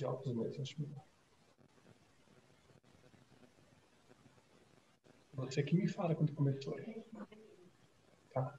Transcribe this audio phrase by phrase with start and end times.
[0.00, 1.04] de óculos mesmo, acho melhor.
[5.34, 6.74] Você que me fala quando começou.
[8.32, 8.58] Tá.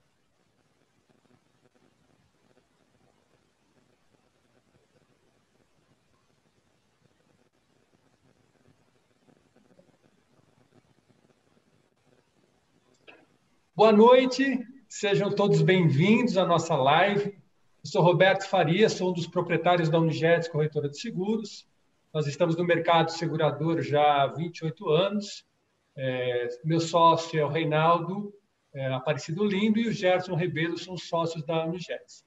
[13.74, 17.41] Boa noite, sejam todos bem-vindos à nossa live.
[17.84, 21.66] Eu sou Roberto Faria, sou um dos proprietários da Unijetes Corretora de Seguros.
[22.14, 25.44] Nós estamos no mercado segurador já há 28 anos.
[25.96, 28.32] É, meu sócio é o Reinaldo
[28.72, 32.24] é, Aparecido Lindo e o Gerson Rebelo são sócios da Unijetes.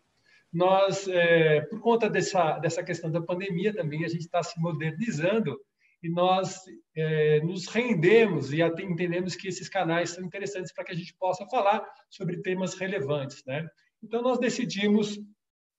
[0.52, 5.58] Nós, é, por conta dessa, dessa questão da pandemia também, a gente está se modernizando
[6.04, 6.64] e nós
[6.94, 11.46] é, nos rendemos e entendemos que esses canais são interessantes para que a gente possa
[11.48, 13.66] falar sobre temas relevantes, né?
[14.04, 15.18] Então nós decidimos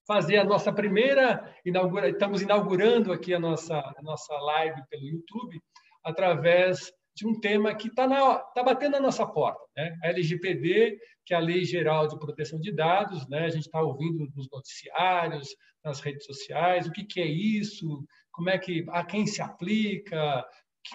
[0.06, 5.60] fazer a nossa primeira inaugura, estamos inaugurando aqui a nossa a nossa live pelo YouTube
[6.04, 8.06] através de um tema que está
[8.54, 9.96] tá batendo na nossa porta, né?
[10.04, 13.46] A LGPD, que é a Lei Geral de Proteção de Dados, né?
[13.46, 15.48] A gente está ouvindo nos noticiários,
[15.82, 20.44] nas redes sociais, o que, que é isso, como é que a quem se aplica,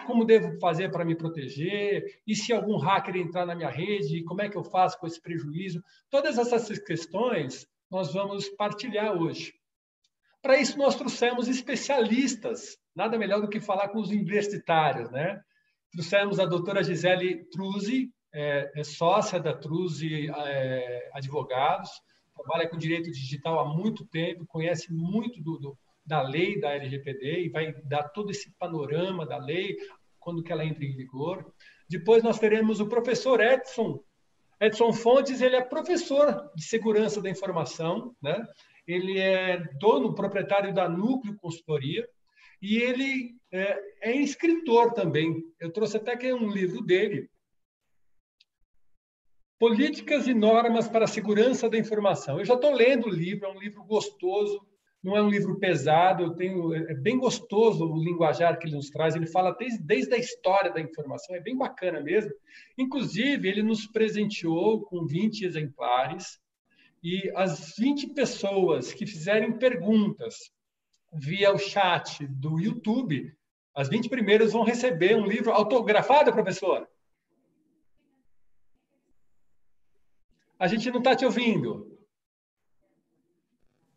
[0.06, 4.42] como devo fazer para me proteger, e se algum hacker entrar na minha rede, como
[4.42, 5.82] é que eu faço com esse prejuízo?
[6.10, 9.54] Todas essas questões nós vamos partilhar hoje.
[10.42, 15.12] Para isso, nós trouxemos especialistas, nada melhor do que falar com os universitários.
[15.12, 15.40] Né?
[15.92, 21.92] Trouxemos a doutora Gisele Truzzi, é, é sócia da Truzzi é, Advogados,
[22.36, 27.46] trabalha com direito digital há muito tempo, conhece muito do, do da lei da LGPD
[27.46, 29.78] e vai dar todo esse panorama da lei
[30.20, 31.54] quando que ela entra em vigor.
[31.88, 34.04] Depois nós teremos o professor Edson
[34.62, 38.46] Edson Fontes, ele é professor de segurança da informação, né?
[38.88, 42.08] Ele é dono, proprietário da Núcleo Consultoria
[42.62, 45.44] e ele é, é escritor também.
[45.60, 47.28] Eu trouxe até aqui um livro dele,
[49.60, 52.40] Políticas e Normas para a Segurança da Informação.
[52.40, 54.60] Eu já estou lendo o livro, é um livro gostoso,
[55.04, 58.90] não é um livro pesado, eu tenho, é bem gostoso o linguajar que ele nos
[58.90, 62.32] traz, ele fala desde, desde a história da informação, é bem bacana mesmo.
[62.78, 66.40] Inclusive, ele nos presenteou com 20 exemplares,
[67.04, 70.52] e as 20 pessoas que fizerem perguntas
[71.12, 73.36] via o chat do YouTube,
[73.74, 76.88] as 20 primeiras vão receber um livro autografado, professor?
[80.60, 81.91] A gente não está te ouvindo.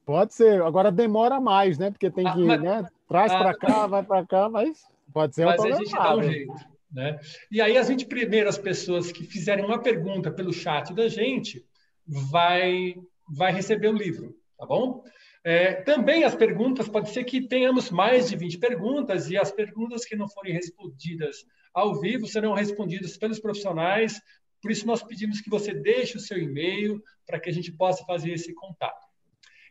[0.05, 0.63] Pode ser.
[0.63, 1.91] Agora demora mais, né?
[1.91, 2.89] Porque tem ah, que, ah, mas, né?
[3.09, 6.23] Traz ah, para cá, vai para cá, mas pode ser mas a gente dá um
[6.23, 6.53] jeito,
[6.93, 7.19] né?
[7.51, 11.65] E aí as 20 primeiras pessoas que fizerem uma pergunta pelo chat da gente
[12.07, 12.95] vai
[13.27, 15.03] vai receber o livro, tá bom?
[15.43, 20.05] É, também as perguntas, pode ser que tenhamos mais de 20 perguntas e as perguntas
[20.05, 24.21] que não forem respondidas ao vivo serão respondidas pelos profissionais.
[24.63, 28.03] Por isso, nós pedimos que você deixe o seu e-mail para que a gente possa
[28.05, 29.04] fazer esse contato.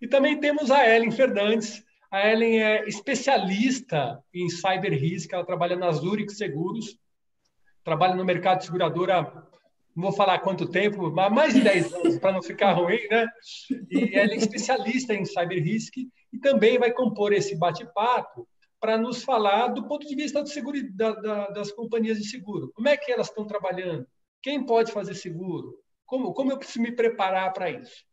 [0.03, 1.81] E também temos a Ellen Fernandes.
[2.11, 6.99] A Ellen é especialista em cyber risk, ela trabalha na Zurich Seguros,
[7.85, 9.23] trabalha no mercado de seguradora,
[9.95, 13.25] não vou falar quanto tempo, mas mais de 10 anos, para não ficar ruim, né?
[13.89, 15.95] E ela é especialista em cyber risk
[16.33, 18.45] e também vai compor esse bate-papo
[18.81, 22.73] para nos falar do ponto de vista do seguro, da, da, das companhias de seguro.
[22.75, 24.05] Como é que elas estão trabalhando?
[24.41, 25.79] Quem pode fazer seguro?
[26.05, 28.03] Como, como eu preciso me preparar para isso?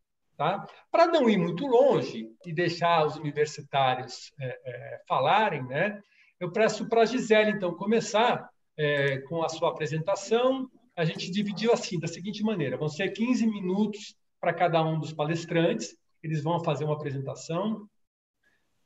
[0.40, 0.66] Tá?
[0.90, 6.00] Para não ir muito longe e deixar os universitários é, é, falarem, né,
[6.40, 10.66] eu peço para a Gisele, então, começar é, com a sua apresentação.
[10.96, 15.12] A gente dividiu assim, da seguinte maneira: vão ser 15 minutos para cada um dos
[15.12, 17.86] palestrantes, eles vão fazer uma apresentação,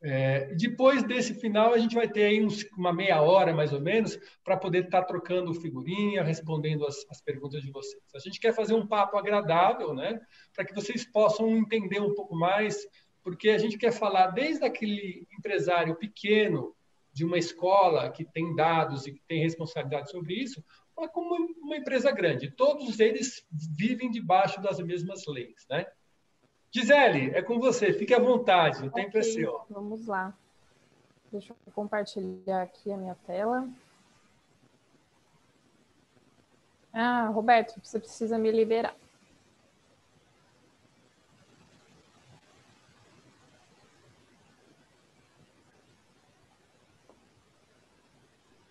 [0.07, 3.81] é, depois desse final, a gente vai ter aí uns, uma meia hora, mais ou
[3.81, 8.03] menos, para poder estar tá trocando figurinha, respondendo as, as, perguntas de vocês.
[8.15, 10.21] A gente quer fazer um papo agradável, né?
[10.55, 12.77] Para que vocês possam entender um pouco mais,
[13.23, 16.77] porque a gente quer falar desde aquele empresário pequeno
[17.11, 20.63] de uma escola que tem dados e que tem responsabilidade sobre isso,
[20.95, 22.51] mas como uma empresa grande.
[22.51, 23.43] Todos eles
[23.75, 25.87] vivem debaixo das mesmas leis, né?
[26.75, 29.65] Gisele, é com você, fique à vontade, o tempo okay, é seu.
[29.71, 30.37] Vamos lá.
[31.31, 33.69] Deixa eu compartilhar aqui a minha tela.
[36.93, 38.97] Ah, Roberto, você precisa me liberar.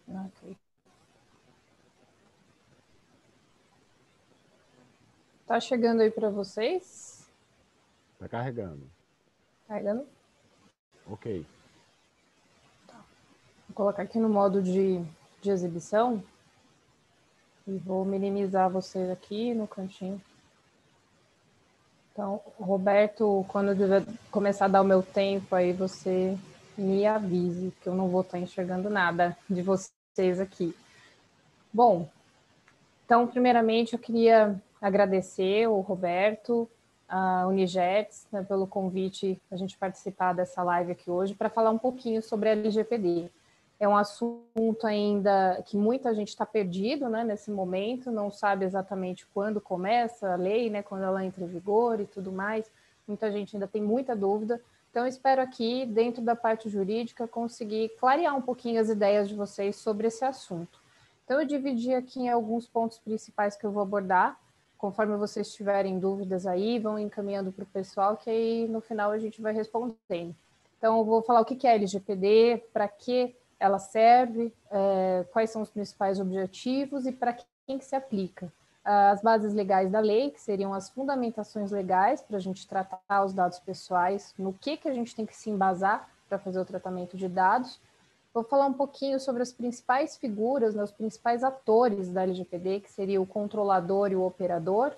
[0.10, 0.58] Ok.
[5.48, 7.13] Tá chegando aí para vocês?
[8.24, 8.90] Tá carregando.
[9.68, 10.08] Carregando?
[11.06, 11.46] Ok.
[12.88, 13.04] Tá.
[13.68, 15.04] Vou colocar aqui no modo de,
[15.42, 16.24] de exibição
[17.68, 20.22] e vou minimizar vocês aqui no cantinho.
[22.14, 26.38] Então, Roberto, quando eu começar a dar o meu tempo, aí você
[26.78, 30.74] me avise, que eu não vou estar enxergando nada de vocês aqui.
[31.74, 32.10] Bom,
[33.06, 36.70] então, primeiramente, eu queria agradecer o Roberto,
[37.08, 41.78] a Unijets, né, pelo convite a gente participar dessa live aqui hoje para falar um
[41.78, 43.30] pouquinho sobre a LGPD
[43.84, 49.26] é um assunto ainda que muita gente está perdido né, nesse momento, não sabe exatamente
[49.34, 52.70] quando começa a lei, né, quando ela entra em vigor e tudo mais.
[53.08, 54.62] Muita gente ainda tem muita dúvida.
[54.90, 59.76] Então, espero aqui, dentro da parte jurídica, conseguir clarear um pouquinho as ideias de vocês
[59.76, 60.80] sobre esse assunto.
[61.26, 64.40] Então, eu dividi aqui em alguns pontos principais que eu vou abordar.
[64.84, 69.18] Conforme vocês tiverem dúvidas aí, vão encaminhando para o pessoal, que aí no final a
[69.18, 70.36] gente vai respondendo.
[70.78, 75.62] Então, eu vou falar o que é LGPD, para que ela serve, é, quais são
[75.62, 77.32] os principais objetivos e para
[77.66, 78.52] quem que se aplica.
[78.84, 83.34] As bases legais da lei, que seriam as fundamentações legais para a gente tratar os
[83.34, 87.16] dados pessoais, no que, que a gente tem que se embasar para fazer o tratamento
[87.16, 87.80] de dados.
[88.34, 92.92] Vou falar um pouquinho sobre as principais figuras, né, os principais atores da LGPD, que
[92.92, 94.94] seria o controlador e o operador,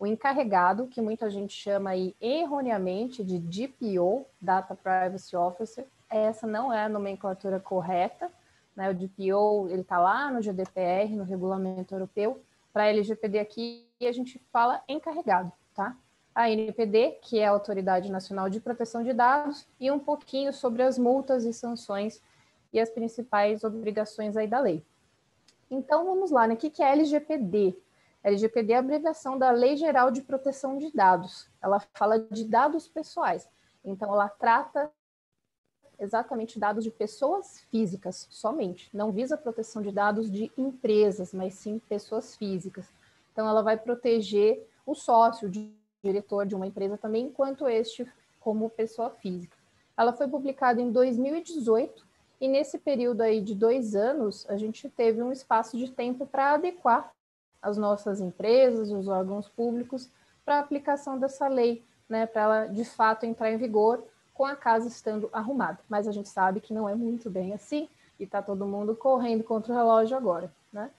[0.00, 6.72] o encarregado, que muita gente chama aí erroneamente de DPO, Data Privacy Officer, essa não
[6.72, 8.30] é a nomenclatura correta.
[8.76, 8.90] Né?
[8.90, 12.42] O DPO ele está lá no GDPR, no regulamento europeu.
[12.72, 15.96] Para a LGPD aqui, a gente fala encarregado, tá?
[16.34, 20.82] A NPD, que é a Autoridade Nacional de Proteção de Dados, e um pouquinho sobre
[20.82, 22.22] as multas e sanções
[22.72, 24.84] e as principais obrigações aí da lei.
[25.70, 26.54] Então, vamos lá, né?
[26.54, 27.76] O que é LGPD?
[28.22, 31.48] LGPD é a abreviação da Lei Geral de Proteção de Dados.
[31.60, 33.48] Ela fala de dados pessoais.
[33.84, 34.90] Então, ela trata
[35.98, 41.54] exatamente dados de pessoas físicas somente, não visa a proteção de dados de empresas, mas
[41.54, 42.92] sim pessoas físicas.
[43.32, 45.52] Então, ela vai proteger o sócio, o
[46.02, 48.06] diretor de uma empresa também, enquanto este
[48.40, 49.56] como pessoa física.
[49.96, 52.04] Ela foi publicada em 2018
[52.42, 56.54] e nesse período aí de dois anos a gente teve um espaço de tempo para
[56.54, 57.12] adequar
[57.62, 60.10] as nossas empresas, os órgãos públicos
[60.44, 64.02] para a aplicação dessa lei, né, para ela de fato entrar em vigor
[64.34, 65.78] com a casa estando arrumada.
[65.88, 69.44] Mas a gente sabe que não é muito bem assim e está todo mundo correndo
[69.44, 70.90] contra o relógio agora, né?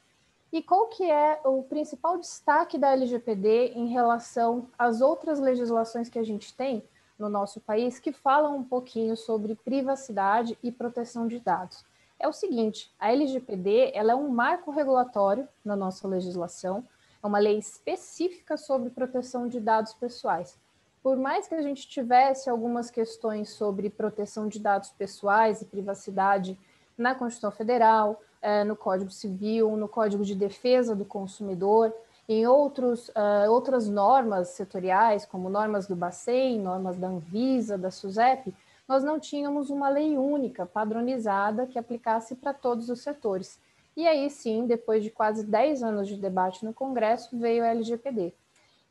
[0.50, 6.20] E qual que é o principal destaque da LGPD em relação às outras legislações que
[6.20, 6.82] a gente tem
[7.24, 11.84] no nosso país que falam um pouquinho sobre privacidade e proteção de dados?
[12.20, 16.84] É o seguinte, a LGPD ela é um marco regulatório na nossa legislação,
[17.22, 20.58] é uma lei específica sobre proteção de dados pessoais
[21.04, 26.58] por mais que a gente tivesse algumas questões sobre proteção de dados pessoais e privacidade
[26.98, 31.94] na Constituição Federal, é, no Código Civil, no Código de Defesa do Consumidor,
[32.28, 38.54] em outros, uh, outras normas setoriais, como normas do Bacen, normas da Anvisa, da SUSEP,
[38.88, 43.60] nós não tínhamos uma lei única, padronizada, que aplicasse para todos os setores.
[43.96, 48.34] E aí sim, depois de quase 10 anos de debate no Congresso, veio a LGPD.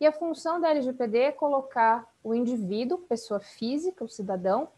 [0.01, 4.69] E a função da LGPD é colocar o indivíduo, pessoa física, o cidadão,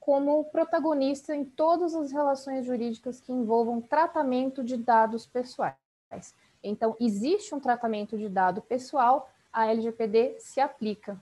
[0.00, 5.76] como protagonista em todas as relações jurídicas que envolvam tratamento de dados pessoais.
[6.62, 11.20] Então, existe um tratamento de dado pessoal, a LGPD se aplica.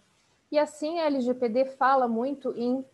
[0.51, 2.85] E assim, a LGPD fala muito em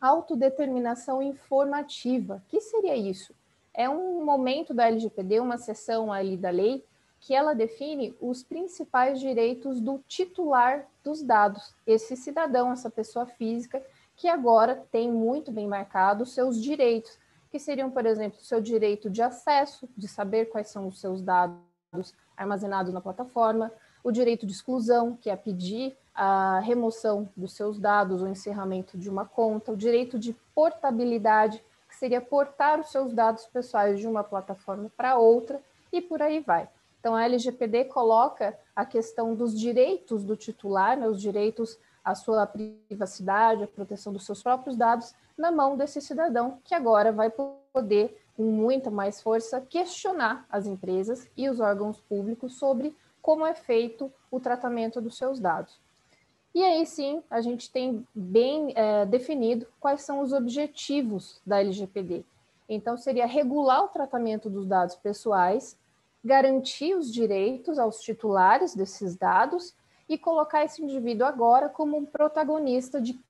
[0.00, 2.42] autodeterminação informativa.
[2.46, 3.34] O que seria isso?
[3.72, 6.84] É um momento da LGPD, uma seção ali da lei,
[7.20, 13.82] que ela define os principais direitos do titular dos dados, esse cidadão, essa pessoa física,
[14.16, 17.18] que agora tem muito bem marcado os seus direitos,
[17.50, 21.20] que seriam, por exemplo, o seu direito de acesso, de saber quais são os seus
[21.20, 21.69] dados
[22.36, 28.22] armazenados na plataforma, o direito de exclusão, que é pedir a remoção dos seus dados
[28.22, 33.46] ou encerramento de uma conta, o direito de portabilidade, que seria portar os seus dados
[33.46, 35.60] pessoais de uma plataforma para outra,
[35.92, 36.68] e por aí vai.
[37.00, 42.46] Então, a LGPD coloca a questão dos direitos do titular, né, os direitos à sua
[42.46, 47.30] privacidade, à proteção dos seus próprios dados, na mão desse cidadão, que agora vai
[47.72, 53.52] poder, com muita mais força, questionar as empresas e os órgãos públicos sobre como é
[53.52, 55.78] feito o tratamento dos seus dados.
[56.54, 62.24] E aí sim, a gente tem bem é, definido quais são os objetivos da LGPD.
[62.66, 65.76] Então, seria regular o tratamento dos dados pessoais,
[66.24, 69.74] garantir os direitos aos titulares desses dados
[70.08, 73.20] e colocar esse indivíduo agora como um protagonista de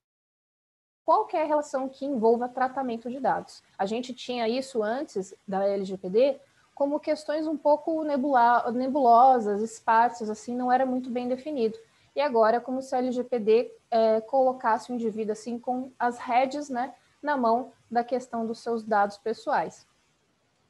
[1.05, 3.63] qualquer relação que envolva tratamento de dados.
[3.77, 6.39] A gente tinha isso antes da LGPD
[6.73, 11.77] como questões um pouco nebula nebulosas, esparsas, assim, não era muito bem definido.
[12.15, 16.93] E agora, como se a LGPD é, colocasse o indivíduo assim com as redes né,
[17.21, 19.87] na mão da questão dos seus dados pessoais.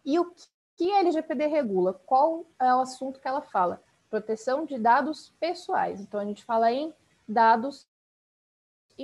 [0.03, 0.31] E o
[0.75, 1.93] que a LGPD regula?
[2.05, 3.81] Qual é o assunto que ela fala?
[4.09, 6.01] Proteção de dados pessoais.
[6.01, 6.93] Então, a gente fala em
[7.27, 7.87] dados,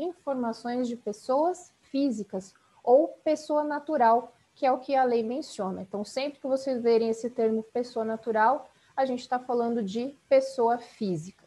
[0.03, 5.81] informações de pessoas físicas ou pessoa natural, que é o que a lei menciona.
[5.81, 10.77] Então, sempre que vocês verem esse termo pessoa natural, a gente está falando de pessoa
[10.79, 11.45] física.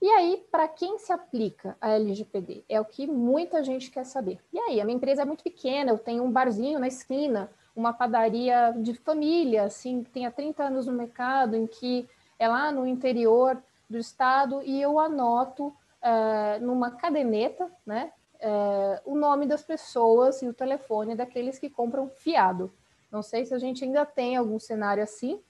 [0.00, 2.64] E aí, para quem se aplica a LGPD?
[2.68, 4.40] É o que muita gente quer saber.
[4.52, 7.92] E aí, a minha empresa é muito pequena, eu tenho um barzinho na esquina, uma
[7.92, 12.72] padaria de família, assim, que tem há 30 anos no mercado, em que é lá
[12.72, 19.62] no interior do estado, e eu anoto é, numa caderneta, né, é, o nome das
[19.62, 22.72] pessoas e o telefone daqueles que compram fiado.
[23.10, 25.40] Não sei se a gente ainda tem algum cenário assim,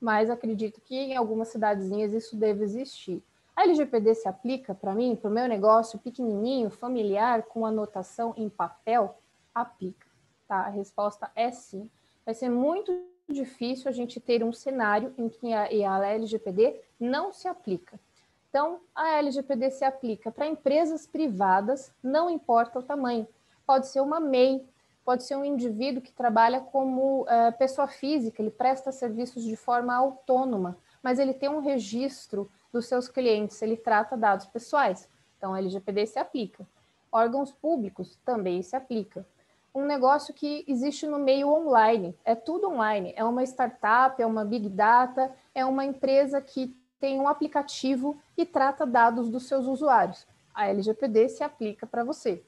[0.00, 3.24] mas acredito que em algumas cidadezinhas isso deve existir.
[3.54, 8.48] A LGPD se aplica para mim, para o meu negócio pequenininho, familiar, com anotação em
[8.48, 9.16] papel?
[9.54, 10.06] Aplica.
[10.48, 10.56] Tá?
[10.56, 11.90] A resposta é sim.
[12.24, 12.92] Vai ser muito
[13.28, 18.00] difícil a gente ter um cenário em que a, a LGPD não se aplica.
[18.52, 23.26] Então, a LGPD se aplica para empresas privadas, não importa o tamanho.
[23.66, 24.62] Pode ser uma MEI,
[25.02, 29.94] pode ser um indivíduo que trabalha como uh, pessoa física, ele presta serviços de forma
[29.94, 35.08] autônoma, mas ele tem um registro dos seus clientes, ele trata dados pessoais.
[35.38, 36.68] Então, a LGPD se aplica.
[37.10, 39.26] Órgãos públicos também se aplica.
[39.74, 44.44] Um negócio que existe no meio online, é tudo online, é uma startup, é uma
[44.44, 50.24] big data, é uma empresa que tem um aplicativo e trata dados dos seus usuários.
[50.54, 52.40] A LGPD se aplica para você.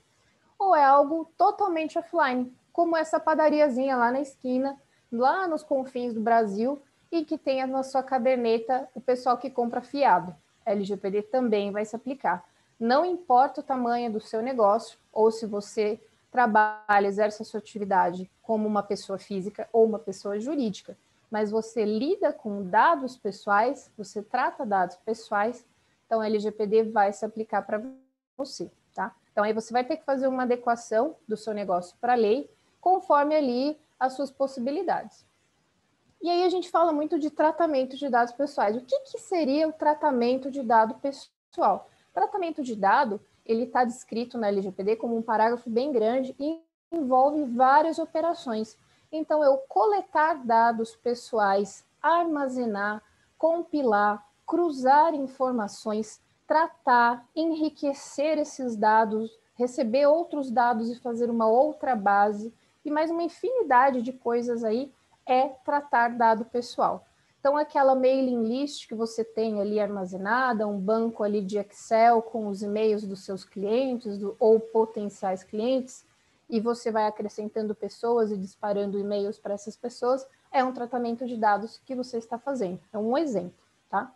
[0.56, 4.80] Ou é algo totalmente offline, como essa padariazinha lá na esquina,
[5.10, 6.80] lá nos confins do Brasil,
[7.10, 10.32] e que tenha na sua caderneta o pessoal que compra fiado.
[10.64, 12.44] A LGPD também vai se aplicar.
[12.78, 18.30] Não importa o tamanho do seu negócio ou se você trabalha, exerce a sua atividade
[18.40, 20.96] como uma pessoa física ou uma pessoa jurídica,
[21.34, 25.66] mas você lida com dados pessoais, você trata dados pessoais,
[26.06, 27.82] então a LGPD vai se aplicar para
[28.36, 29.12] você, tá?
[29.32, 32.48] Então aí você vai ter que fazer uma adequação do seu negócio para a lei,
[32.80, 35.26] conforme ali as suas possibilidades.
[36.22, 38.76] E aí a gente fala muito de tratamento de dados pessoais.
[38.76, 41.90] O que, que seria o tratamento de dado pessoal?
[42.12, 46.60] Tratamento de dado, ele está descrito na LGPD como um parágrafo bem grande e
[46.92, 48.78] envolve várias operações.
[49.16, 53.00] Então, eu coletar dados pessoais, armazenar,
[53.38, 62.52] compilar, cruzar informações, tratar, enriquecer esses dados, receber outros dados e fazer uma outra base,
[62.84, 64.92] e mais uma infinidade de coisas aí
[65.24, 67.06] é tratar dado pessoal.
[67.38, 72.48] Então, aquela mailing list que você tem ali armazenada, um banco ali de Excel com
[72.48, 76.04] os e-mails dos seus clientes do, ou potenciais clientes,
[76.48, 81.36] e você vai acrescentando pessoas e disparando e-mails para essas pessoas, é um tratamento de
[81.36, 82.80] dados que você está fazendo.
[82.92, 84.12] É um exemplo, tá?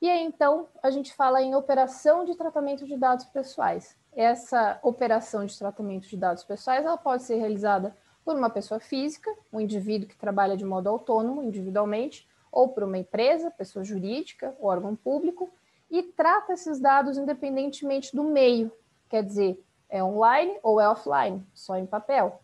[0.00, 3.96] E aí, então, a gente fala em operação de tratamento de dados pessoais.
[4.12, 9.34] Essa operação de tratamento de dados pessoais, ela pode ser realizada por uma pessoa física,
[9.52, 14.94] um indivíduo que trabalha de modo autônomo, individualmente, ou por uma empresa, pessoa jurídica, órgão
[14.94, 15.50] público,
[15.90, 18.70] e trata esses dados independentemente do meio,
[19.08, 22.40] quer dizer, é online ou é offline, só em papel.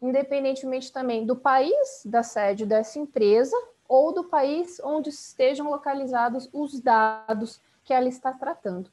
[0.00, 3.56] Independentemente também do país da sede dessa empresa
[3.88, 8.90] ou do país onde estejam localizados os dados que ela está tratando.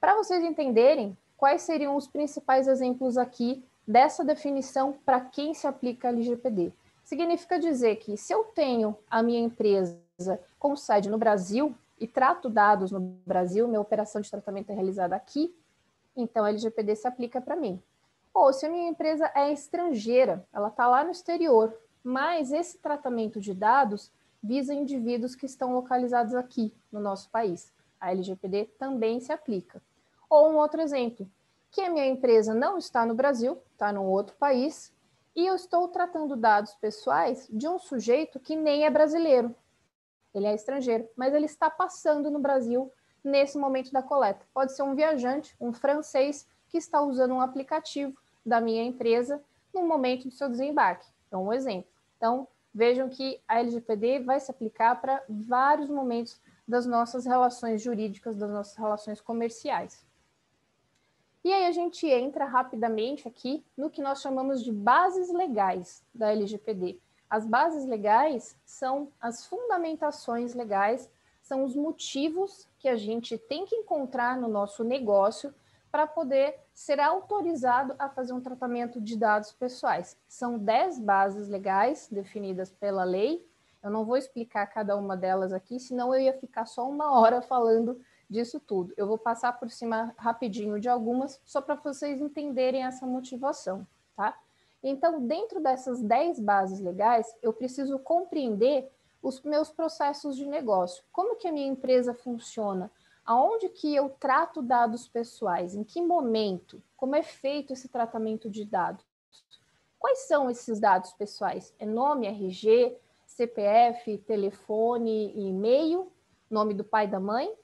[0.00, 6.08] Para vocês entenderem quais seriam os principais exemplos aqui dessa definição para quem se aplica
[6.08, 6.72] a LGPD.
[7.04, 10.00] Significa dizer que se eu tenho a minha empresa
[10.58, 15.16] com sede no Brasil e trato dados no Brasil, minha operação de tratamento é realizada
[15.16, 15.54] aqui,
[16.16, 17.82] então a LGPD se aplica para mim.
[18.34, 23.40] Ou se a minha empresa é estrangeira, ela está lá no exterior, mas esse tratamento
[23.40, 24.10] de dados
[24.42, 27.72] visa indivíduos que estão localizados aqui no nosso país.
[28.00, 29.82] A LGPD também se aplica.
[30.28, 31.30] Ou um outro exemplo,
[31.70, 34.92] que a minha empresa não está no Brasil, está num outro país,
[35.34, 39.54] e eu estou tratando dados pessoais de um sujeito que nem é brasileiro.
[40.34, 42.90] Ele é estrangeiro, mas ele está passando no Brasil
[43.22, 44.46] nesse momento da coleta.
[44.52, 49.86] Pode ser um viajante, um francês, que está usando um aplicativo da minha empresa no
[49.86, 51.06] momento do seu desembarque.
[51.28, 51.90] Então, um exemplo.
[52.16, 58.36] Então, vejam que a LGPD vai se aplicar para vários momentos das nossas relações jurídicas,
[58.36, 60.06] das nossas relações comerciais.
[61.44, 66.30] E aí a gente entra rapidamente aqui no que nós chamamos de bases legais da
[66.30, 67.00] LGPD.
[67.28, 71.10] As bases legais são as fundamentações legais,
[71.42, 75.54] são os motivos que a gente tem que encontrar no nosso negócio
[75.88, 80.18] para poder ser autorizado a fazer um tratamento de dados pessoais.
[80.26, 83.46] São 10 bases legais definidas pela lei.
[83.80, 87.40] Eu não vou explicar cada uma delas aqui, senão eu ia ficar só uma hora
[87.40, 88.92] falando disso tudo.
[88.96, 93.86] Eu vou passar por cima rapidinho de algumas, só para vocês entenderem essa motivação,
[94.16, 94.36] tá?
[94.82, 98.90] Então, dentro dessas 10 bases legais, eu preciso compreender
[99.22, 101.04] os meus processos de negócio.
[101.12, 102.90] Como que a minha empresa funciona?
[103.24, 105.74] Aonde que eu trato dados pessoais?
[105.74, 106.82] Em que momento?
[106.96, 109.06] Como é feito esse tratamento de dados?
[109.96, 111.72] Quais são esses dados pessoais?
[111.78, 116.10] É nome, RG, CPF, telefone e-mail,
[116.50, 117.54] nome do pai e da mãe?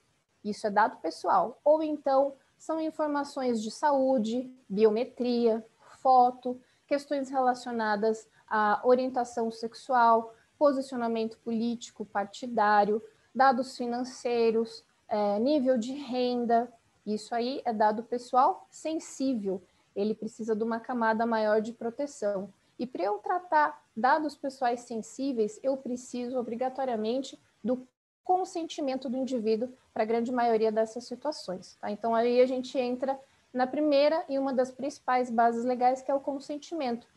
[0.45, 1.61] Isso é dado pessoal.
[1.65, 5.67] Ou então são informações de saúde, biometria,
[6.01, 13.03] foto, questões relacionadas à orientação sexual, posicionamento político, partidário,
[13.35, 16.71] dados financeiros, é, nível de renda.
[17.07, 19.63] Isso aí é dado pessoal sensível.
[19.95, 22.53] Ele precisa de uma camada maior de proteção.
[22.79, 27.87] E para eu tratar dados pessoais sensíveis, eu preciso obrigatoriamente do
[28.23, 31.77] consentimento do indivíduo para a grande maioria dessas situações.
[31.81, 31.91] Tá?
[31.91, 33.19] Então aí a gente entra
[33.53, 37.09] na primeira e uma das principais bases legais, que é o consentimento.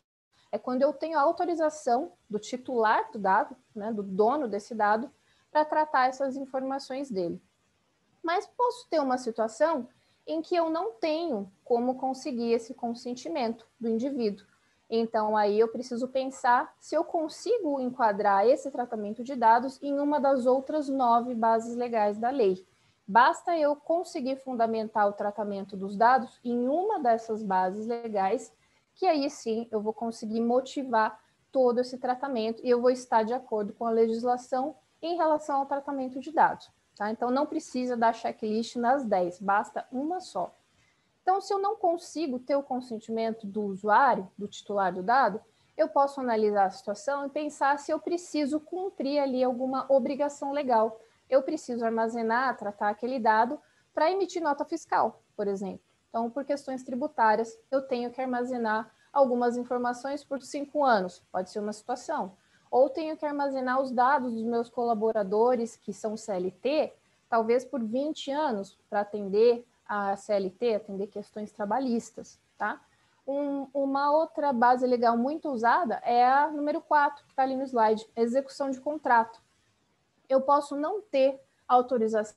[0.51, 5.09] É quando eu tenho autorização do titular do dado, né, do dono desse dado,
[5.51, 7.41] para tratar essas informações dele.
[8.21, 9.87] Mas posso ter uma situação
[10.27, 14.45] em que eu não tenho como conseguir esse consentimento do indivíduo.
[14.89, 20.19] Então, aí eu preciso pensar se eu consigo enquadrar esse tratamento de dados em uma
[20.19, 22.67] das outras nove bases legais da lei.
[23.07, 28.53] Basta eu conseguir fundamentar o tratamento dos dados em uma dessas bases legais,
[28.95, 31.19] que aí sim eu vou conseguir motivar
[31.51, 35.65] todo esse tratamento e eu vou estar de acordo com a legislação em relação ao
[35.65, 36.69] tratamento de dados.
[36.95, 37.09] Tá?
[37.09, 40.53] Então, não precisa dar checklist nas 10, basta uma só.
[41.21, 45.41] Então, se eu não consigo ter o consentimento do usuário, do titular do dado,
[45.77, 50.99] eu posso analisar a situação e pensar se eu preciso cumprir ali alguma obrigação legal
[51.31, 53.57] eu preciso armazenar, tratar aquele dado
[53.93, 55.81] para emitir nota fiscal, por exemplo.
[56.11, 61.59] Então, por questões tributárias, eu tenho que armazenar algumas informações por cinco anos, pode ser
[61.59, 62.33] uma situação.
[62.69, 66.93] Ou tenho que armazenar os dados dos meus colaboradores, que são CLT,
[67.27, 72.79] talvez por 20 anos, para atender a CLT, atender questões trabalhistas, tá?
[73.25, 77.63] Um, uma outra base legal muito usada é a número 4, que está ali no
[77.63, 79.41] slide, execução de contrato
[80.31, 82.33] eu posso não ter autorização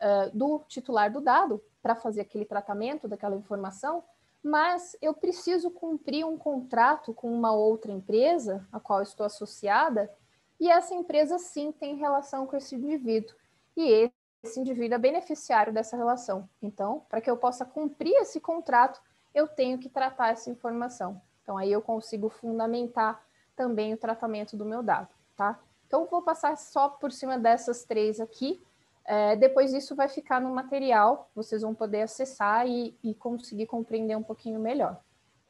[0.00, 4.02] uh, do titular do dado para fazer aquele tratamento daquela informação,
[4.42, 10.10] mas eu preciso cumprir um contrato com uma outra empresa a qual estou associada,
[10.58, 13.34] e essa empresa sim tem relação com esse indivíduo.
[13.76, 14.10] E
[14.42, 16.48] esse indivíduo é beneficiário dessa relação.
[16.62, 19.00] Então, para que eu possa cumprir esse contrato,
[19.34, 21.20] eu tenho que tratar essa informação.
[21.42, 23.22] Então, aí eu consigo fundamentar
[23.54, 25.58] também o tratamento do meu dado, tá?
[25.86, 28.62] Então, vou passar só por cima dessas três aqui.
[29.06, 34.16] É, depois isso vai ficar no material, vocês vão poder acessar e, e conseguir compreender
[34.16, 35.00] um pouquinho melhor.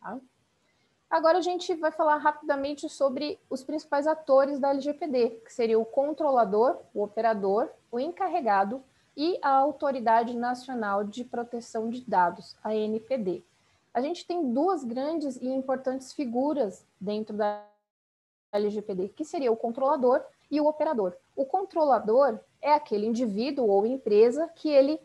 [0.00, 0.18] Tá?
[1.08, 5.86] Agora a gente vai falar rapidamente sobre os principais atores da LGPD, que seria o
[5.86, 8.84] controlador, o operador, o encarregado
[9.16, 13.42] e a Autoridade Nacional de Proteção de Dados, a ANPD.
[13.94, 17.64] A gente tem duas grandes e importantes figuras dentro da
[18.52, 21.16] LGPD, que seria o controlador e o operador.
[21.36, 24.98] O controlador é aquele indivíduo ou empresa que ele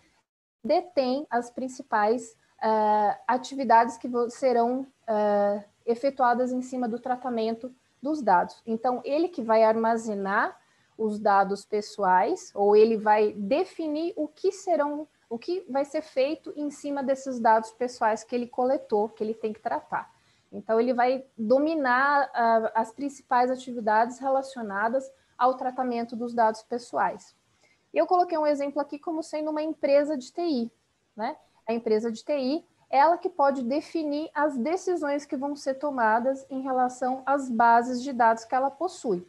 [0.64, 2.32] detém as principais
[2.64, 8.62] uh, atividades que serão uh, efetuadas em cima do tratamento dos dados.
[8.66, 10.58] Então, ele que vai armazenar
[10.98, 16.54] os dados pessoais, ou ele vai definir o que serão, o que vai ser feito
[16.56, 20.10] em cima desses dados pessoais que ele coletou, que ele tem que tratar.
[20.52, 27.36] Então, ele vai dominar uh, as principais atividades relacionadas ao tratamento dos dados pessoais.
[27.92, 30.72] Eu coloquei um exemplo aqui como sendo uma empresa de TI.
[31.16, 31.36] Né?
[31.68, 36.62] A empresa de TI, ela que pode definir as decisões que vão ser tomadas em
[36.62, 39.28] relação às bases de dados que ela possui.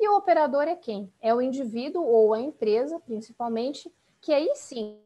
[0.00, 1.12] E o operador é quem?
[1.20, 4.98] É o indivíduo ou a empresa, principalmente, que aí sim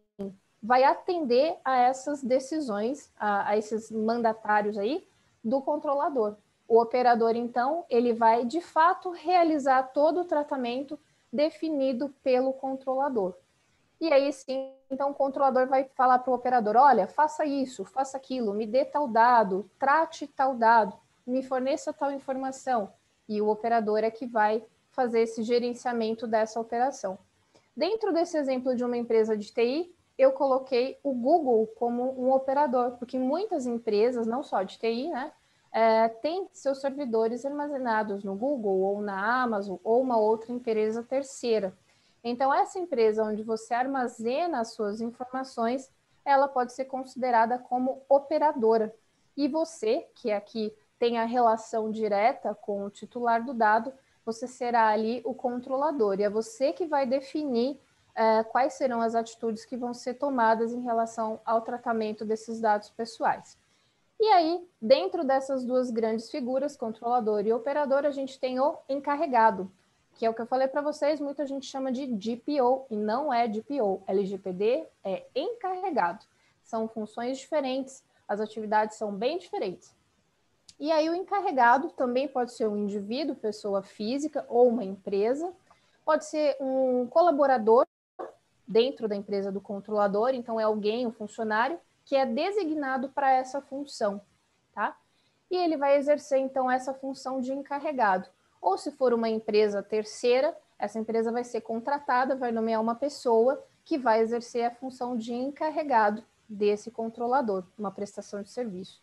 [0.63, 5.05] vai atender a essas decisões, a, a esses mandatários aí,
[5.43, 6.37] do controlador.
[6.69, 10.99] O operador, então, ele vai de fato realizar todo o tratamento
[11.33, 13.35] definido pelo controlador.
[14.01, 18.17] E aí sim, então o controlador vai falar para o operador: olha, faça isso, faça
[18.17, 22.93] aquilo, me dê tal dado, trate tal dado, me forneça tal informação.
[23.29, 27.19] E o operador é que vai fazer esse gerenciamento dessa operação.
[27.77, 32.93] Dentro desse exemplo de uma empresa de TI, eu coloquei o Google como um operador,
[32.99, 35.33] porque muitas empresas, não só de TI, né,
[35.73, 41.77] é, têm seus servidores armazenados no Google ou na Amazon ou uma outra empresa terceira.
[42.23, 45.91] Então, essa empresa onde você armazena as suas informações,
[46.25, 48.95] ela pode ser considerada como operadora.
[49.37, 53.93] E você, que aqui tem a relação direta com o titular do dado,
[54.25, 56.19] você será ali o controlador.
[56.19, 57.81] E é você que vai definir
[58.15, 62.91] é, quais serão as atitudes que vão ser tomadas em relação ao tratamento desses dados
[62.91, 63.57] pessoais.
[64.21, 69.71] E aí, dentro dessas duas grandes figuras, controlador e operador, a gente tem o encarregado,
[70.15, 73.33] que é o que eu falei para vocês, muita gente chama de DPO e não
[73.33, 74.03] é DPO.
[74.09, 76.25] LGPD é encarregado.
[76.65, 79.95] São funções diferentes, as atividades são bem diferentes.
[80.81, 85.53] E aí o encarregado também pode ser um indivíduo, pessoa física ou uma empresa,
[86.05, 87.87] pode ser um colaborador
[88.67, 91.79] dentro da empresa do controlador, então é alguém, um funcionário
[92.09, 94.19] que é designado para essa função,
[94.73, 94.97] tá?
[95.51, 98.27] E ele vai exercer então essa função de encarregado.
[98.63, 103.63] Ou se for uma empresa terceira, essa empresa vai ser contratada, vai nomear uma pessoa
[103.85, 109.03] que vai exercer a função de encarregado desse controlador, uma prestação de serviço.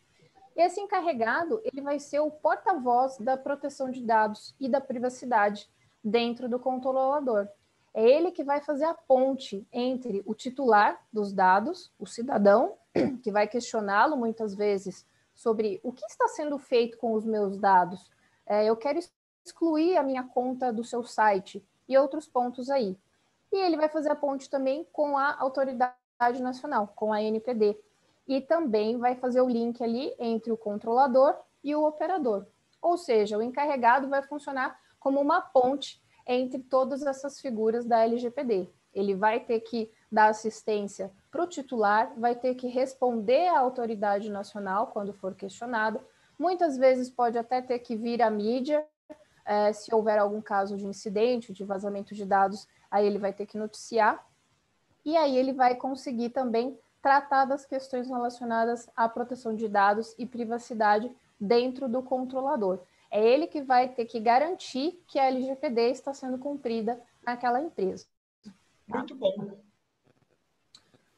[0.56, 5.70] Esse encarregado, ele vai ser o porta-voz da proteção de dados e da privacidade
[6.04, 7.48] dentro do controlador.
[7.98, 12.74] É ele que vai fazer a ponte entre o titular dos dados, o cidadão,
[13.24, 18.12] que vai questioná-lo muitas vezes sobre o que está sendo feito com os meus dados.
[18.46, 19.00] É, eu quero
[19.46, 22.98] excluir a minha conta do seu site e outros pontos aí.
[23.50, 27.80] E ele vai fazer a ponte também com a autoridade nacional, com a NPD.
[28.28, 32.46] E também vai fazer o link ali entre o controlador e o operador.
[32.82, 38.70] Ou seja, o encarregado vai funcionar como uma ponte entre todas essas figuras da LGPD.
[38.94, 44.30] Ele vai ter que dar assistência para o titular, vai ter que responder à autoridade
[44.30, 46.00] nacional quando for questionado.
[46.40, 48.86] Muitas vezes pode até ter que vir à mídia
[49.46, 53.46] é, se houver algum caso de incidente, de vazamento de dados, aí ele vai ter
[53.46, 54.26] que noticiar.
[55.04, 60.26] E aí ele vai conseguir também tratar das questões relacionadas à proteção de dados e
[60.26, 62.80] privacidade dentro do controlador.
[63.16, 68.06] É ele que vai ter que garantir que a LGPD está sendo cumprida naquela empresa.
[68.90, 68.98] Tá?
[68.98, 69.58] Muito bom.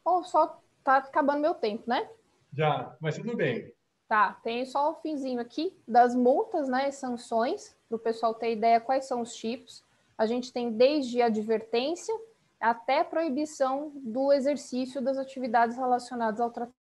[0.05, 2.07] Ou só está acabando meu tempo, né?
[2.53, 3.73] Já, mas tudo bem.
[4.07, 8.51] Tá, tem só o finzinho aqui das multas, né, e sanções, para o pessoal ter
[8.51, 9.83] ideia quais são os tipos.
[10.15, 12.13] A gente tem desde advertência
[12.59, 16.76] até proibição do exercício das atividades relacionadas ao tratamento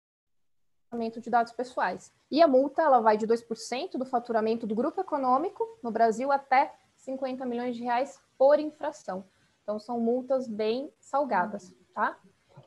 [1.19, 2.12] de dados pessoais.
[2.29, 6.73] E a multa ela vai de 2% do faturamento do grupo econômico no Brasil até
[6.97, 9.25] 50 milhões de reais por infração.
[9.63, 12.17] Então são multas bem salgadas, tá?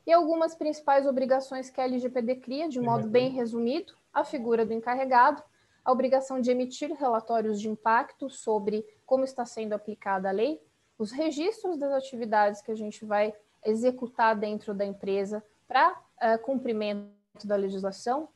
[0.06, 4.72] E algumas principais obrigações que a LGPD cria, de modo bem resumido, a figura do
[4.72, 5.42] encarregado,
[5.84, 10.60] a obrigação de emitir relatórios de impacto sobre como está sendo aplicada a lei,
[10.98, 13.34] os registros das atividades que a gente vai
[13.64, 18.29] executar dentro da empresa para uh, cumprimento da legislação,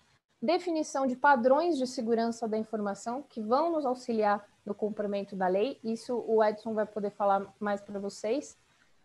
[0.42, 5.78] definição de padrões de segurança da informação que vão nos auxiliar no cumprimento da lei.
[5.84, 8.58] Isso o Edson vai poder falar mais para vocês.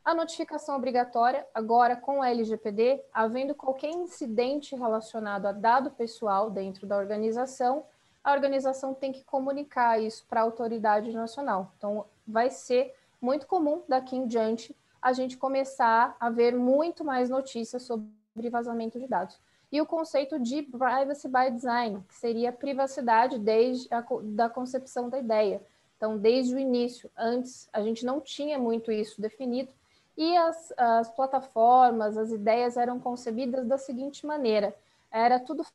[0.03, 6.85] A notificação obrigatória, agora com a LGPD, havendo qualquer incidente relacionado a dado pessoal dentro
[6.85, 7.85] da organização,
[8.23, 11.71] a organização tem que comunicar isso para a autoridade nacional.
[11.77, 17.29] Então, vai ser muito comum daqui em diante a gente começar a ver muito mais
[17.29, 19.39] notícias sobre vazamento de dados.
[19.75, 25.19] E o conceito de privacy by design, que seria privacidade desde a da concepção da
[25.19, 25.61] ideia.
[25.97, 29.69] Então, desde o início, antes a gente não tinha muito isso definido,
[30.15, 34.73] e as, as plataformas, as ideias eram concebidas da seguinte maneira:
[35.11, 35.65] era tudo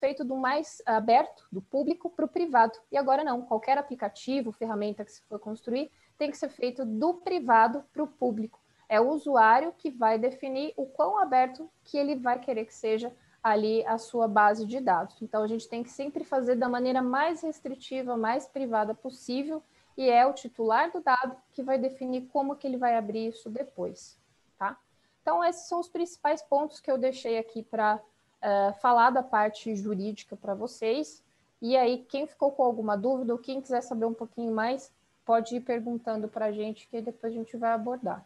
[0.00, 2.76] feito do mais aberto, do público para o privado.
[2.90, 7.14] E agora não, qualquer aplicativo, ferramenta que se for construir, tem que ser feito do
[7.14, 8.58] privado para o público.
[8.88, 13.12] É o usuário que vai definir o quão aberto que ele vai querer que seja
[13.42, 15.20] ali a sua base de dados.
[15.20, 19.62] Então a gente tem que sempre fazer da maneira mais restritiva, mais privada possível
[19.98, 23.50] e é o titular do dado que vai definir como que ele vai abrir isso
[23.50, 24.16] depois,
[24.56, 24.78] tá?
[25.20, 28.00] Então, esses são os principais pontos que eu deixei aqui para uh,
[28.40, 31.22] eh, falar da parte jurídica para vocês.
[31.60, 34.92] E aí, quem ficou com alguma dúvida ou quem quiser saber um pouquinho mais,
[35.24, 38.24] pode ir perguntando para a gente, que depois a gente vai abordar.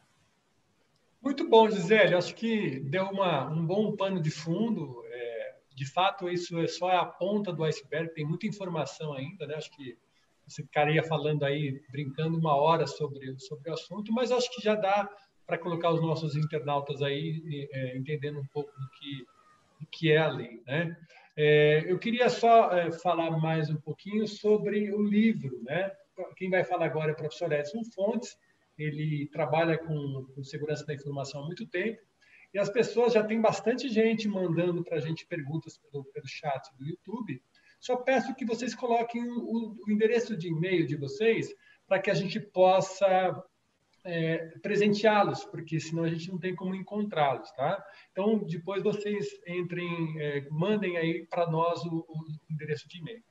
[1.22, 2.14] Muito bom, Gisele.
[2.14, 5.04] Acho que deu uma, um bom pano de fundo.
[5.06, 9.54] É, de fato, isso é só a ponta do iceberg, tem muita informação ainda, né?
[9.54, 9.96] Acho que
[10.46, 14.74] você ficaria falando aí, brincando uma hora sobre, sobre o assunto, mas acho que já
[14.74, 15.08] dá
[15.46, 19.24] para colocar os nossos internautas aí é, entendendo um pouco do que,
[19.80, 20.96] do que é a lei, né?
[21.36, 25.92] É, eu queria só é, falar mais um pouquinho sobre o livro, né?
[26.36, 28.36] Quem vai falar agora é o professor Edson Fontes,
[28.82, 32.00] ele trabalha com, com segurança da informação há muito tempo,
[32.54, 36.62] e as pessoas já tem bastante gente mandando para a gente perguntas pelo, pelo chat
[36.76, 37.42] do YouTube.
[37.80, 41.52] Só peço que vocês coloquem o, o endereço de e-mail de vocês
[41.86, 43.42] para que a gente possa
[44.04, 47.84] é, presenteá-los, porque senão a gente não tem como encontrá-los, tá?
[48.10, 53.22] Então, depois vocês entrem, é, mandem aí para nós o, o, endereço de e-mail.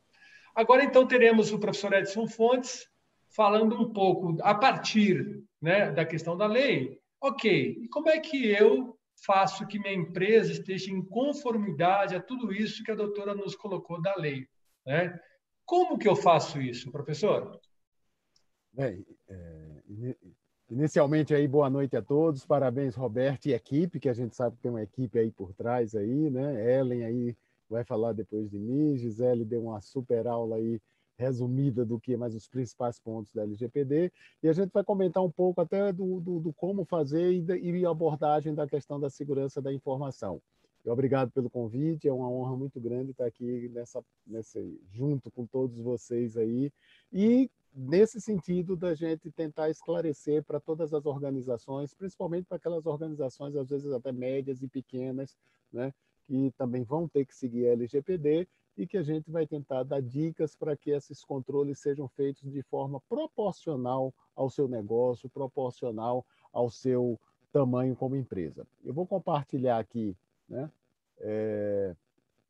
[0.55, 2.87] Agora, então, teremos o professor Edson Fontes,
[3.35, 6.99] falando um pouco a partir né, da questão da lei.
[7.21, 12.51] Ok, e como é que eu faço que minha empresa esteja em conformidade a tudo
[12.51, 14.47] isso que a doutora nos colocou da lei?
[14.85, 15.17] Né?
[15.65, 17.59] Como que eu faço isso, professor?
[18.73, 19.81] Bem, é,
[20.69, 24.63] inicialmente aí boa noite a todos, parabéns Roberto e equipe, que a gente sabe que
[24.63, 26.79] tem uma equipe aí por trás aí, né?
[26.79, 27.37] Ellen aí
[27.69, 30.81] vai falar depois de mim, Gisele deu uma super aula aí
[31.21, 35.29] resumida do que mais os principais pontos da LGPD, e a gente vai comentar um
[35.29, 37.45] pouco até do, do, do como fazer e,
[37.79, 40.41] e abordagem da questão da segurança da informação.
[40.83, 44.59] Obrigado pelo convite, é uma honra muito grande estar aqui nessa, nessa,
[44.91, 46.71] junto com todos vocês aí,
[47.13, 53.55] e nesse sentido da gente tentar esclarecer para todas as organizações, principalmente para aquelas organizações,
[53.55, 55.37] às vezes até médias e pequenas,
[55.71, 55.93] né,
[56.25, 60.01] que também vão ter que seguir a LGPD, e que a gente vai tentar dar
[60.01, 66.69] dicas para que esses controles sejam feitos de forma proporcional ao seu negócio, proporcional ao
[66.69, 67.19] seu
[67.51, 68.65] tamanho como empresa.
[68.83, 70.15] Eu vou compartilhar aqui
[70.47, 70.71] né,
[71.19, 71.95] é,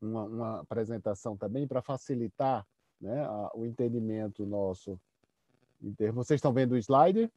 [0.00, 2.66] uma, uma, apresentação também para facilitar
[3.00, 4.98] né, a, o entendimento nosso.
[6.14, 7.30] Vocês estão vendo o slide?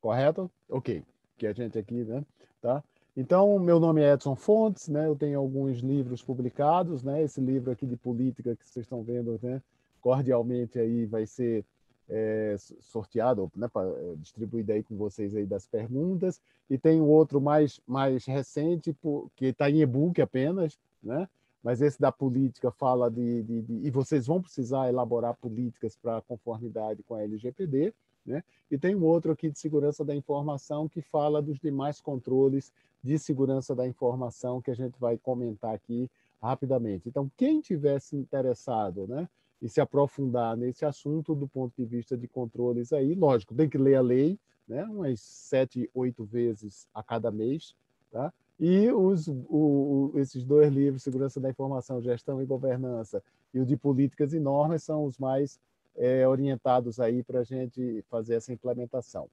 [0.00, 0.50] Correto?
[0.68, 1.04] Ok.
[1.38, 2.24] Que a gente aqui, né?
[2.60, 2.82] Tá?
[3.16, 5.06] Então, meu nome é Edson Fontes, né?
[5.06, 7.22] Eu tenho alguns livros publicados, né?
[7.22, 9.62] Esse livro aqui de política que vocês estão vendo, né?
[10.02, 11.64] Cordialmente aí vai ser
[12.10, 13.68] é, sorteado, né?
[13.74, 16.42] É, distribuído aí com vocês aí das perguntas.
[16.68, 18.94] E tem um outro mais mais recente
[19.34, 21.26] que está em e-book apenas, né?
[21.62, 26.20] Mas esse da política fala de, de, de e vocês vão precisar elaborar políticas para
[26.20, 27.94] conformidade com a LGPD.
[28.26, 28.42] Né?
[28.70, 32.72] E tem um outro aqui de segurança da informação que fala dos demais controles
[33.06, 36.10] de segurança da informação que a gente vai comentar aqui
[36.42, 37.08] rapidamente.
[37.08, 39.28] Então, quem tivesse interessado né,
[39.62, 43.78] e se aprofundar nesse assunto do ponto de vista de controles aí, lógico, tem que
[43.78, 47.76] ler a lei, né, umas sete, oito vezes a cada mês,
[48.10, 48.32] tá?
[48.58, 53.76] E os, o, esses dois livros, Segurança da Informação, Gestão e Governança, e o de
[53.76, 55.60] Políticas e Normas, são os mais
[55.94, 59.28] é, orientados aí para a gente fazer essa implementação.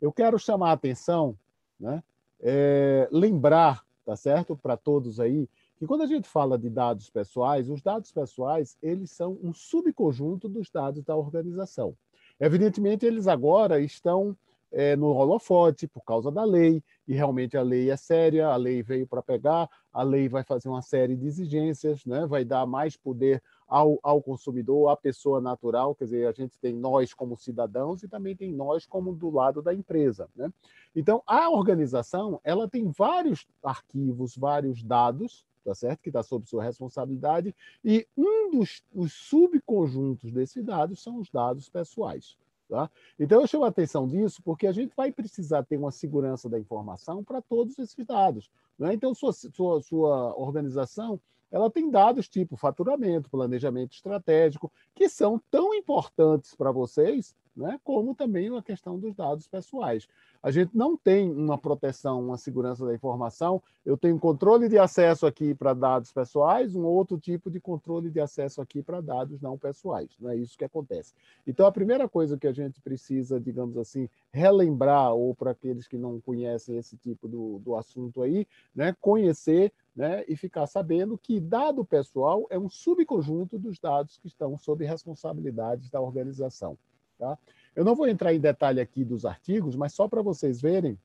[0.00, 1.36] Eu quero chamar a atenção
[1.78, 2.02] né,
[2.42, 7.68] é, lembrar, tá certo, para todos aí, que quando a gente fala de dados pessoais,
[7.68, 11.96] os dados pessoais eles são um subconjunto dos dados da organização.
[12.38, 14.36] Evidentemente, eles agora estão
[14.72, 18.82] é, no holofote por causa da lei, e realmente a lei é séria, a lei
[18.82, 22.26] veio para pegar, a lei vai fazer uma série de exigências, né?
[22.26, 26.74] vai dar mais poder ao, ao consumidor, à pessoa natural, quer dizer, a gente tem
[26.74, 30.28] nós como cidadãos e também tem nós como do lado da empresa.
[30.34, 30.50] Né?
[30.96, 36.00] Então, a organização ela tem vários arquivos, vários dados, tá certo?
[36.00, 37.54] Que está sob sua responsabilidade,
[37.84, 42.36] e um dos, dos subconjuntos desses dados são os dados pessoais.
[42.72, 42.90] Tá?
[43.20, 46.58] Então, eu chamo a atenção disso porque a gente vai precisar ter uma segurança da
[46.58, 48.50] informação para todos esses dados.
[48.78, 48.94] Né?
[48.94, 55.74] Então, sua, sua, sua organização ela tem dados tipo faturamento, planejamento estratégico, que são tão
[55.74, 60.08] importantes para vocês né, como também a questão dos dados pessoais.
[60.42, 63.62] A gente não tem uma proteção, uma segurança da informação.
[63.84, 68.20] Eu tenho controle de acesso aqui para dados pessoais, um outro tipo de controle de
[68.20, 70.10] acesso aqui para dados não pessoais.
[70.18, 71.14] Não é isso que acontece.
[71.46, 75.96] Então, a primeira coisa que a gente precisa, digamos assim, relembrar, ou para aqueles que
[75.96, 81.38] não conhecem esse tipo do, do assunto aí, né, conhecer né, e ficar sabendo que
[81.38, 86.76] dado pessoal é um subconjunto dos dados que estão sob responsabilidade da organização.
[87.22, 87.38] Tá?
[87.76, 90.98] Eu não vou entrar em detalhe aqui dos artigos, mas só para vocês verem,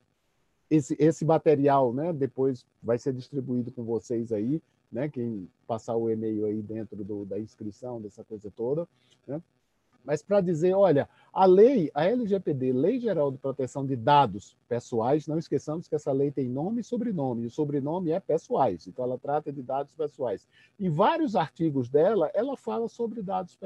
[0.68, 4.60] esse, esse material né, depois vai ser distribuído com vocês aí,
[4.92, 8.88] né, quem passar o e-mail aí dentro do, da inscrição, dessa coisa toda.
[9.28, 9.40] Né?
[10.08, 15.28] Mas para dizer, olha, a lei, a LGPD, Lei Geral de Proteção de Dados Pessoais,
[15.28, 19.04] não esqueçamos que essa lei tem nome e sobrenome, e o sobrenome é pessoais, então
[19.04, 20.48] ela trata de dados pessoais.
[20.80, 23.60] Em vários artigos dela, ela fala sobre dados,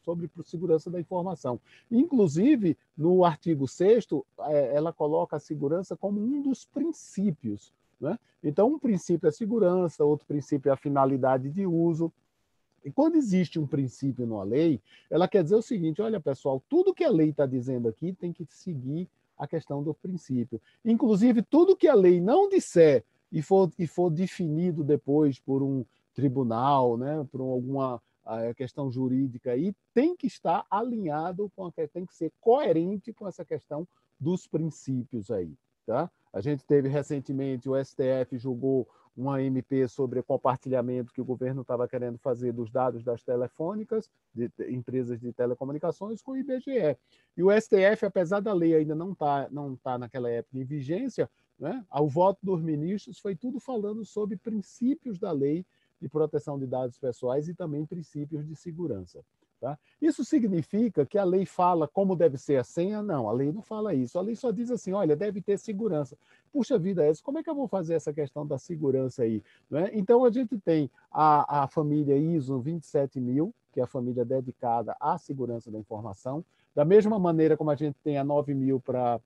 [0.00, 1.60] sobre segurança da informação.
[1.90, 4.06] Inclusive, no artigo 6
[4.48, 7.74] é, ela coloca a segurança como um dos princípios.
[8.00, 8.18] Né?
[8.42, 12.10] Então, um princípio é segurança, outro princípio é a finalidade de uso,
[12.84, 16.94] e quando existe um princípio numa lei, ela quer dizer o seguinte: olha, pessoal, tudo
[16.94, 20.60] que a lei está dizendo aqui tem que seguir a questão do princípio.
[20.84, 25.84] Inclusive, tudo que a lei não disser e for, e for definido depois por um
[26.14, 28.00] tribunal, né, por alguma
[28.56, 33.44] questão jurídica aí, tem que estar alinhado com a tem que ser coerente com essa
[33.44, 33.86] questão
[34.18, 35.52] dos princípios aí.
[35.86, 36.10] Tá?
[36.32, 41.86] A gente teve recentemente, o STF julgou uma MP sobre compartilhamento que o governo estava
[41.86, 46.96] querendo fazer dos dados das telefônicas, de, de empresas de telecomunicações, com o IBGE.
[47.36, 50.64] E o STF, apesar da lei ainda não estar tá, não tá naquela época em
[50.64, 55.64] vigência, né, ao voto dos ministros foi tudo falando sobre princípios da lei
[56.00, 59.24] de proteção de dados pessoais e também princípios de segurança.
[59.64, 59.78] Tá?
[59.98, 63.02] Isso significa que a lei fala como deve ser a senha?
[63.02, 64.18] Não, a lei não fala isso.
[64.18, 66.18] A lei só diz assim: olha, deve ter segurança.
[66.52, 69.42] Puxa vida, como é que eu vou fazer essa questão da segurança aí?
[69.70, 69.88] Né?
[69.94, 75.16] Então, a gente tem a, a família ISO 27000, que é a família dedicada à
[75.16, 76.44] segurança da informação.
[76.74, 79.18] Da mesma maneira como a gente tem a 9000 para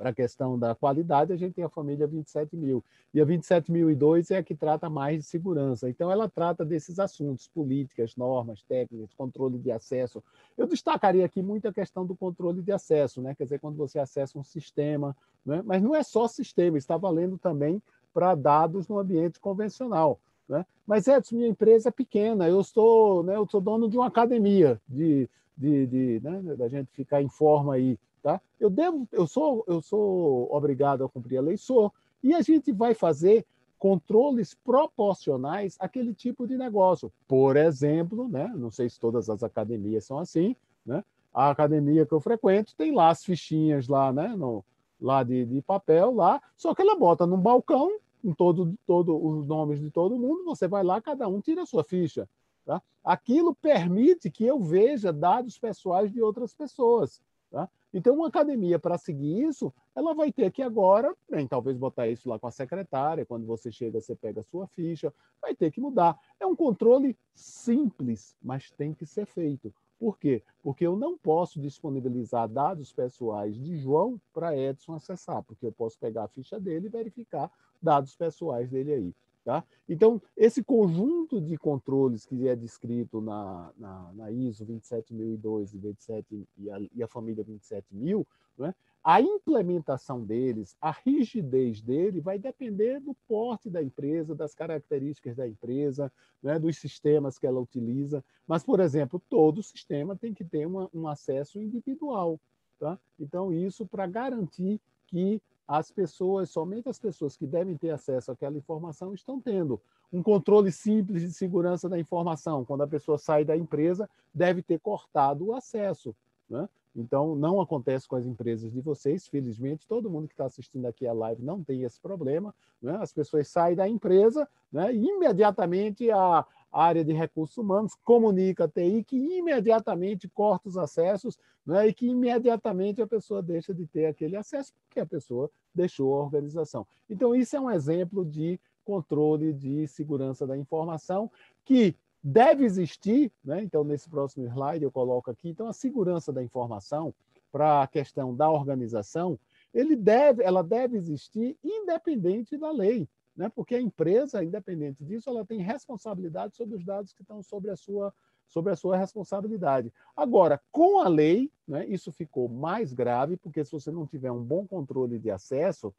[0.00, 2.82] para a questão da qualidade, a gente tem a família 27 mil.
[3.12, 5.90] E a 27.002 é a que trata mais de segurança.
[5.90, 10.24] Então, ela trata desses assuntos, políticas, normas, técnicas, controle de acesso.
[10.56, 13.34] Eu destacaria aqui muito a questão do controle de acesso, né?
[13.34, 15.14] quer dizer, quando você acessa um sistema.
[15.44, 15.60] Né?
[15.66, 17.82] Mas não é só sistema, está valendo também
[18.14, 20.18] para dados no ambiente convencional.
[20.48, 20.64] Né?
[20.86, 24.80] Mas, Edson, minha empresa é pequena, eu sou, né, eu sou dono de uma academia,
[24.88, 28.40] de, de, de né, da gente ficar em forma aí Tá?
[28.58, 31.92] Eu devo, eu sou, eu sou obrigado a cumprir a lei, sou.
[32.22, 33.46] E a gente vai fazer
[33.78, 37.10] controles proporcionais àquele tipo de negócio.
[37.26, 38.52] Por exemplo, né?
[38.54, 40.54] não sei se todas as academias são assim,
[40.84, 41.02] né?
[41.32, 44.28] a academia que eu frequento tem lá as fichinhas lá, né?
[44.36, 44.64] No,
[45.00, 49.46] lá de, de papel lá, só que ela bota num balcão com todo, todo os
[49.46, 52.28] nomes de todo mundo, você vai lá, cada um tira a sua ficha.
[52.66, 52.82] Tá?
[53.02, 57.22] Aquilo permite que eu veja dados pessoais de outras pessoas.
[57.50, 57.68] Tá?
[57.92, 62.28] Então, uma academia, para seguir isso, ela vai ter que agora, bem, talvez botar isso
[62.28, 65.80] lá com a secretária, quando você chega, você pega a sua ficha, vai ter que
[65.80, 66.16] mudar.
[66.38, 69.74] É um controle simples, mas tem que ser feito.
[69.98, 70.42] Por quê?
[70.62, 75.98] Porque eu não posso disponibilizar dados pessoais de João para Edson acessar, porque eu posso
[75.98, 77.50] pegar a ficha dele e verificar
[77.82, 79.14] dados pessoais dele aí.
[79.50, 79.64] Tá?
[79.88, 86.48] Então, esse conjunto de controles que é descrito na, na, na ISO 27002 e, 27,
[86.56, 88.24] e, a, e a família 27000,
[88.56, 88.72] né?
[89.02, 95.48] a implementação deles, a rigidez dele vai depender do porte da empresa, das características da
[95.48, 96.56] empresa, né?
[96.56, 98.24] dos sistemas que ela utiliza.
[98.46, 102.38] Mas, por exemplo, todo sistema tem que ter uma, um acesso individual.
[102.78, 102.96] Tá?
[103.18, 108.58] Então, isso para garantir que as pessoas, somente as pessoas que devem ter acesso àquela
[108.58, 109.80] informação estão tendo.
[110.12, 112.64] Um controle simples de segurança da informação.
[112.64, 116.12] Quando a pessoa sai da empresa, deve ter cortado o acesso.
[116.48, 116.68] Né?
[116.96, 121.06] Então, não acontece com as empresas de vocês, felizmente, todo mundo que está assistindo aqui
[121.06, 122.52] a live não tem esse problema.
[122.82, 122.98] Né?
[123.00, 124.92] As pessoas saem da empresa né?
[124.92, 131.38] e imediatamente a, área de recursos humanos comunica a TI que imediatamente corta os acessos
[131.66, 131.88] né?
[131.88, 136.22] e que imediatamente a pessoa deixa de ter aquele acesso porque a pessoa deixou a
[136.22, 136.86] organização.
[137.08, 141.30] Então, isso é um exemplo de controle de segurança da informação
[141.64, 143.62] que deve existir, né?
[143.62, 147.14] então, nesse próximo slide eu coloco aqui, então, a segurança da informação
[147.50, 149.38] para a questão da organização,
[149.72, 153.48] ele deve, ela deve existir independente da lei, né?
[153.48, 157.76] porque a empresa, independente disso, ela tem responsabilidade sobre os dados que estão sobre a
[157.76, 158.12] sua
[158.48, 159.92] sobre a sua responsabilidade.
[160.16, 164.42] Agora, com a lei, né, isso ficou mais grave, porque se você não tiver um
[164.42, 165.94] bom controle de acesso,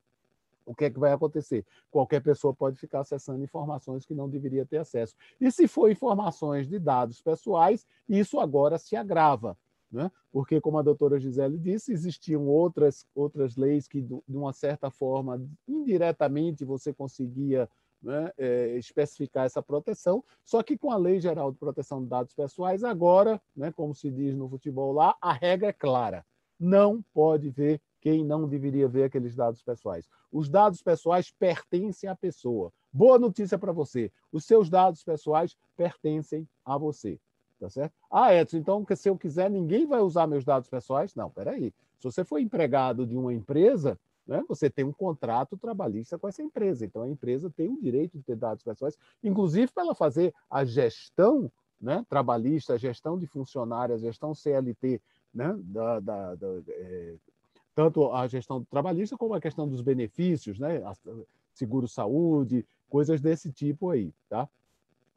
[0.65, 1.65] o que é que vai acontecer?
[1.89, 5.15] Qualquer pessoa pode ficar acessando informações que não deveria ter acesso.
[5.39, 9.57] E se for informações de dados pessoais, isso agora se agrava.
[9.91, 10.09] Né?
[10.31, 15.45] Porque, como a doutora Gisele disse, existiam outras, outras leis que, de uma certa forma,
[15.67, 17.69] indiretamente você conseguia
[18.01, 22.33] né, é, especificar essa proteção, só que com a Lei Geral de Proteção de Dados
[22.33, 26.25] Pessoais, agora, né, como se diz no futebol lá, a regra é clara.
[26.59, 30.07] Não pode ver quem não deveria ver aqueles dados pessoais.
[30.31, 32.73] Os dados pessoais pertencem à pessoa.
[32.91, 37.19] Boa notícia para você: os seus dados pessoais pertencem a você.
[37.61, 37.93] Tá certo?
[38.09, 41.13] Ah, Edson, então se eu quiser, ninguém vai usar meus dados pessoais?
[41.13, 41.71] Não, peraí.
[41.99, 46.41] Se você for empregado de uma empresa, né, você tem um contrato trabalhista com essa
[46.41, 46.83] empresa.
[46.83, 50.65] Então, a empresa tem o direito de ter dados pessoais, inclusive para ela fazer a
[50.65, 54.99] gestão né, trabalhista, a gestão de funcionários, a gestão CLT,
[55.31, 57.13] né, da, da, da é,
[57.75, 60.81] tanto a gestão trabalhista como a questão dos benefícios, né,
[61.53, 64.11] seguro-saúde, coisas desse tipo aí.
[64.27, 64.49] Tá?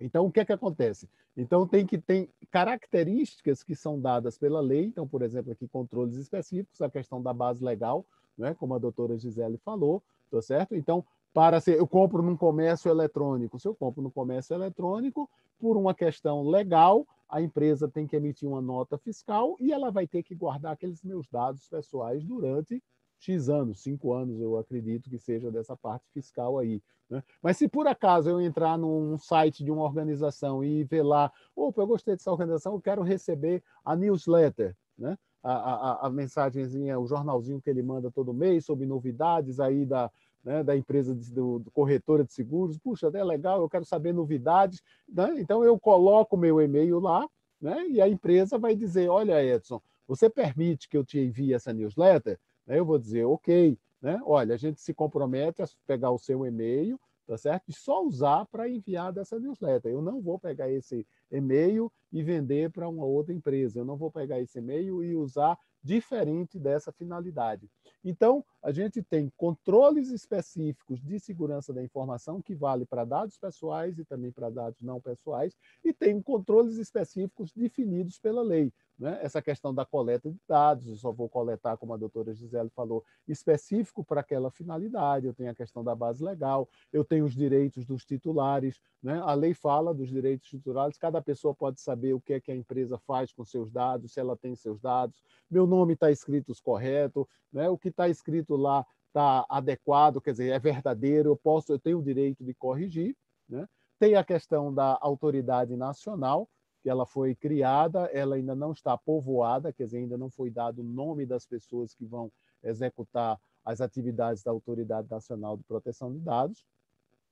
[0.00, 1.08] Então, o que é que acontece?
[1.36, 4.84] Então, tem que ter características que são dadas pela lei.
[4.84, 8.04] Então, por exemplo, aqui controles específicos, a questão da base legal,
[8.36, 8.54] né?
[8.54, 10.74] como a doutora Gisele falou, tá certo?
[10.74, 13.58] Então, para ser, eu compro num comércio eletrônico.
[13.58, 15.28] Se eu compro no comércio eletrônico,
[15.58, 20.06] por uma questão legal, a empresa tem que emitir uma nota fiscal e ela vai
[20.06, 22.82] ter que guardar aqueles meus dados pessoais durante
[23.24, 26.82] X anos, cinco anos, eu acredito que seja dessa parte fiscal aí.
[27.08, 27.22] Né?
[27.42, 31.82] Mas se por acaso eu entrar num site de uma organização e ver lá, opa,
[31.82, 35.16] eu gostei dessa organização, eu quero receber a newsletter, né?
[35.42, 40.10] a, a, a mensagenzinha, o jornalzinho que ele manda todo mês sobre novidades aí da,
[40.42, 42.78] né, da empresa de, do, do, corretora de seguros.
[42.78, 44.82] Puxa, é legal, eu quero saber novidades.
[45.06, 45.34] Né?
[45.38, 47.28] Então eu coloco meu e-mail lá,
[47.60, 51.72] né, e a empresa vai dizer: olha, Edson, você permite que eu te envie essa
[51.72, 52.38] newsletter?
[52.66, 53.78] Né, eu vou dizer, ok.
[54.00, 54.20] Né?
[54.24, 57.68] Olha, a gente se compromete a pegar o seu e-mail, tá certo?
[57.68, 59.90] E só usar para enviar dessa newsletter.
[59.90, 63.78] Eu não vou pegar esse e-mail e vender para uma outra empresa.
[63.78, 67.68] Eu não vou pegar esse e-mail e usar diferente dessa finalidade.
[68.02, 73.98] Então, a gente tem controles específicos de segurança da informação que vale para dados pessoais
[73.98, 75.54] e também para dados não pessoais,
[75.84, 78.72] e tem controles específicos definidos pela lei.
[78.98, 79.18] Né?
[79.22, 83.04] Essa questão da coleta de dados, eu só vou coletar, como a doutora Gisele falou,
[83.26, 85.26] específico para aquela finalidade.
[85.26, 88.80] Eu tenho a questão da base legal, eu tenho os direitos dos titulares.
[89.02, 89.20] Né?
[89.24, 92.56] A lei fala dos direitos titulares, cada pessoa pode saber o que é que a
[92.56, 97.28] empresa faz com seus dados, se ela tem seus dados, meu nome está escrito correto,
[97.52, 97.68] né?
[97.68, 101.98] o que está escrito lá está adequado, quer dizer, é verdadeiro, eu posso, eu tenho
[101.98, 103.16] o direito de corrigir.
[103.48, 103.68] Né?
[103.98, 106.48] Tem a questão da autoridade nacional,
[106.84, 110.80] que ela foi criada, ela ainda não está povoada, quer dizer, ainda não foi dado
[110.80, 112.30] o nome das pessoas que vão
[112.62, 116.62] executar as atividades da Autoridade Nacional de Proteção de Dados,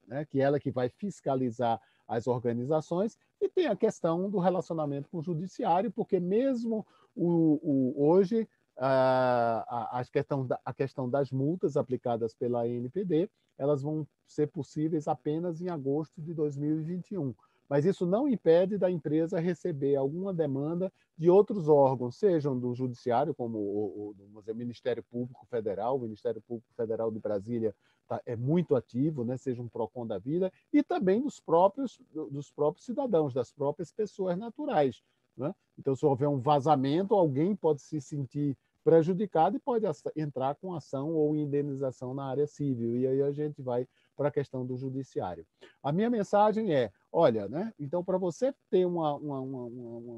[0.09, 1.79] né, que é ela que vai fiscalizar
[2.09, 8.07] as organizações, e tem a questão do relacionamento com o judiciário, porque mesmo o, o
[8.09, 8.49] hoje
[8.79, 13.29] a, a, questão da, a questão das multas aplicadas pela ANPD,
[13.59, 17.35] elas vão ser possíveis apenas em agosto de 2021
[17.69, 23.35] mas isso não impede da empresa receber alguma demanda de outros órgãos, sejam do Judiciário,
[23.35, 27.75] como o, o, o Ministério Público Federal, o Ministério Público Federal de Brasília
[28.07, 31.99] tá, é muito ativo, né, seja um PROCON da vida, e também dos próprios,
[32.31, 35.03] dos próprios cidadãos, das próprias pessoas naturais.
[35.37, 35.55] Né?
[35.79, 39.87] Então, se houver um vazamento, alguém pode se sentir prejudicado e pode
[40.17, 42.97] entrar com ação ou indenização na área civil.
[42.97, 43.87] E aí a gente vai
[44.17, 45.47] para a questão do judiciário.
[45.83, 47.73] A minha mensagem é: olha, né?
[47.79, 49.65] Então, para você ter uma, uma, uma,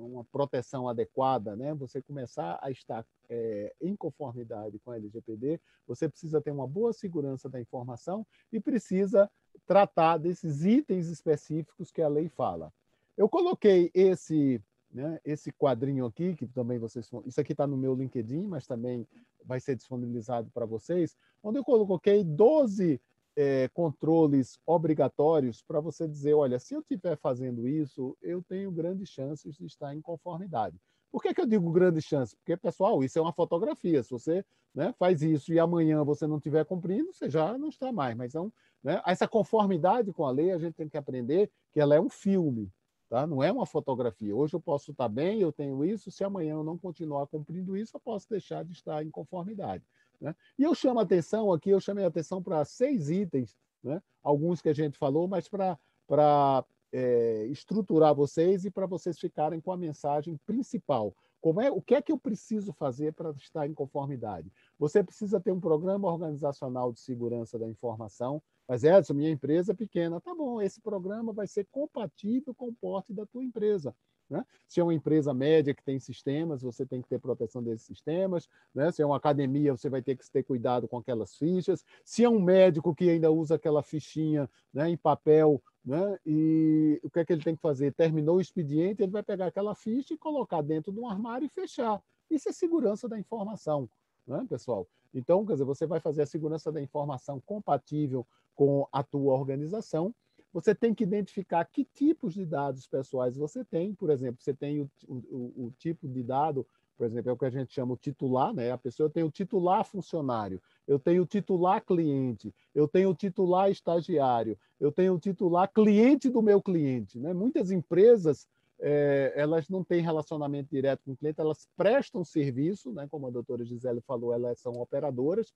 [0.06, 1.74] uma, proteção adequada, né?
[1.74, 6.92] Você começar a estar é, em conformidade com a LGPD, você precisa ter uma boa
[6.92, 9.30] segurança da informação e precisa
[9.66, 12.72] tratar desses itens específicos que a lei fala.
[13.16, 14.60] Eu coloquei esse
[14.94, 17.10] né, esse quadrinho aqui, que também vocês.
[17.26, 19.06] Isso aqui está no meu LinkedIn, mas também
[19.44, 23.00] vai ser disponibilizado para vocês, onde eu coloquei 12
[23.36, 29.08] é, controles obrigatórios para você dizer: olha, se eu estiver fazendo isso, eu tenho grandes
[29.08, 30.80] chances de estar em conformidade.
[31.10, 32.34] Por que, que eu digo grandes chances?
[32.34, 34.02] Porque, pessoal, isso é uma fotografia.
[34.02, 37.92] Se você né, faz isso e amanhã você não estiver cumprindo, você já não está
[37.92, 38.16] mais.
[38.16, 41.94] Mas então, né, essa conformidade com a lei, a gente tem que aprender que ela
[41.94, 42.68] é um filme,
[43.08, 43.28] tá?
[43.28, 44.34] não é uma fotografia.
[44.34, 47.96] Hoje eu posso estar bem, eu tenho isso, se amanhã eu não continuar cumprindo isso,
[47.96, 49.84] eu posso deixar de estar em conformidade.
[50.24, 50.34] Né?
[50.58, 54.02] E eu chamo a atenção aqui, eu chamei a atenção para seis itens, né?
[54.22, 59.70] alguns que a gente falou, mas para é, estruturar vocês e para vocês ficarem com
[59.70, 61.14] a mensagem principal.
[61.42, 64.50] Como é, o que é que eu preciso fazer para estar em conformidade?
[64.78, 68.42] Você precisa ter um programa organizacional de segurança da informação.
[68.66, 70.22] Mas, Edson, minha empresa é pequena.
[70.22, 73.94] Tá bom, esse programa vai ser compatível com o porte da tua empresa.
[74.28, 74.44] Né?
[74.66, 78.48] Se é uma empresa média que tem sistemas, você tem que ter proteção desses sistemas.
[78.74, 78.90] Né?
[78.90, 81.84] Se é uma academia, você vai ter que ter cuidado com aquelas fichas.
[82.04, 86.18] Se é um médico que ainda usa aquela fichinha né, em papel, né?
[86.24, 87.92] e o que é que ele tem que fazer?
[87.92, 91.48] Terminou o expediente, ele vai pegar aquela ficha e colocar dentro de um armário e
[91.48, 92.02] fechar.
[92.30, 93.88] Isso é segurança da informação,
[94.26, 94.88] né, pessoal?
[95.12, 100.14] Então, quer dizer, você vai fazer a segurança da informação compatível com a tua organização
[100.54, 103.92] você tem que identificar que tipos de dados pessoais você tem.
[103.92, 106.64] Por exemplo, você tem o, o, o tipo de dado,
[106.96, 108.70] por exemplo, é o que a gente chama o titular, né?
[108.70, 113.68] A pessoa tem o titular funcionário, eu tenho o titular cliente, eu tenho o titular
[113.68, 117.18] estagiário, eu tenho o titular cliente do meu cliente.
[117.18, 117.34] Né?
[117.34, 118.46] Muitas empresas
[118.78, 123.08] é, elas não têm relacionamento direto com o cliente, elas prestam serviço, né?
[123.10, 125.52] como a doutora Gisele falou, elas são operadoras,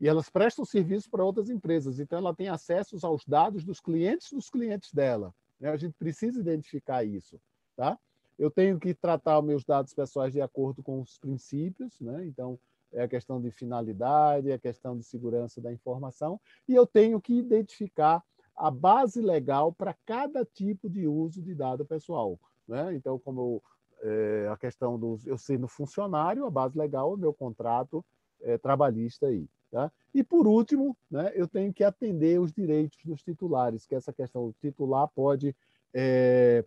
[0.00, 1.98] e elas prestam serviço para outras empresas.
[1.98, 5.34] Então, ela tem acesso aos dados dos clientes dos clientes dela.
[5.58, 5.70] Né?
[5.70, 7.40] A gente precisa identificar isso.
[7.76, 7.98] Tá?
[8.38, 12.24] Eu tenho que tratar meus dados pessoais de acordo com os princípios, né?
[12.26, 12.58] então,
[12.92, 17.20] é a questão de finalidade, é a questão de segurança da informação, e eu tenho
[17.20, 18.22] que identificar
[18.56, 22.38] a base legal para cada tipo de uso de dado pessoal.
[22.68, 22.94] Né?
[22.94, 23.62] Então, como
[24.00, 28.04] é, a questão do eu sendo funcionário, a base legal é o meu contrato
[28.42, 29.48] é, trabalhista aí.
[29.74, 29.90] Tá?
[30.14, 34.44] E, por último, né, eu tenho que atender os direitos dos titulares, que essa questão,
[34.44, 35.52] o titular pode
[35.92, 36.64] é,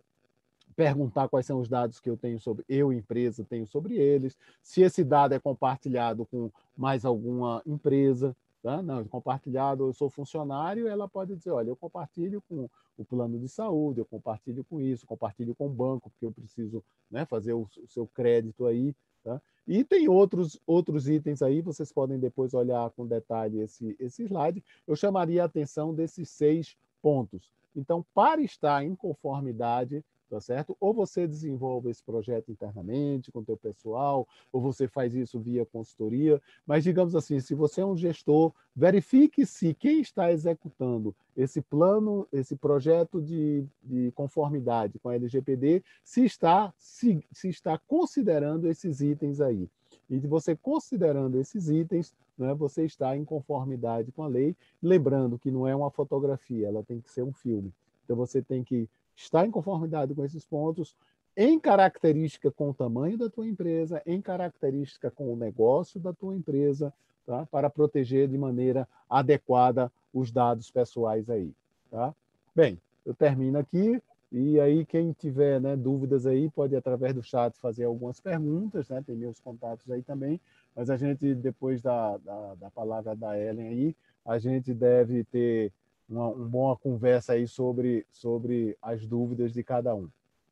[0.76, 4.82] perguntar quais são os dados que eu tenho sobre eu, empresa, tenho sobre eles, se
[4.82, 8.82] esse dado é compartilhado com mais alguma empresa, Tá?
[8.82, 13.48] Não, compartilhado, eu sou funcionário, ela pode dizer, olha, eu compartilho com o plano de
[13.48, 17.62] saúde, eu compartilho com isso, compartilho com o banco, porque eu preciso né, fazer o,
[17.62, 18.94] o, seu crédito aí.
[19.22, 19.40] Tá?
[19.66, 24.64] E tem outros, outros itens aí, vocês podem depois olhar com detalhe esse, esse slide.
[24.86, 27.52] Eu chamaria a atenção desses seis pontos.
[27.76, 30.76] Então, para estar em conformidade tá certo?
[30.80, 35.64] Ou você desenvolve esse projeto internamente com o teu pessoal, ou você faz isso via
[35.64, 41.62] consultoria, mas digamos assim, se você é um gestor, verifique se quem está executando esse
[41.62, 48.68] plano, esse projeto de, de conformidade com a LGPD, se está, se, se está considerando
[48.68, 49.68] esses itens aí.
[50.10, 55.38] E de você considerando esses itens, né, você está em conformidade com a lei, lembrando
[55.38, 57.72] que não é uma fotografia, ela tem que ser um filme.
[58.04, 58.88] Então você tem que
[59.18, 60.94] está em conformidade com esses pontos,
[61.36, 66.34] em característica com o tamanho da tua empresa, em característica com o negócio da tua
[66.34, 66.92] empresa,
[67.26, 67.46] tá?
[67.50, 71.52] para proteger de maneira adequada os dados pessoais aí.
[71.90, 72.14] Tá?
[72.54, 74.00] Bem, eu termino aqui.
[74.30, 79.02] E aí, quem tiver né, dúvidas aí, pode, através do chat, fazer algumas perguntas, né?
[79.06, 80.38] Tem meus contatos aí também.
[80.76, 83.96] Mas a gente, depois da, da, da palavra da Ellen aí,
[84.26, 85.72] a gente deve ter
[86.08, 90.08] uma, uma boa conversa aí sobre, sobre as dúvidas de cada um,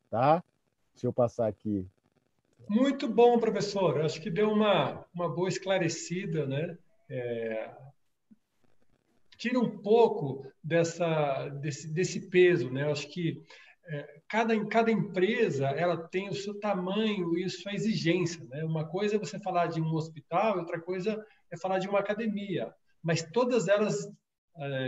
[0.09, 0.43] tá?
[0.93, 1.85] Deixa eu passar aqui.
[2.69, 4.01] Muito bom, professor.
[4.01, 6.77] Acho que deu uma, uma boa esclarecida, né?
[7.09, 7.69] É,
[9.37, 12.91] tira um pouco dessa, desse, desse peso, né?
[12.91, 13.41] Acho que
[13.85, 18.65] é, cada, cada empresa ela tem o seu tamanho e sua exigência, né?
[18.65, 22.73] Uma coisa é você falar de um hospital, outra coisa é falar de uma academia,
[23.01, 24.11] mas todas elas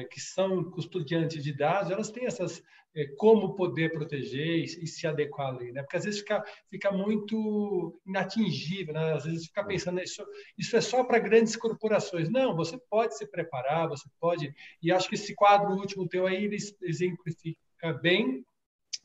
[0.09, 2.63] que são custodiantes de dados, elas têm essas
[2.95, 5.84] é, como poder proteger e, se adequar ali, né?
[5.84, 9.13] Porque às vezes fica, fica muito inatingível, né?
[9.13, 10.26] Às vezes fica pensando isso,
[10.57, 12.30] isso é só para grandes corporações.
[12.30, 14.51] Não, você pode se preparar, você pode.
[14.82, 18.43] E acho que esse quadro último teu aí ele exemplifica bem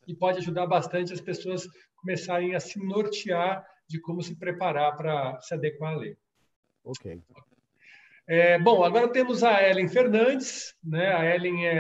[0.07, 5.39] e pode ajudar bastante as pessoas começarem a se nortear de como se preparar para
[5.43, 6.17] se adequar à lei.
[6.83, 7.21] Ok.
[8.27, 11.13] É, bom, agora temos a Ellen Fernandes, né?
[11.15, 11.73] A Ellen é,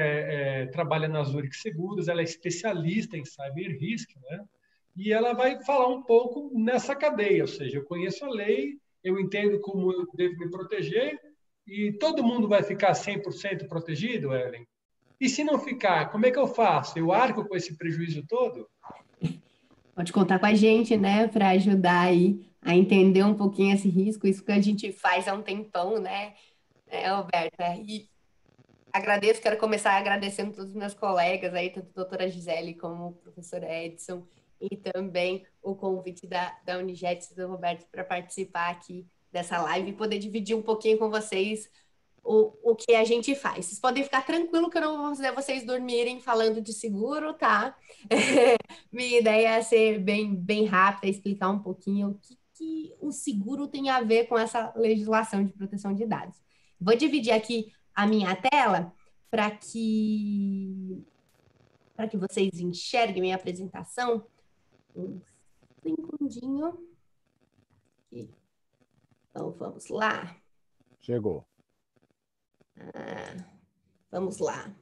[0.62, 4.45] é, trabalha na Zurich Seguros, ela é especialista em cyber risk, né?
[4.95, 9.18] E ela vai falar um pouco nessa cadeia, ou seja, eu conheço a lei, eu
[9.18, 11.18] entendo como eu devo me proteger
[11.66, 14.66] e todo mundo vai ficar 100% protegido, Ellen?
[15.18, 16.99] E se não ficar, como é que eu faço?
[16.99, 18.68] Eu arco com esse prejuízo todo?
[19.95, 24.27] Pode contar com a gente, né, para ajudar aí a entender um pouquinho esse risco,
[24.27, 26.35] isso que a gente faz há um tempão, né,
[26.89, 27.77] é, Alberta?
[27.77, 28.09] E
[28.93, 33.12] agradeço, quero começar agradecendo todos os meus colegas aí, tanto a doutora Gisele como o
[33.12, 34.27] professor Edson,
[34.61, 39.91] e também o convite da, da Unijet e do Roberto para participar aqui dessa live
[39.91, 41.69] e poder dividir um pouquinho com vocês
[42.23, 43.67] o, o que a gente faz.
[43.67, 47.77] Vocês podem ficar tranquilo que eu não vou fazer vocês dormirem falando de seguro, tá?
[48.91, 53.66] Minha ideia é ser bem, bem rápida, explicar um pouquinho o que, que o seguro
[53.68, 56.40] tem a ver com essa legislação de proteção de dados.
[56.80, 58.92] Vou dividir aqui a minha tela
[59.30, 61.05] para que
[61.96, 64.26] para que vocês enxerguem minha apresentação.
[64.96, 65.20] Um
[65.82, 66.78] segundinho.
[68.11, 70.36] Então, vamos lá.
[71.00, 71.46] Chegou.
[72.76, 73.44] Ah,
[74.11, 74.74] vamos lá.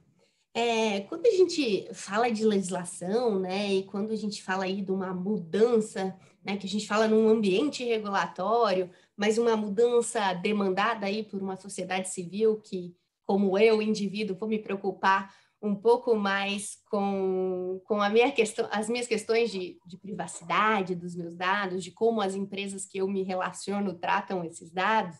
[0.55, 4.91] É, quando a gente fala de legislação, né, e quando a gente fala aí de
[4.91, 11.23] uma mudança, né, que a gente fala num ambiente regulatório, mas uma mudança demandada aí
[11.23, 17.81] por uma sociedade civil que, como eu, indivíduo, vou me preocupar um pouco mais com,
[17.85, 22.19] com a minha questão, as minhas questões de, de privacidade dos meus dados, de como
[22.19, 25.15] as empresas que eu me relaciono tratam esses dados,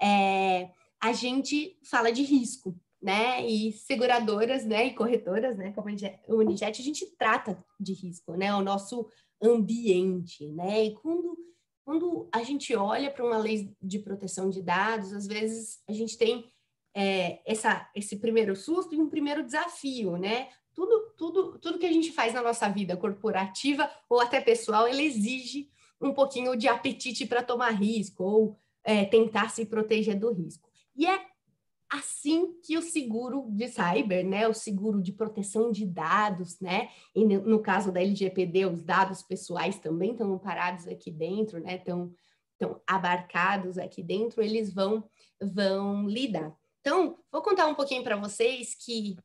[0.00, 3.44] é, a gente fala de risco, né?
[3.46, 4.86] E seguradoras, né?
[4.86, 5.72] E corretoras, né?
[5.72, 8.54] Como a Unijet, a gente trata de risco, né?
[8.54, 9.08] O nosso
[9.42, 10.84] ambiente, né?
[10.84, 11.36] E quando,
[11.84, 16.16] quando a gente olha para uma lei de proteção de dados, às vezes a gente
[16.16, 16.50] tem
[16.94, 20.48] é, essa, esse primeiro susto e um primeiro desafio, né?
[20.74, 25.02] Tudo, tudo, tudo que a gente faz na nossa vida corporativa ou até pessoal, ele
[25.02, 25.70] exige
[26.00, 30.68] um pouquinho de apetite para tomar risco ou é, tentar se proteger do risco.
[30.96, 31.31] E é
[31.92, 37.24] assim que o seguro de cyber, né, o seguro de proteção de dados, né, e
[37.24, 42.12] no caso da LGPD, os dados pessoais também estão parados aqui dentro, né, estão,
[42.86, 45.04] abarcados aqui dentro, eles vão,
[45.40, 46.56] vão lidar.
[46.80, 49.16] Então, vou contar um pouquinho para vocês que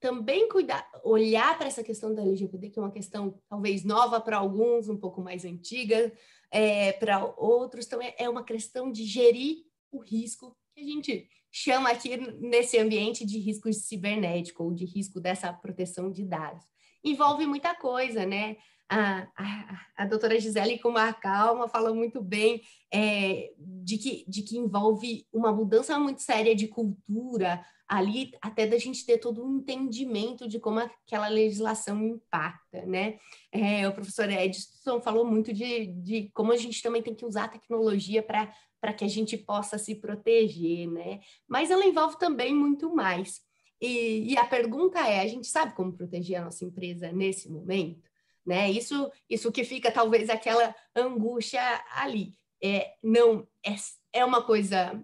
[0.00, 4.38] também cuidar, olhar para essa questão da LGPD, que é uma questão talvez nova para
[4.38, 6.10] alguns, um pouco mais antiga,
[6.50, 9.58] é, para outros também é uma questão de gerir
[9.92, 15.52] o risco a gente chama aqui nesse ambiente de risco cibernético ou de risco dessa
[15.52, 16.64] proteção de dados.
[17.04, 18.56] Envolve muita coisa, né?
[18.88, 22.60] A, a, a doutora Gisele, com uma calma, falou muito bem
[22.92, 28.78] é, de, que, de que envolve uma mudança muito séria de cultura, ali até da
[28.78, 33.18] gente ter todo um entendimento de como aquela legislação impacta, né?
[33.50, 37.44] É, o professor Edson falou muito de, de como a gente também tem que usar
[37.44, 38.52] a tecnologia para
[38.92, 41.20] que a gente possa se proteger, né?
[41.46, 43.40] Mas ela envolve também muito mais.
[43.80, 48.10] E, e, a pergunta é: a gente sabe como proteger a nossa empresa nesse momento?
[48.44, 48.70] Né?
[48.70, 51.62] Isso, isso que fica talvez aquela angústia
[51.94, 52.34] ali.
[52.62, 53.74] É, não é,
[54.12, 55.02] é uma coisa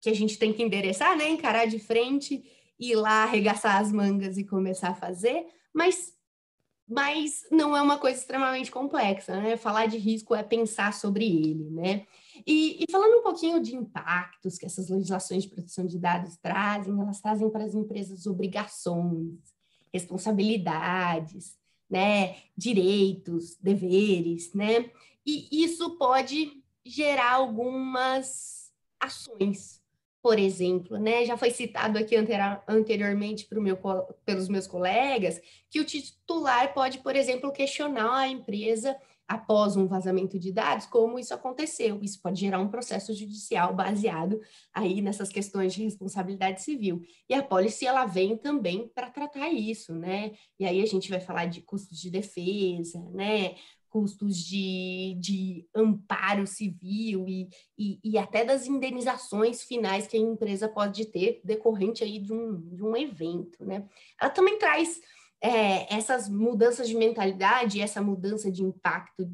[0.00, 1.28] que a gente tem que endereçar, né?
[1.28, 2.44] Encarar de frente,
[2.78, 6.12] ir lá, arregaçar as mangas e começar a fazer, mas,
[6.88, 9.56] mas não é uma coisa extremamente complexa, né?
[9.56, 12.06] Falar de risco é pensar sobre ele, né?
[12.46, 17.00] E, e falando um pouquinho de impactos que essas legislações de proteção de dados trazem,
[17.00, 19.38] elas trazem para as empresas obrigações,
[19.92, 21.56] responsabilidades,
[21.88, 22.36] né?
[22.56, 24.90] Direitos, deveres, né?
[25.24, 29.80] E isso pode gerar algumas ações
[30.26, 31.24] por exemplo, né?
[31.24, 32.16] Já foi citado aqui
[32.66, 33.78] anteriormente meu,
[34.24, 38.96] pelos meus colegas que o titular pode, por exemplo, questionar a empresa
[39.28, 41.98] após um vazamento de dados, como isso aconteceu.
[42.02, 44.40] Isso pode gerar um processo judicial baseado
[44.72, 47.02] aí nessas questões de responsabilidade civil.
[47.28, 50.32] E a policy ela vem também para tratar isso, né?
[50.58, 53.56] E aí a gente vai falar de custos de defesa, né?
[53.88, 57.48] custos de, de amparo civil e,
[57.78, 62.60] e, e, até das indenizações finais que a empresa pode ter decorrente aí de um,
[62.60, 63.88] de um evento, né?
[64.20, 65.00] Ela também traz
[65.46, 69.30] é, essas mudanças de mentalidade, essa mudança de impacto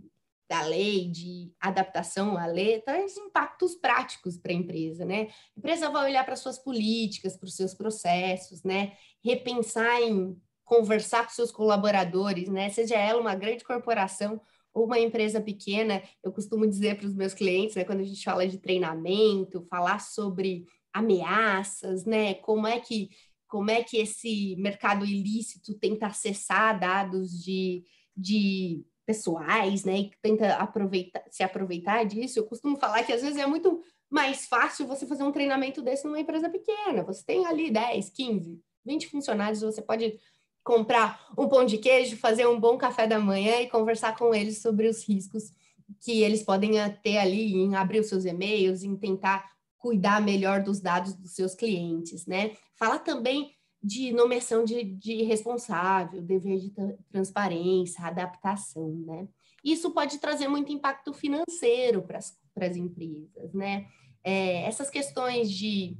[0.49, 5.29] da lei, de adaptação à lei, traz impactos práticos para a empresa, né?
[5.57, 8.93] A empresa vai olhar para suas políticas, para os seus processos, né?
[9.25, 12.69] Repensar em conversar com seus colaboradores, né?
[12.69, 14.39] Seja ela uma grande corporação
[14.75, 18.25] ou uma empresa pequena, eu costumo dizer para os meus clientes, né, quando a gente
[18.25, 22.35] fala de treinamento, falar sobre ameaças, né?
[22.35, 23.09] Como é que
[23.53, 27.85] como é que esse mercado ilícito tenta acessar dados de,
[28.17, 29.99] de pessoais, né?
[29.99, 32.39] E tenta aproveitar, se aproveitar disso.
[32.39, 36.07] Eu costumo falar que às vezes é muito mais fácil você fazer um treinamento desse
[36.07, 37.05] numa empresa pequena.
[37.05, 40.19] Você tem ali 10, 15, 20 funcionários, você pode
[40.65, 44.63] comprar um pão de queijo, fazer um bom café da manhã e conversar com eles
[44.63, 45.53] sobre os riscos
[46.01, 46.73] que eles podem
[47.03, 49.47] ter ali em abrir os seus e-mails, em tentar
[49.83, 52.57] cuidar melhor dos dados dos seus clientes, né?
[52.77, 53.53] Fala também
[53.83, 56.73] de nomeação de, de responsável, dever de
[57.11, 59.29] transparência, adaptação, né?
[59.63, 63.87] Isso pode trazer muito impacto financeiro para as empresas, né?
[64.25, 65.97] É, essas questões de,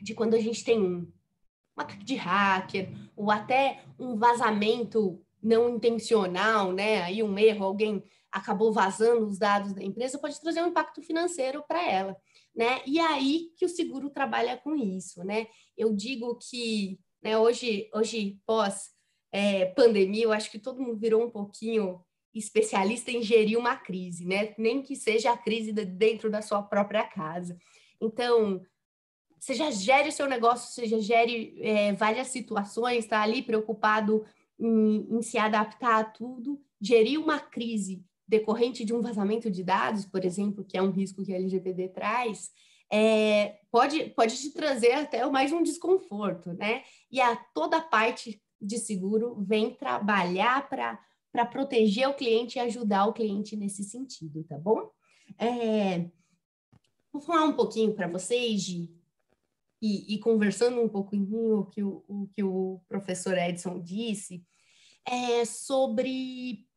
[0.00, 1.06] de quando a gente tem um
[1.76, 7.02] um ataque de hacker, ou até um vazamento não intencional, né?
[7.02, 11.64] Aí um erro, alguém acabou vazando os dados da empresa, pode trazer um impacto financeiro
[11.66, 12.16] para ela,
[12.60, 12.82] né?
[12.86, 15.46] E aí que o seguro trabalha com isso, né?
[15.74, 18.90] Eu digo que, né, hoje, hoje pós
[19.32, 22.04] é, pandemia, eu acho que todo mundo virou um pouquinho
[22.34, 24.54] especialista em gerir uma crise, né?
[24.58, 27.56] Nem que seja a crise dentro da sua própria casa.
[27.98, 28.62] Então,
[29.38, 34.22] você já gere o seu negócio, você já gere é, várias situações, está ali preocupado
[34.58, 40.06] em, em, se adaptar a tudo, gerir uma crise decorrente de um vazamento de dados,
[40.06, 42.50] por exemplo, que é um risco que a LGPD traz,
[42.88, 46.84] é, pode, pode te trazer até mais um desconforto, né?
[47.10, 53.12] E a toda parte de seguro vem trabalhar para proteger o cliente e ajudar o
[53.12, 54.90] cliente nesse sentido, tá bom?
[55.36, 56.08] É,
[57.12, 58.94] vou falar um pouquinho para vocês, Gi,
[59.82, 64.44] e, e, conversando um pouquinho o que o, o que o professor Edson disse,
[65.04, 66.69] é sobre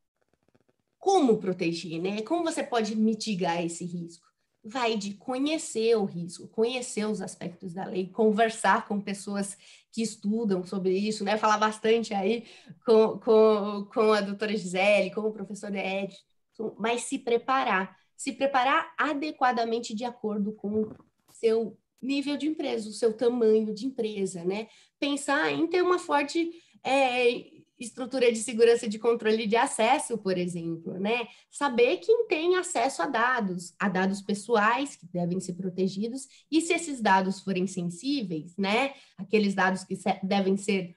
[1.04, 2.22] como proteger, né?
[2.22, 4.26] Como você pode mitigar esse risco?
[4.64, 9.58] Vai de conhecer o risco, conhecer os aspectos da lei, conversar com pessoas
[9.92, 11.38] que estudam sobre isso, né?
[11.38, 12.46] Falar bastante aí
[12.86, 18.94] com, com, com a doutora Gisele, com o professor Edson, mas se preparar, se preparar
[18.98, 20.90] adequadamente de acordo com
[21.34, 24.70] seu nível de empresa, o seu tamanho de empresa, né?
[24.98, 26.50] Pensar em ter uma forte
[26.82, 31.28] é, estrutura de segurança de controle de acesso, por exemplo, né?
[31.50, 36.74] Saber quem tem acesso a dados, a dados pessoais que devem ser protegidos, e se
[36.74, 38.94] esses dados forem sensíveis, né?
[39.18, 40.96] Aqueles dados que devem ser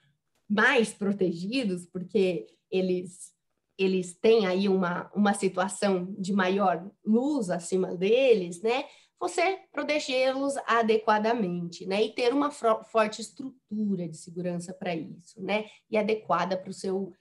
[0.49, 3.35] mais protegidos, porque eles
[3.79, 8.85] eles têm aí uma, uma situação de maior luz acima deles, né?
[9.19, 12.03] Você protegê-los adequadamente, né?
[12.03, 15.67] E ter uma forte estrutura de segurança para isso, né?
[15.91, 17.13] E adequada para o seu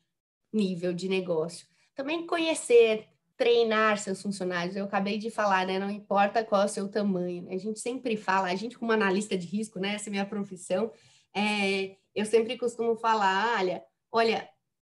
[0.51, 1.67] nível de negócio.
[1.93, 4.75] Também conhecer, treinar seus funcionários.
[4.75, 5.79] Eu acabei de falar, né?
[5.79, 7.43] Não importa qual é o seu tamanho.
[7.43, 7.55] Né?
[7.55, 9.95] A gente sempre fala, a gente como analista de risco, né?
[9.95, 10.91] Essa é minha profissão.
[11.33, 14.49] É, eu sempre costumo falar, olha, olha,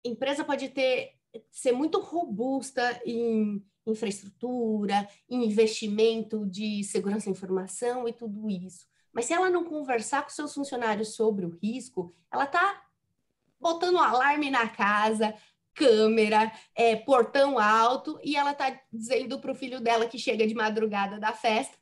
[0.05, 1.17] empresa pode ter
[1.51, 8.87] ser muito robusta em infraestrutura, investimento de segurança da informação e tudo isso.
[9.13, 12.83] Mas se ela não conversar com seus funcionários sobre o risco, ela está
[13.59, 15.35] botando um alarme na casa,
[15.75, 20.55] câmera, é, portão alto, e ela está dizendo para o filho dela que chega de
[20.55, 21.77] madrugada da festa,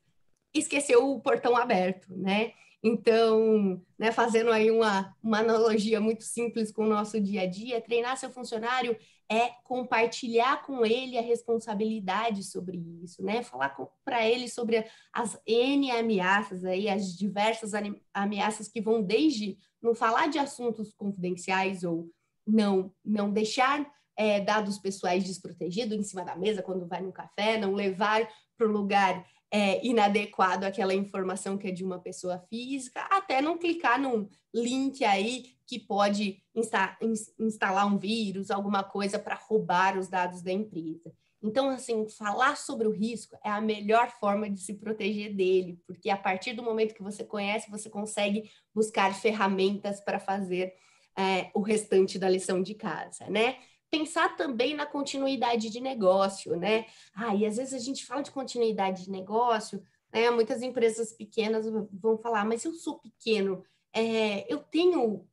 [0.52, 2.52] esqueceu o portão aberto, né?
[2.86, 7.80] Então, né, fazendo aí uma, uma analogia muito simples com o nosso dia a dia,
[7.80, 8.94] treinar seu funcionário
[9.26, 13.42] é compartilhar com ele a responsabilidade sobre isso, né?
[13.42, 13.74] Falar
[14.04, 17.72] para ele sobre as N ameaças aí, as diversas
[18.12, 22.10] ameaças que vão desde não falar de assuntos confidenciais ou
[22.46, 27.56] não não deixar é, dados pessoais desprotegidos em cima da mesa quando vai no café,
[27.56, 28.28] não levar
[28.58, 29.24] para o lugar
[29.54, 35.04] é, inadequado aquela informação que é de uma pessoa física, até não clicar num link
[35.04, 36.98] aí que pode insta
[37.38, 41.12] instalar um vírus, alguma coisa para roubar os dados da empresa.
[41.40, 46.10] Então, assim, falar sobre o risco é a melhor forma de se proteger dele, porque
[46.10, 50.74] a partir do momento que você conhece, você consegue buscar ferramentas para fazer
[51.16, 53.58] é, o restante da lição de casa, né?
[53.94, 56.86] Pensar também na continuidade de negócio, né?
[57.14, 59.80] Ah, e às vezes a gente fala de continuidade de negócio,
[60.12, 60.30] né?
[60.30, 65.24] Muitas empresas pequenas vão falar, mas eu sou pequeno, é, eu tenho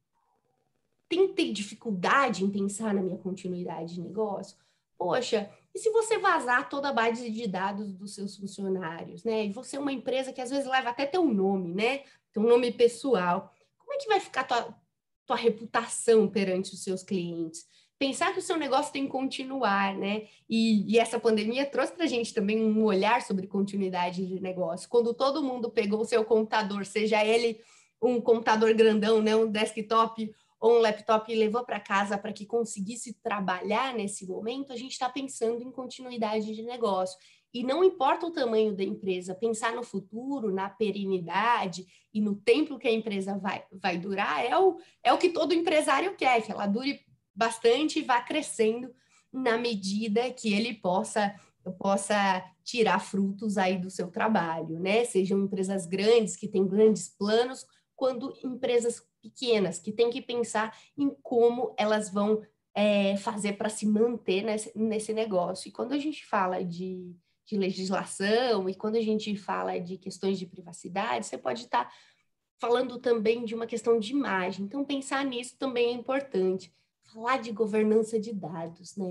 [1.09, 4.55] tem ter dificuldade em pensar na minha continuidade de negócio.
[4.97, 9.47] Poxa, e se você vazar toda a base de dados dos seus funcionários, né?
[9.47, 12.03] E você é uma empresa que às vezes leva até teu nome, né?
[12.32, 13.53] Teu nome pessoal.
[13.78, 14.74] Como é que vai ficar tua,
[15.26, 17.66] tua reputação perante os seus clientes?
[18.02, 20.24] Pensar que o seu negócio tem que continuar, né?
[20.49, 24.89] E, e essa pandemia trouxe para a gente também um olhar sobre continuidade de negócio.
[24.89, 27.60] Quando todo mundo pegou o seu computador, seja ele
[28.02, 32.43] um computador grandão, né, um desktop ou um laptop e levou para casa para que
[32.43, 37.20] conseguisse trabalhar nesse momento, a gente está pensando em continuidade de negócio.
[37.54, 42.80] E não importa o tamanho da empresa, pensar no futuro, na perenidade e no tempo
[42.80, 46.52] que a empresa vai, vai durar é o, é o que todo empresário quer, que
[46.52, 46.99] ela dure
[47.36, 48.94] bastante e vá crescendo
[49.32, 51.34] na medida que ele possa
[51.78, 55.06] possa tirar frutos aí do seu trabalho, né?
[55.06, 61.16] Sejam empresas grandes que têm grandes planos, quando empresas pequenas que têm que pensar em
[61.22, 62.42] como elas vão
[62.74, 65.70] é, fazer para se manter nesse, nesse negócio.
[65.70, 67.16] E quando a gente fala de,
[67.46, 71.92] de legislação e quando a gente fala de questões de privacidade, você pode estar tá
[72.60, 74.66] falando também de uma questão de imagem.
[74.66, 76.74] Então, pensar nisso também é importante
[77.14, 79.05] falar de governança de dados, né?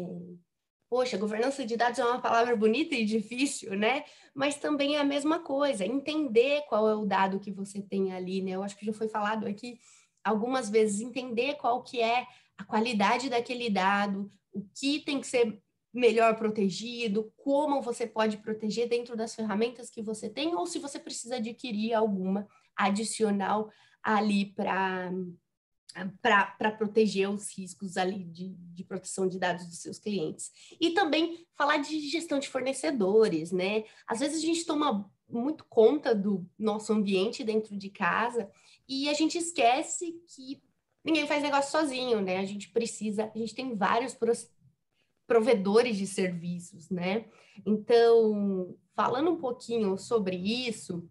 [0.88, 4.04] Poxa, governança de dados é uma palavra bonita e difícil, né?
[4.34, 8.42] Mas também é a mesma coisa, entender qual é o dado que você tem ali,
[8.42, 8.52] né?
[8.52, 9.78] Eu acho que já foi falado aqui
[10.24, 12.26] algumas vezes, entender qual que é
[12.58, 18.88] a qualidade daquele dado, o que tem que ser melhor protegido, como você pode proteger
[18.88, 22.46] dentro das ferramentas que você tem, ou se você precisa adquirir alguma
[22.76, 23.70] adicional
[24.02, 25.12] ali para
[26.22, 30.50] para proteger os riscos ali de, de proteção de dados dos seus clientes.
[30.80, 33.84] E também falar de gestão de fornecedores, né?
[34.06, 38.50] Às vezes a gente toma muito conta do nosso ambiente dentro de casa
[38.88, 40.62] e a gente esquece que
[41.04, 42.38] ninguém faz negócio sozinho, né?
[42.38, 44.16] A gente precisa, a gente tem vários
[45.26, 47.26] provedores de serviços, né?
[47.64, 51.08] Então, falando um pouquinho sobre isso,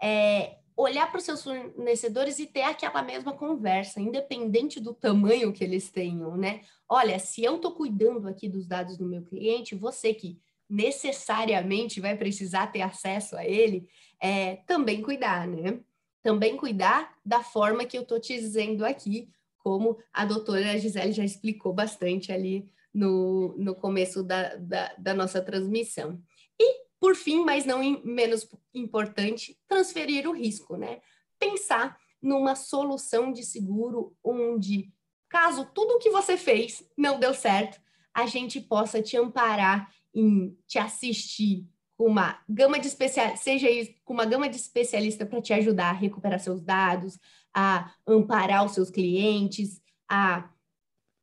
[0.00, 5.62] é, olhar para os seus fornecedores e ter aquela mesma conversa, independente do tamanho que
[5.62, 6.62] eles tenham, né?
[6.88, 12.16] Olha, se eu estou cuidando aqui dos dados do meu cliente, você que necessariamente vai
[12.16, 13.86] precisar ter acesso a ele,
[14.20, 15.80] é, também cuidar, né?
[16.22, 21.24] Também cuidar da forma que eu estou te dizendo aqui, como a doutora Gisele já
[21.24, 26.20] explicou bastante ali no, no começo da, da, da nossa transmissão.
[26.58, 31.00] E por fim, mas não menos importante, transferir o risco, né?
[31.36, 34.88] Pensar numa solução de seguro onde,
[35.28, 37.80] caso tudo o que você fez não deu certo,
[38.14, 43.66] a gente possa te amparar em te assistir com uma gama de especial, seja
[44.04, 47.18] com uma gama de especialista para te ajudar a recuperar seus dados,
[47.52, 50.48] a amparar os seus clientes, a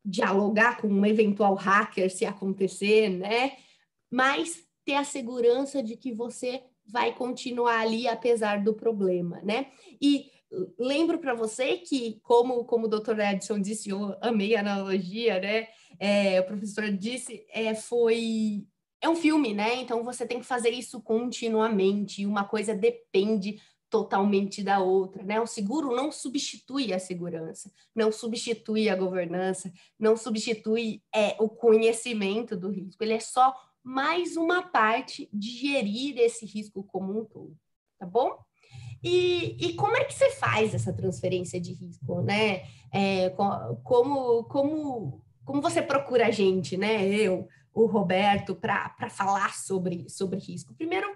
[0.03, 3.53] dialogar com um eventual hacker se acontecer, né?
[4.11, 9.67] Mas ter a segurança de que você vai continuar ali apesar do problema, né?
[10.01, 10.31] E
[10.79, 13.19] lembro para você que, como, como o Dr.
[13.19, 15.67] Edson disse, eu amei a analogia, né?
[15.99, 18.65] É, o professor disse, é, foi
[18.99, 19.75] é um filme, né?
[19.75, 22.25] Então você tem que fazer isso continuamente.
[22.25, 23.61] Uma coisa depende
[23.91, 25.39] totalmente da outra, né?
[25.39, 32.57] O seguro não substitui a segurança, não substitui a governança, não substitui é, o conhecimento
[32.57, 33.03] do risco.
[33.03, 33.53] Ele é só
[33.89, 37.57] mais uma parte de gerir esse risco como um todo,
[37.97, 38.37] tá bom?
[39.03, 42.67] E, e como é que você faz essa transferência de risco, né?
[42.93, 43.31] É,
[43.83, 47.07] como, como, como você procura a gente, né?
[47.07, 50.75] Eu, o Roberto, para falar sobre, sobre risco?
[50.75, 51.07] Primeiro,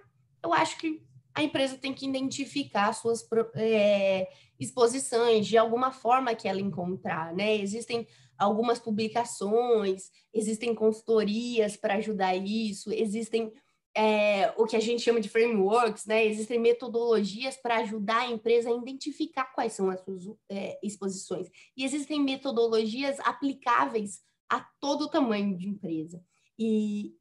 [0.41, 1.05] eu acho que
[1.36, 3.24] a empresa tem que identificar suas
[3.55, 4.28] é,
[4.59, 7.55] exposições de alguma forma que ela encontrar, né?
[7.55, 8.07] Existem
[8.43, 13.51] algumas publicações, existem consultorias para ajudar isso, existem
[13.95, 16.25] é, o que a gente chama de frameworks, né?
[16.25, 21.47] Existem metodologias para ajudar a empresa a identificar quais são as suas é, exposições.
[21.77, 26.23] E existem metodologias aplicáveis a todo o tamanho de empresa.
[26.57, 27.15] E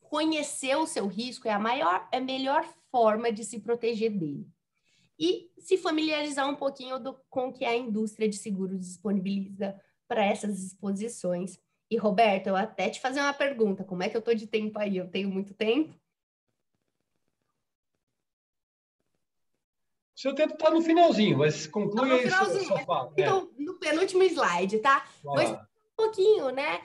[0.00, 4.46] conhecer o seu risco é a maior, é a melhor forma de se proteger dele.
[5.18, 9.78] E se familiarizar um pouquinho do, com o que a indústria de seguros disponibiliza
[10.08, 11.58] para essas exposições.
[11.90, 14.78] E, Roberto, eu até te fazer uma pergunta: como é que eu estou de tempo
[14.78, 14.96] aí?
[14.96, 15.94] Eu tenho muito tempo?
[20.14, 23.12] Seu tempo está no finalzinho, mas conclui tá aí sua fala.
[23.16, 23.22] É.
[23.22, 23.62] Então, é.
[23.62, 25.04] no penúltimo slide, tá?
[25.24, 25.58] Mas um
[25.96, 26.80] pouquinho, né?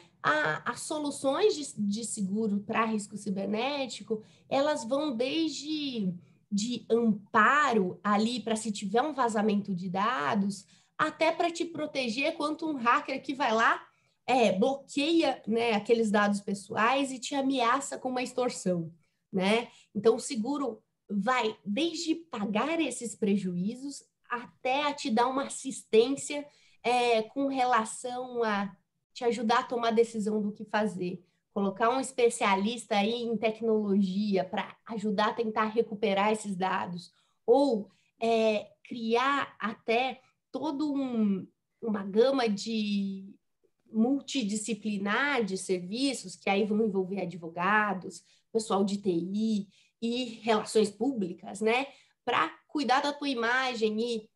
[0.66, 6.14] as soluções de, de seguro para risco cibernético, elas vão desde
[6.50, 10.66] de amparo ali para se tiver um vazamento de dados,
[10.98, 13.86] até para te proteger quanto um hacker que vai lá,
[14.26, 18.92] é, bloqueia né, aqueles dados pessoais e te ameaça com uma extorsão.
[19.32, 19.70] Né?
[19.96, 26.46] Então, o seguro vai desde pagar esses prejuízos até a te dar uma assistência
[26.84, 28.76] é, com relação a
[29.14, 31.24] te ajudar a tomar decisão do que fazer.
[31.54, 37.12] Colocar um especialista aí em tecnologia para ajudar a tentar recuperar esses dados.
[37.46, 37.90] Ou
[38.22, 40.22] é, criar até
[40.60, 41.48] todo um,
[41.82, 43.34] uma gama de
[43.92, 49.68] multidisciplinar de serviços que aí vão envolver advogados, pessoal de TI
[50.02, 51.88] e relações públicas, né,
[52.26, 54.30] para cuidar da tua imagem e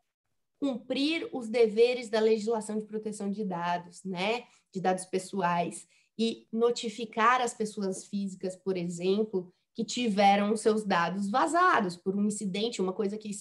[0.59, 7.41] cumprir os deveres da legislação de proteção de dados, né, de dados pessoais e notificar
[7.41, 13.17] as pessoas físicas, por exemplo, que tiveram seus dados vazados por um incidente, uma coisa
[13.17, 13.32] que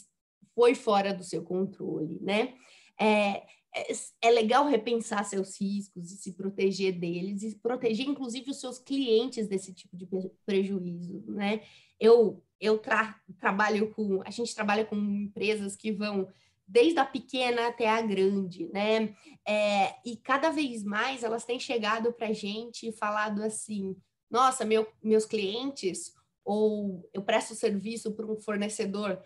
[0.54, 2.54] foi fora do seu controle, né?
[2.98, 3.42] É,
[3.74, 3.92] é,
[4.22, 9.46] é, legal repensar seus riscos e se proteger deles e proteger inclusive os seus clientes
[9.46, 10.08] desse tipo de
[10.44, 11.62] prejuízo, né?
[11.98, 16.28] Eu eu tra trabalho com a gente trabalha com empresas que vão
[16.66, 19.14] desde a pequena até a grande, né?
[19.46, 23.96] É, e cada vez mais elas têm chegado para a gente e falado assim:
[24.30, 29.20] nossa, meu, meus clientes ou eu presto serviço para um fornecedor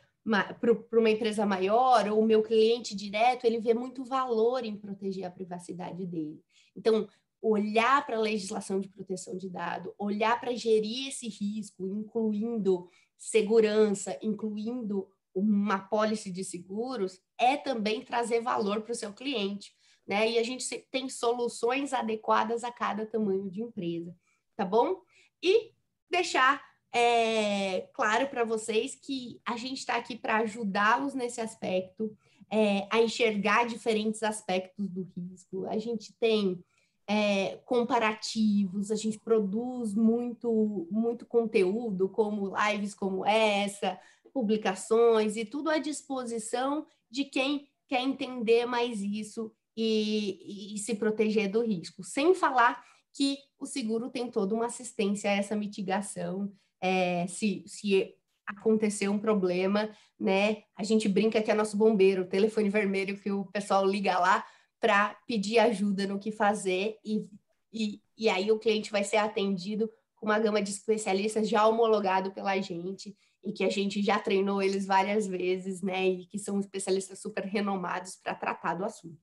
[0.61, 5.25] para uma empresa maior ou o meu cliente direto, ele vê muito valor em proteger
[5.25, 6.43] a privacidade dele.
[6.75, 7.07] Então,
[7.43, 14.18] olhar para a legislação de proteção de dados, olhar para gerir esse risco, incluindo segurança,
[14.22, 19.75] incluindo uma pólice de seguros, é também trazer valor para o seu cliente.
[20.07, 20.33] Né?
[20.33, 24.14] E a gente tem soluções adequadas a cada tamanho de empresa,
[24.57, 25.03] tá bom?
[25.43, 25.72] E
[26.11, 26.62] deixar
[26.95, 32.16] é, claro para vocês que a gente está aqui para ajudá-los nesse aspecto,
[32.49, 35.66] é, a enxergar diferentes aspectos do risco.
[35.66, 36.62] A gente tem
[37.09, 43.99] é, comparativos, a gente produz muito, muito conteúdo, como lives como essa,
[44.32, 51.51] publicações e tudo à disposição de quem quer entender mais isso e, e se proteger
[51.51, 52.05] do risco.
[52.05, 56.53] Sem falar que o seguro tem toda uma assistência a essa mitigação,
[56.85, 58.14] é, se, se
[58.47, 59.89] acontecer um problema,
[60.20, 60.64] né?
[60.76, 64.45] A gente brinca que é nosso bombeiro, o telefone vermelho que o pessoal liga lá
[64.78, 67.26] para pedir ajuda no que fazer e,
[67.72, 72.32] e, e aí o cliente vai ser atendido com uma gama de especialistas já homologado
[72.32, 76.07] pela gente e que a gente já treinou eles várias vezes, né?
[76.07, 79.18] E que são especialistas super renomados para tratar do assunto.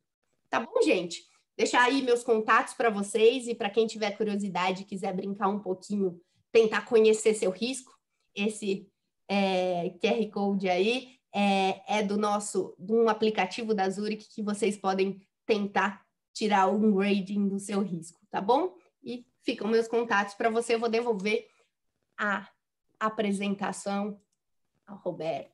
[0.50, 1.22] Tá bom, gente?
[1.56, 6.20] Deixar aí meus contatos para vocês e para quem tiver curiosidade, quiser brincar um pouquinho,
[6.52, 7.92] tentar conhecer seu risco,
[8.36, 8.90] esse
[9.28, 14.78] é, QR Code aí é, é, do nosso, de um aplicativo da Zurich que vocês
[14.78, 18.76] podem tentar tirar um grading do seu risco, tá bom?
[19.04, 21.48] E ficam meus contatos para você, eu vou devolver
[22.18, 22.48] a
[23.00, 24.20] apresentação
[24.86, 25.52] ao Roberto.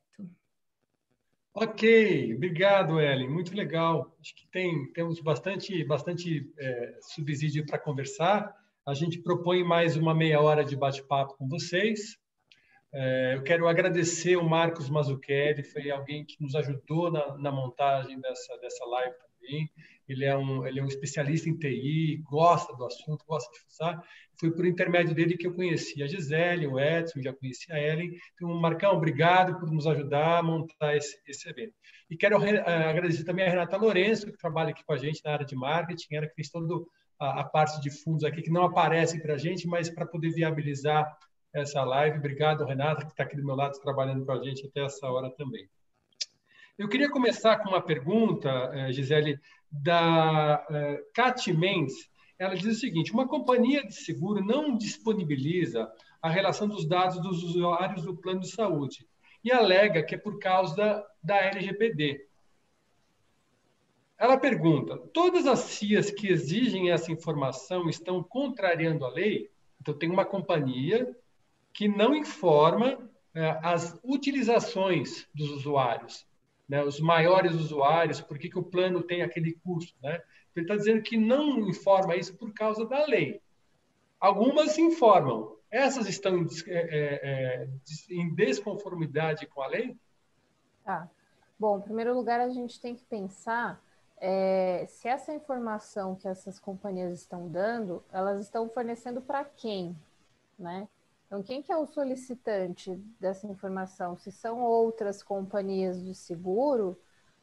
[1.54, 3.28] Ok, obrigado, Ellen.
[3.28, 4.16] Muito legal.
[4.20, 8.54] Acho que tem, temos bastante, bastante é, subsídio para conversar.
[8.88, 12.16] A gente propõe mais uma meia hora de bate-papo com vocês.
[12.90, 18.18] É, eu quero agradecer o Marcos Mazzucchelli, foi alguém que nos ajudou na, na montagem
[18.18, 19.70] dessa, dessa live também.
[20.08, 24.02] Ele é, um, ele é um especialista em TI, gosta do assunto, gosta de fuçar.
[24.40, 28.10] Foi por intermédio dele que eu conheci a Gisele, o Edson, já conheci a Ellen.
[28.36, 31.74] Então, Marcão, obrigado por nos ajudar a montar esse, esse evento.
[32.08, 35.32] E quero uh, agradecer também a Renata Lourenço, que trabalha aqui com a gente na
[35.32, 36.74] área de marketing, ela que fez toda
[37.18, 40.30] a, a parte de fundos aqui, que não aparece para a gente, mas para poder
[40.30, 41.16] viabilizar
[41.52, 42.18] essa live.
[42.18, 45.30] Obrigado, Renata, que está aqui do meu lado trabalhando com a gente até essa hora
[45.30, 45.68] também.
[46.78, 49.40] Eu queria começar com uma pergunta, eh, Gisele,
[49.70, 50.64] da
[51.12, 52.08] Cat eh, Mendes.
[52.38, 55.90] Ela diz o seguinte: uma companhia de seguro não disponibiliza
[56.22, 59.08] a relação dos dados dos usuários do plano de saúde
[59.42, 62.27] e alega que é por causa da, da LGPD.
[64.18, 69.48] Ela pergunta: todas as CIAs que exigem essa informação estão contrariando a lei?
[69.80, 71.16] Então, tem uma companhia
[71.72, 72.98] que não informa
[73.32, 76.26] é, as utilizações dos usuários,
[76.68, 76.82] né?
[76.82, 79.94] os maiores usuários, por que, que o plano tem aquele custo.
[80.02, 80.16] Né?
[80.16, 80.24] Então,
[80.56, 83.40] ele está dizendo que não informa isso por causa da lei.
[84.18, 85.56] Algumas informam.
[85.70, 87.68] Essas estão é, é,
[88.10, 89.94] em desconformidade com a lei?
[90.82, 91.08] Tá.
[91.58, 93.80] Bom, em primeiro lugar, a gente tem que pensar
[94.20, 99.96] é, se essa informação que essas companhias estão dando, elas estão fornecendo para quem,
[100.58, 100.88] né?
[101.26, 104.16] Então, quem que é o solicitante dessa informação?
[104.16, 106.98] Se são outras companhias de seguro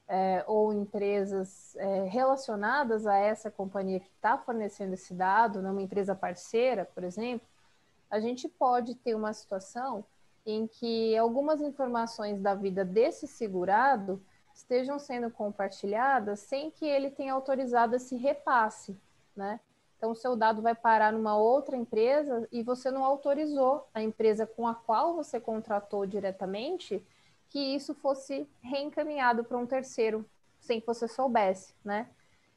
[0.07, 6.15] é, ou empresas é, relacionadas a essa companhia que está fornecendo esse dado, numa empresa
[6.15, 7.47] parceira, por exemplo,
[8.09, 10.03] a gente pode ter uma situação
[10.45, 14.21] em que algumas informações da vida desse segurado
[14.55, 18.97] estejam sendo compartilhadas sem que ele tenha autorizado esse repasse,
[19.35, 19.59] né?
[19.97, 24.47] Então, o seu dado vai parar numa outra empresa e você não autorizou a empresa
[24.47, 27.05] com a qual você contratou diretamente
[27.49, 30.25] que isso fosse reencaminhado para um terceiro,
[30.59, 32.09] sem que você soubesse, né?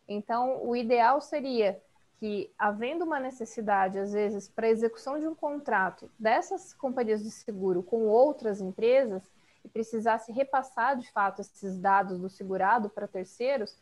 [0.07, 1.81] Então, o ideal seria
[2.19, 7.83] que, havendo uma necessidade, às vezes, para execução de um contrato dessas companhias de seguro
[7.83, 9.23] com outras empresas,
[9.65, 13.77] e precisasse repassar, de fato, esses dados do segurado para terceiros,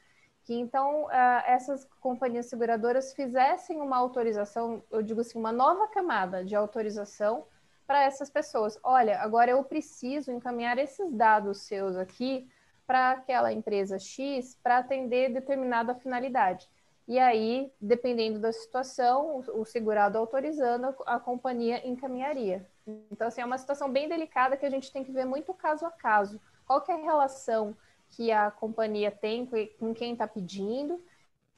[0.45, 1.11] que então uh,
[1.47, 7.45] essas companhias seguradoras fizessem uma autorização, eu digo assim, uma nova camada de autorização
[7.87, 8.79] para essas pessoas.
[8.83, 12.49] Olha, agora eu preciso encaminhar esses dados seus aqui
[12.87, 16.69] para aquela empresa X para atender determinada finalidade.
[17.09, 22.69] E aí, dependendo da situação, o, segurado autorizando, a companhia encaminharia.
[23.11, 25.85] Então, assim, é uma situação bem delicada que a gente tem que ver muito caso
[25.85, 26.41] a caso.
[26.67, 27.77] Qual é a relação
[28.11, 31.01] que a companhia tem com quem está pedindo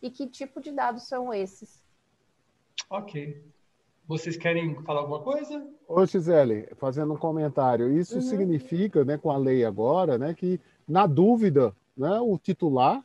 [0.02, 1.82] e que tipo de dados são esses.
[2.88, 3.42] Ok.
[4.06, 5.66] Vocês querem falar alguma coisa?
[5.86, 7.92] Ô, Gisele, fazendo um comentário.
[7.92, 8.22] Isso uhum.
[8.22, 13.04] significa, né, com a lei agora, né, que na dúvida, né, o titular,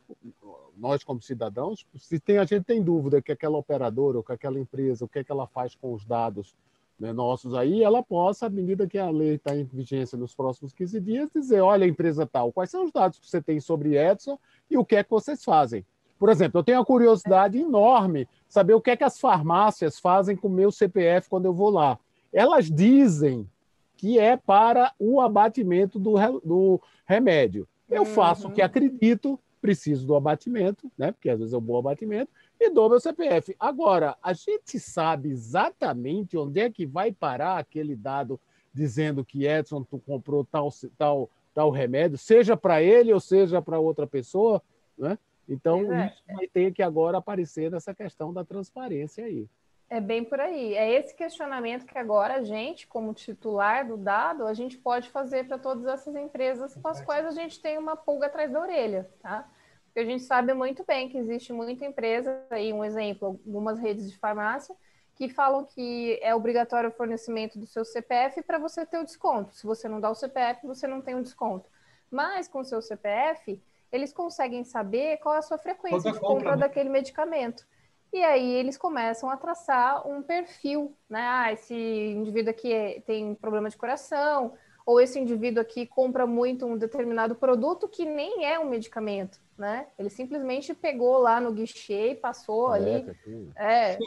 [0.76, 4.58] nós como cidadãos, se tem a gente tem dúvida que aquela operadora ou que aquela
[4.58, 6.54] empresa, o que é que ela faz com os dados
[6.98, 10.72] né, nossos aí, ela possa, à medida que a lei está em vigência nos próximos
[10.72, 14.38] 15 dias, dizer, olha, empresa tal, quais são os dados que você tem sobre Edson
[14.70, 15.84] e o que é que vocês fazem.
[16.18, 20.36] Por exemplo, eu tenho uma curiosidade enorme saber o que é que as farmácias fazem
[20.36, 21.98] com o meu CPF quando eu vou lá.
[22.32, 23.48] Elas dizem
[23.96, 27.68] que é para o abatimento do, do remédio.
[27.90, 28.06] Eu uhum.
[28.06, 31.12] faço o que acredito, preciso do abatimento, né?
[31.12, 33.54] porque às vezes é um bom abatimento, e dou meu CPF.
[33.58, 38.40] Agora, a gente sabe exatamente onde é que vai parar aquele dado
[38.72, 43.78] dizendo que Edson tu comprou tal, tal, tal remédio, seja para ele ou seja para
[43.78, 44.62] outra pessoa,
[44.98, 45.18] né?
[45.48, 46.06] Então, é.
[46.06, 49.46] isso vai ter que agora aparecer nessa questão da transparência aí.
[49.90, 50.74] É bem por aí.
[50.74, 55.46] É esse questionamento que agora a gente, como titular do dado, a gente pode fazer
[55.46, 59.08] para todas essas empresas com as quais a gente tem uma pulga atrás da orelha,
[59.20, 59.48] tá?
[59.94, 64.10] Porque a gente sabe muito bem que existe muita empresa, aí um exemplo, algumas redes
[64.10, 64.74] de farmácia,
[65.14, 69.54] que falam que é obrigatório o fornecimento do seu CPF para você ter o desconto.
[69.54, 71.70] Se você não dá o CPF, você não tem o desconto.
[72.10, 76.20] Mas com o seu CPF, eles conseguem saber qual é a sua frequência Toda de
[76.20, 76.60] compra, compra né?
[76.62, 77.64] daquele medicamento.
[78.12, 81.20] E aí eles começam a traçar um perfil, né?
[81.20, 84.54] Ah, esse indivíduo aqui é, tem problema de coração,
[84.86, 89.86] ou esse indivíduo aqui compra muito um determinado produto que nem é um medicamento, né?
[89.98, 93.16] Ele simplesmente pegou lá no guichê e passou é, ali
[93.56, 93.98] é,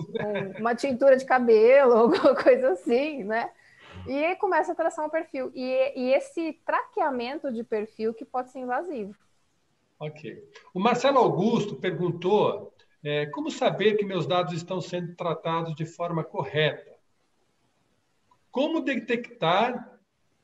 [0.59, 3.49] uma tintura de cabelo, alguma coisa assim, né?
[4.05, 5.51] E aí começa a traçar um perfil.
[5.55, 5.63] E,
[5.95, 9.15] e esse traqueamento de perfil que pode ser invasivo.
[9.99, 10.47] Ok.
[10.73, 12.71] O Marcelo Augusto perguntou
[13.03, 16.95] é, como saber que meus dados estão sendo tratados de forma correta?
[18.51, 19.96] Como detectar,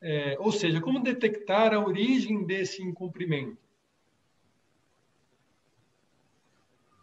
[0.04, 3.58] é, ou seja, como detectar a origem desse incumprimento?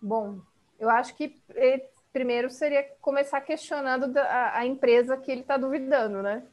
[0.02, 0.40] Bom,
[0.78, 6.22] eu acho que eh, primeiro seria começar questionando a, a empresa que ele está duvidando,
[6.22, 6.46] né?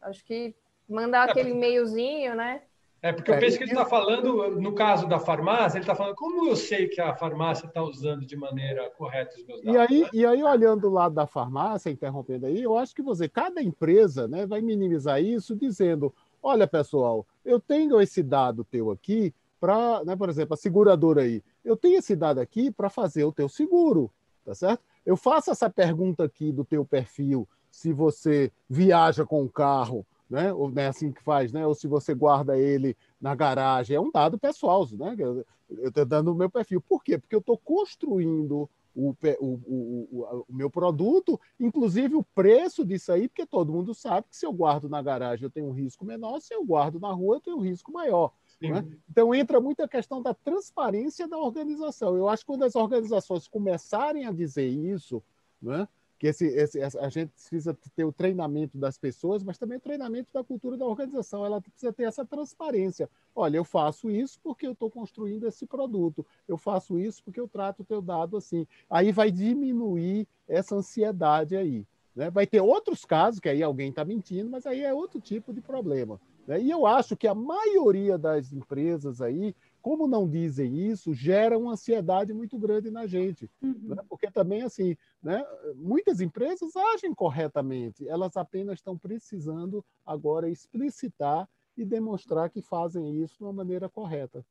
[0.00, 0.54] Acho que
[0.88, 2.62] mandar é, aquele e-mailzinho, né?
[3.04, 5.94] É, porque eu é, penso que ele está falando, no caso da farmácia, ele está
[5.94, 9.74] falando como eu sei que a farmácia está usando de maneira correta os meus dados.
[9.74, 10.08] E aí, né?
[10.10, 14.26] e aí, olhando do lado da farmácia, interrompendo aí, eu acho que você, cada empresa
[14.26, 20.16] né, vai minimizar isso dizendo: olha, pessoal, eu tenho esse dado teu aqui para, né,
[20.16, 24.10] por exemplo, a seguradora aí, eu tenho esse dado aqui para fazer o teu seguro,
[24.46, 24.82] tá certo?
[25.04, 30.52] Eu faço essa pergunta aqui do teu perfil, se você viaja com o carro né?
[30.52, 31.66] Ou é assim que faz, né?
[31.66, 35.14] Ou se você guarda ele na garagem, é um dado pessoal, né?
[35.18, 36.80] Eu estou dando o meu perfil.
[36.80, 37.18] Por quê?
[37.18, 39.10] Porque eu estou construindo o,
[39.40, 44.36] o, o, o, meu produto, inclusive o preço disso aí, porque todo mundo sabe que
[44.36, 47.36] se eu guardo na garagem eu tenho um risco menor, se eu guardo na rua
[47.36, 48.32] eu tenho um risco maior.
[48.60, 48.86] Né?
[49.10, 52.16] Então entra muito a questão da transparência da organização.
[52.16, 55.22] Eu acho que quando as organizações começarem a dizer isso,
[55.60, 55.88] né?
[56.24, 60.30] Que esse, esse, a gente precisa ter o treinamento das pessoas, mas também o treinamento
[60.32, 61.44] da cultura da organização.
[61.44, 63.10] Ela precisa ter essa transparência.
[63.36, 66.24] Olha, eu faço isso porque eu estou construindo esse produto.
[66.48, 68.66] Eu faço isso porque eu trato o teu dado assim.
[68.88, 71.86] Aí vai diminuir essa ansiedade aí.
[72.16, 72.30] Né?
[72.30, 75.60] Vai ter outros casos que aí alguém está mentindo, mas aí é outro tipo de
[75.60, 76.18] problema.
[76.46, 76.58] Né?
[76.62, 79.54] E eu acho que a maioria das empresas aí
[79.84, 83.50] como não dizem isso, gera uma ansiedade muito grande na gente.
[83.60, 83.88] Uhum.
[83.88, 84.02] Né?
[84.08, 85.44] Porque também, assim, né,
[85.76, 93.36] muitas empresas agem corretamente, elas apenas estão precisando agora explicitar e demonstrar que fazem isso
[93.36, 94.42] de uma maneira correta.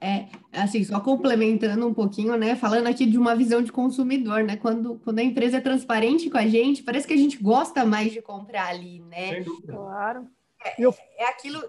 [0.00, 2.56] É, assim, só complementando um pouquinho, né?
[2.56, 4.56] Falando aqui de uma visão de consumidor, né?
[4.56, 8.10] Quando, quando a empresa é transparente com a gente, parece que a gente gosta mais
[8.10, 9.44] de comprar ali, né?
[9.64, 10.26] Claro.
[10.64, 10.82] É,
[11.22, 11.62] é aquilo,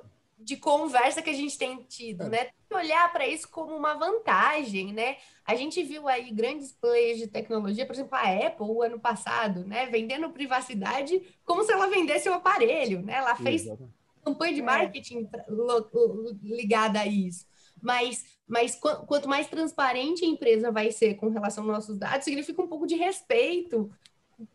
[0.44, 2.30] de conversa que a gente tem tido, é.
[2.30, 2.38] né?
[2.46, 5.18] Tem que olhar para isso como uma vantagem, né?
[5.46, 9.66] A gente viu aí grandes players de tecnologia, por exemplo, a Apple, o ano passado,
[9.66, 9.86] né?
[9.88, 13.16] Vendendo privacidade como se ela vendesse o um aparelho, né?
[13.16, 13.94] Ela fez Exatamente.
[14.24, 14.64] campanha de é.
[14.64, 15.30] marketing
[16.44, 17.46] ligada a isso.
[17.82, 22.62] Mas, mas quanto mais transparente a empresa vai ser com relação aos nossos dados, significa
[22.62, 23.92] um pouco de respeito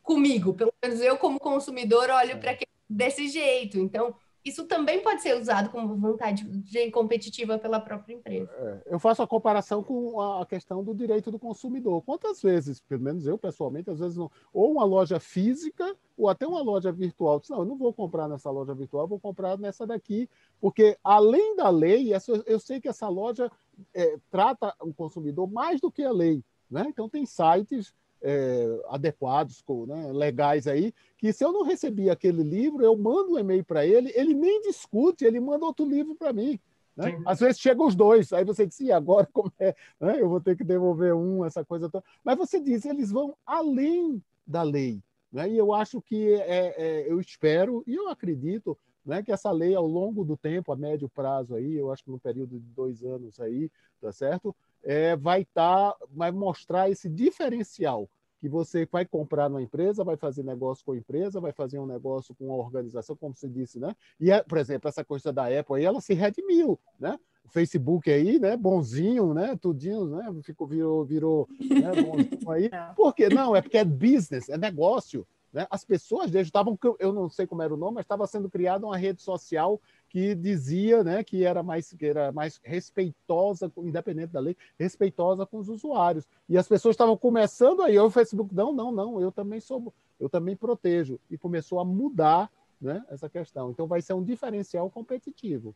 [0.02, 0.54] comigo.
[0.54, 2.36] Pelo menos eu, como consumidor, olho é.
[2.36, 2.58] para
[2.88, 3.78] desse jeito.
[3.78, 4.14] Então,
[4.48, 6.46] isso também pode ser usado como vontade
[6.90, 8.50] competitiva pela própria empresa.
[8.52, 12.02] É, eu faço a comparação com a questão do direito do consumidor.
[12.02, 16.46] Quantas vezes, pelo menos eu pessoalmente, às vezes não, ou uma loja física ou até
[16.46, 20.28] uma loja virtual, não, eu não vou comprar nessa loja virtual, vou comprar nessa daqui,
[20.60, 22.10] porque além da lei,
[22.44, 23.50] eu sei que essa loja
[23.94, 26.42] é, trata o consumidor mais do que a lei.
[26.70, 26.84] Né?
[26.88, 32.84] Então tem sites é, adequados, né, legais aí, que se eu não recebi aquele livro,
[32.84, 36.58] eu mando um e-mail para ele, ele nem discute, ele manda outro livro para mim.
[36.96, 37.20] Né?
[37.24, 39.74] Às vezes chegam os dois, aí você diz, e agora como é?
[40.00, 40.20] Né?
[40.20, 42.04] Eu vou ter que devolver um, essa coisa toda.
[42.24, 45.00] Mas você diz, eles vão além da lei.
[45.32, 45.50] Né?
[45.50, 49.74] E eu acho que, é, é, eu espero e eu acredito né, que essa lei,
[49.74, 53.02] ao longo do tempo, a médio prazo aí, eu acho que no período de dois
[53.02, 53.70] anos aí,
[54.00, 54.54] tá certo?
[54.82, 60.44] É, vai, tá, vai mostrar esse diferencial que você vai comprar numa empresa, vai fazer
[60.44, 63.94] negócio com a empresa, vai fazer um negócio com uma organização, como você disse, né?
[64.20, 67.18] E, é, por exemplo, essa coisa da Apple aí, ela se redimiu, né?
[67.44, 68.56] O Facebook aí, né?
[68.56, 69.56] Bonzinho, né?
[69.60, 70.32] Tudinho, né?
[70.42, 72.02] Ficou, virou, virou né?
[72.02, 72.70] bonzinho aí.
[72.72, 72.92] É.
[72.94, 73.28] Por quê?
[73.28, 75.26] Não, é porque é business, é negócio.
[75.52, 75.66] Né?
[75.70, 78.86] As pessoas desde estavam, eu não sei como era o nome, mas estava sendo criada
[78.86, 84.40] uma rede social que dizia né, que era mais que era mais respeitosa, independente da
[84.40, 86.26] lei, respeitosa com os usuários.
[86.48, 90.28] E as pessoas estavam começando aí, o Facebook, não, não, não, eu também sou, eu
[90.28, 91.20] também protejo.
[91.30, 93.70] E começou a mudar né, essa questão.
[93.70, 95.74] Então vai ser um diferencial competitivo.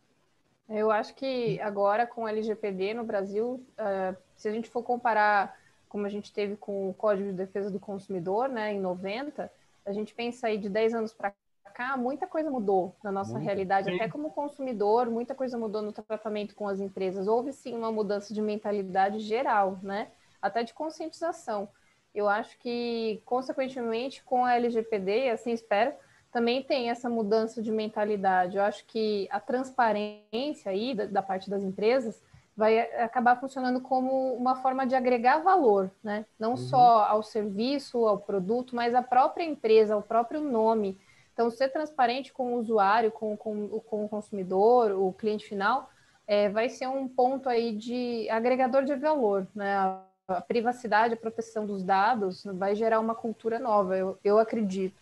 [0.69, 5.61] Eu acho que agora com o LGPD no Brasil, uh, se a gente for comparar
[5.89, 9.53] como a gente teve com o Código de Defesa do Consumidor, né, em 90,
[9.85, 11.35] a gente pensa aí de 10 anos para
[11.73, 15.93] cá, muita coisa mudou na nossa Muito realidade, até como consumidor, muita coisa mudou no
[15.93, 17.27] tratamento com as empresas.
[17.27, 20.09] Houve sim uma mudança de mentalidade geral, né?
[20.41, 21.69] Até de conscientização.
[22.15, 25.93] Eu acho que, consequentemente, com a LGPD, assim espero,
[26.31, 28.57] também tem essa mudança de mentalidade.
[28.57, 32.23] Eu acho que a transparência aí da, da parte das empresas
[32.57, 36.27] vai acabar funcionando como uma forma de agregar valor, né?
[36.39, 36.57] Não uhum.
[36.57, 40.99] só ao serviço, ao produto, mas à própria empresa, ao próprio nome.
[41.33, 45.91] Então, ser transparente com o usuário, com, com, com o consumidor, o cliente final,
[46.27, 49.77] é, vai ser um ponto aí de agregador de valor, né?
[49.77, 55.01] A, a privacidade, a proteção dos dados vai gerar uma cultura nova, eu, eu acredito.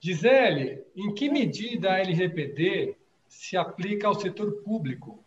[0.00, 2.96] Gisele, em que medida a LGPD
[3.28, 5.22] se aplica ao setor público?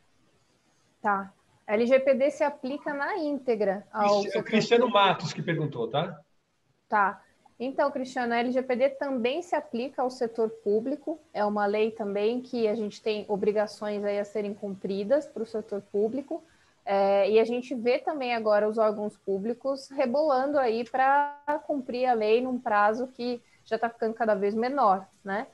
[1.01, 1.33] Tá.
[1.65, 4.25] A LGPD se aplica na íntegra ao.
[4.27, 6.19] É o Cristiano Matos que perguntou, tá?
[6.87, 7.21] Tá.
[7.59, 12.67] Então, Cristiano, a LGPD também se aplica ao setor público, é uma lei também que
[12.67, 16.43] a gente tem obrigações aí a serem cumpridas para o setor público,
[16.85, 22.13] é, e a gente vê também agora os órgãos públicos rebolando aí para cumprir a
[22.13, 25.47] lei num prazo que já está ficando cada vez menor, né?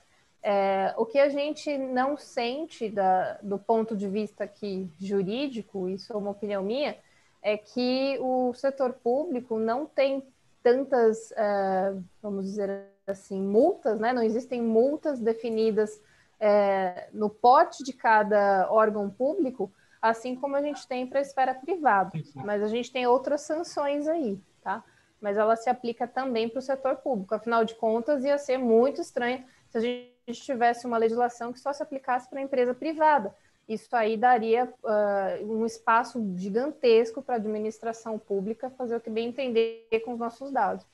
[0.43, 6.11] É, o que a gente não sente da, do ponto de vista aqui jurídico, isso
[6.11, 6.97] é uma opinião minha,
[7.41, 10.21] é que o setor público não tem
[10.63, 14.13] tantas, é, vamos dizer assim, multas, né?
[14.13, 16.01] Não existem multas definidas
[16.39, 19.71] é, no pote de cada órgão público,
[20.01, 22.11] assim como a gente tem para a esfera privada.
[22.35, 24.83] Mas a gente tem outras sanções aí, tá?
[25.21, 27.35] Mas ela se aplica também para o setor público.
[27.35, 31.59] Afinal de contas, ia ser muito estranho se a gente gente tivesse uma legislação que
[31.59, 33.35] só se aplicasse para a empresa privada.
[33.67, 39.29] Isso aí daria uh, um espaço gigantesco para a administração pública fazer o que bem
[39.29, 40.85] entender com os nossos dados.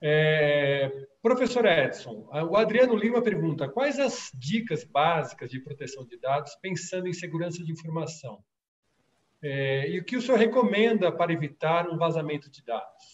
[0.00, 6.54] É, professor Edson, o Adriano Lima pergunta: quais as dicas básicas de proteção de dados
[6.56, 8.44] pensando em segurança de informação?
[9.42, 13.13] É, e o que o senhor recomenda para evitar um vazamento de dados?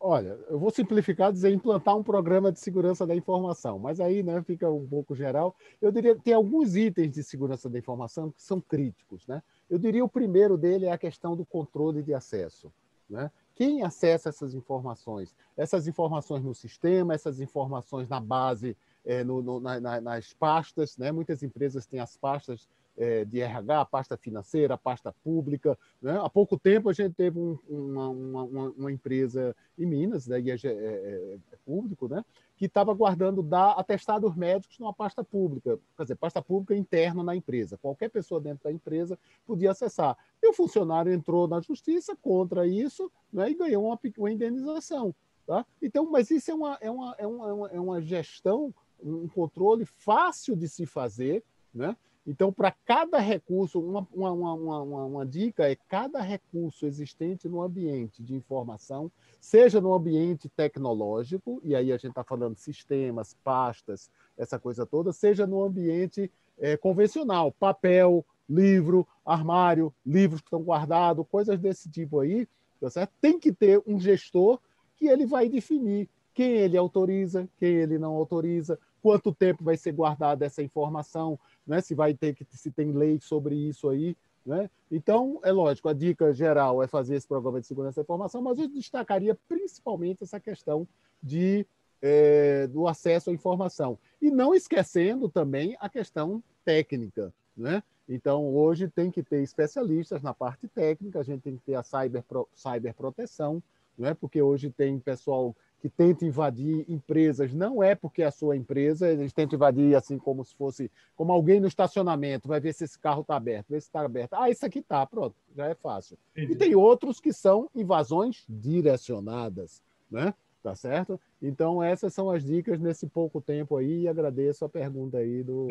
[0.00, 4.40] Olha, eu vou simplificar dizer implantar um programa de segurança da informação, mas aí né,
[4.42, 5.56] fica um pouco geral.
[5.82, 9.26] Eu diria que tem alguns itens de segurança da informação que são críticos.
[9.26, 9.42] Né?
[9.68, 12.72] Eu diria o primeiro dele é a questão do controle de acesso.
[13.10, 13.28] Né?
[13.56, 15.34] Quem acessa essas informações?
[15.56, 20.96] Essas informações no sistema, essas informações na base, é, no, no, na, nas pastas.
[20.96, 21.10] Né?
[21.10, 22.68] Muitas empresas têm as pastas
[22.98, 25.78] é, de RH, pasta financeira, pasta pública.
[26.02, 26.18] Né?
[26.20, 28.42] Há pouco tempo a gente teve um, uma, uma,
[28.76, 32.24] uma, empresa em Minas, né, e é, é, é público, né,
[32.56, 37.36] que estava guardando da, atestados médicos numa pasta pública, quer dizer, pasta pública interna na
[37.36, 37.78] empresa.
[37.78, 39.16] Qualquer pessoa dentro da empresa
[39.46, 40.18] podia acessar.
[40.42, 45.14] E o funcionário entrou na justiça contra isso né, e ganhou uma, uma indenização.
[45.46, 45.64] Tá?
[45.80, 50.56] Então, mas isso é uma, é uma, é uma, é uma gestão, um controle fácil
[50.56, 51.96] de se fazer, né?
[52.28, 58.22] Então, para cada recurso, uma, uma, uma, uma, dica é cada recurso existente no ambiente
[58.22, 59.10] de informação,
[59.40, 65.10] seja no ambiente tecnológico, e aí a gente está falando sistemas, pastas, essa coisa toda,
[65.10, 72.20] seja no ambiente é, convencional, papel, livro, armário, livros que estão guardados, coisas desse tipo
[72.20, 72.46] aí,
[72.78, 73.10] tá certo?
[73.22, 74.60] tem que ter um gestor
[74.98, 79.92] que ele vai definir quem ele autoriza, quem ele não autoriza, quanto tempo vai ser
[79.92, 81.38] guardada essa informação,
[81.68, 81.82] né?
[81.82, 84.16] se vai ter que se tem lei sobre isso aí.
[84.44, 84.70] Né?
[84.90, 88.58] Então, é lógico, a dica geral é fazer esse programa de segurança da informação, mas
[88.58, 90.88] eu destacaria principalmente essa questão
[91.22, 91.66] de,
[92.00, 93.98] é, do acesso à informação.
[94.22, 97.32] E não esquecendo também a questão técnica.
[97.54, 97.82] Né?
[98.08, 101.82] Então, hoje tem que ter especialistas na parte técnica, a gente tem que ter a
[101.82, 102.24] cyber,
[102.54, 103.62] cyberproteção,
[103.98, 104.14] né?
[104.14, 109.08] porque hoje tem pessoal que tenta invadir empresas, não é porque é a sua empresa,
[109.08, 112.98] eles tentam invadir assim como se fosse como alguém no estacionamento, vai ver se esse
[112.98, 114.34] carro está aberto, ver se está aberto.
[114.34, 116.18] Ah, isso aqui está, pronto, já é fácil.
[116.36, 116.52] Entendi.
[116.52, 120.34] E tem outros que são invasões direcionadas, né?
[120.60, 121.20] Tá certo?
[121.40, 125.68] Então, essas são as dicas nesse pouco tempo aí, e agradeço a pergunta aí do,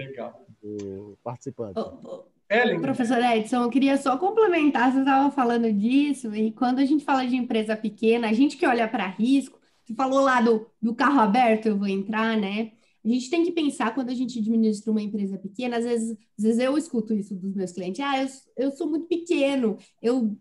[0.64, 1.78] do participante.
[1.78, 2.38] Oh, oh.
[2.50, 2.80] Ellen.
[2.80, 7.28] Professor Edson, eu queria só complementar, você estava falando disso, e quando a gente fala
[7.28, 11.22] de empresa pequena, a gente que olha para risco, você falou lá do, do carro
[11.22, 12.74] aberto, eu vou entrar, né?
[13.06, 16.44] A gente tem que pensar quando a gente administra uma empresa pequena, às vezes, às
[16.44, 18.28] vezes eu escuto isso dos meus clientes, ah, eu,
[18.58, 20.38] eu sou muito pequeno, eu,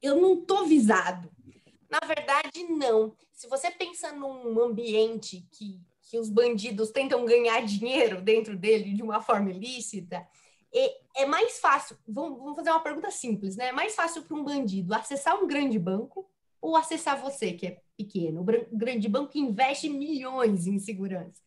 [0.00, 1.30] eu não estou visado.
[1.90, 3.14] Na verdade, não.
[3.30, 5.78] Se você pensa num ambiente que,
[6.10, 10.26] que os bandidos tentam ganhar dinheiro dentro dele de uma forma ilícita,
[10.72, 13.68] é, é mais fácil, vamos, vamos fazer uma pergunta simples, né?
[13.68, 16.26] É mais fácil para um bandido acessar um grande banco
[16.60, 18.40] ou acessar você, que é pequeno.
[18.40, 21.40] O grande banco investe milhões em segurança.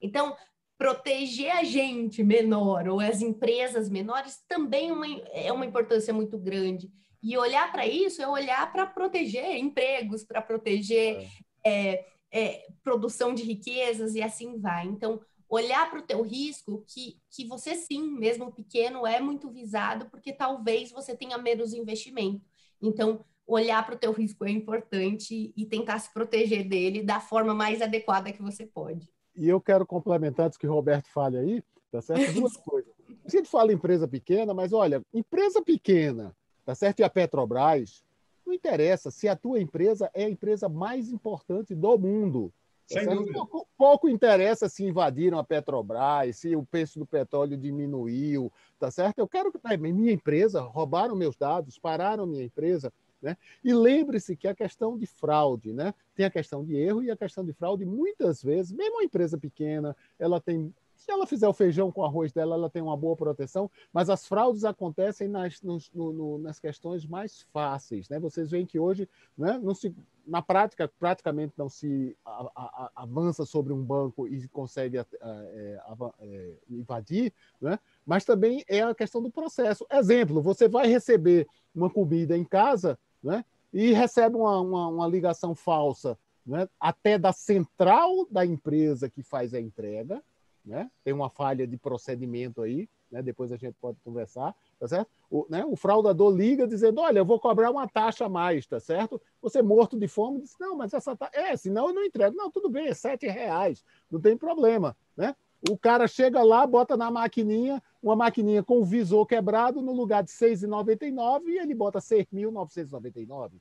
[0.00, 0.36] Então,
[0.76, 6.38] proteger a gente menor ou as empresas menores também é uma, é uma importância muito
[6.38, 6.90] grande.
[7.22, 11.28] E olhar para isso é olhar para proteger empregos, para proteger
[11.64, 11.92] é.
[11.92, 14.86] É, é, produção de riquezas e assim vai.
[14.86, 20.08] Então, olhar para o teu risco, que, que você sim, mesmo pequeno, é muito visado,
[20.10, 22.44] porque talvez você tenha menos investimento.
[22.80, 27.54] Então, olhar para o teu risco é importante e tentar se proteger dele da forma
[27.54, 29.10] mais adequada que você pode.
[29.34, 32.20] E eu quero complementar antes que o Roberto fale aí, tá certo?
[32.34, 32.92] Duas coisas.
[33.24, 37.00] A gente fala empresa pequena, mas olha, empresa pequena, tá certo?
[37.00, 38.04] E a Petrobras,
[38.46, 42.52] não interessa se a tua empresa é a empresa mais importante do mundo.
[42.90, 43.00] Tá
[43.32, 49.18] pouco, pouco, interessa se invadiram a Petrobras, se o preço do petróleo diminuiu, tá certo?
[49.18, 52.90] Eu quero que minha empresa roubaram meus dados, pararam minha empresa.
[53.20, 53.36] Né?
[53.64, 55.92] E lembre-se que a questão de fraude, né?
[56.14, 59.38] tem a questão de erro e a questão de fraude, muitas vezes, mesmo uma empresa
[59.38, 60.74] pequena, ela tem.
[60.96, 64.26] Se ela fizer o feijão com arroz dela, ela tem uma boa proteção, mas as
[64.26, 68.08] fraudes acontecem nas, nos, no, no, nas questões mais fáceis.
[68.08, 68.18] Né?
[68.18, 69.94] Vocês veem que hoje, né, não se,
[70.26, 75.80] na prática, praticamente não se a, a, avança sobre um banco e consegue a, é,
[76.20, 77.78] é, invadir, né?
[78.04, 79.86] mas também é a questão do processo.
[79.92, 83.44] Exemplo, você vai receber uma comida em casa, né?
[83.72, 86.68] e recebe uma, uma, uma ligação falsa né?
[86.80, 90.22] até da central da empresa que faz a entrega,
[90.64, 90.90] né?
[91.04, 93.22] tem uma falha de procedimento aí, né?
[93.22, 95.10] depois a gente pode conversar, tá certo?
[95.30, 95.64] O, né?
[95.64, 99.20] o fraudador liga dizendo, olha, eu vou cobrar uma taxa a mais, tá certo?
[99.42, 102.36] Você morto de fome diz, não, mas essa taxa, é, senão eu não entrego.
[102.36, 105.34] Não, tudo bem, é sete reais, não tem problema, né?
[105.68, 110.22] O cara chega lá, bota na maquininha, uma maquininha com o visor quebrado, no lugar
[110.22, 113.52] de R$ 6,99, e ele bota R$ 6.999.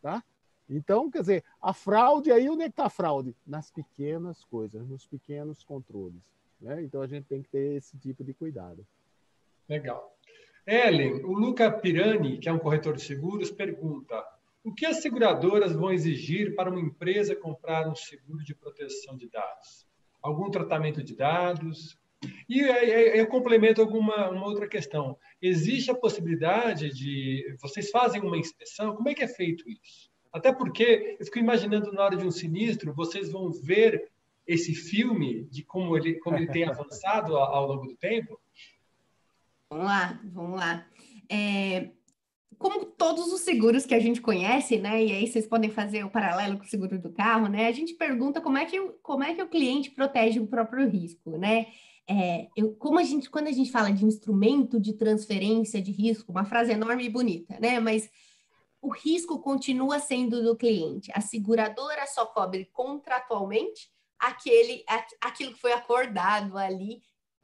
[0.00, 0.22] Tá?
[0.68, 3.34] Então, quer dizer, a fraude aí, onde é que está a fraude?
[3.46, 6.22] Nas pequenas coisas, nos pequenos controles.
[6.60, 6.82] Né?
[6.82, 8.86] Então, a gente tem que ter esse tipo de cuidado.
[9.68, 10.16] Legal.
[10.66, 14.24] Ellen, o Luca Pirani, que é um corretor de seguros, pergunta:
[14.62, 19.28] o que as seguradoras vão exigir para uma empresa comprar um seguro de proteção de
[19.28, 19.86] dados?
[20.22, 21.98] Algum tratamento de dados.
[22.48, 25.18] E eu complemento alguma uma outra questão.
[25.40, 28.94] Existe a possibilidade de vocês fazem uma inspeção?
[28.94, 30.10] Como é que é feito isso?
[30.32, 34.10] Até porque eu fico imaginando na hora de um sinistro, vocês vão ver
[34.46, 38.40] esse filme de como ele como ele tem avançado ao, ao longo do tempo.
[39.70, 40.86] Vamos lá, vamos lá.
[41.28, 41.90] É,
[42.62, 45.04] como todos os seguros que a gente conhece, né?
[45.04, 47.66] E aí vocês podem fazer o paralelo com o seguro do carro, né?
[47.66, 51.36] A gente pergunta como é que, como é que o cliente protege o próprio risco,
[51.36, 51.66] né?
[52.08, 56.30] É, eu, como a gente, quando a gente fala de instrumento de transferência de risco,
[56.30, 57.80] uma frase enorme e bonita, né?
[57.80, 58.08] Mas
[58.80, 61.10] o risco continua sendo do cliente.
[61.14, 64.84] A seguradora só cobre contratualmente aquele,
[65.20, 67.02] aquilo que foi acordado ali,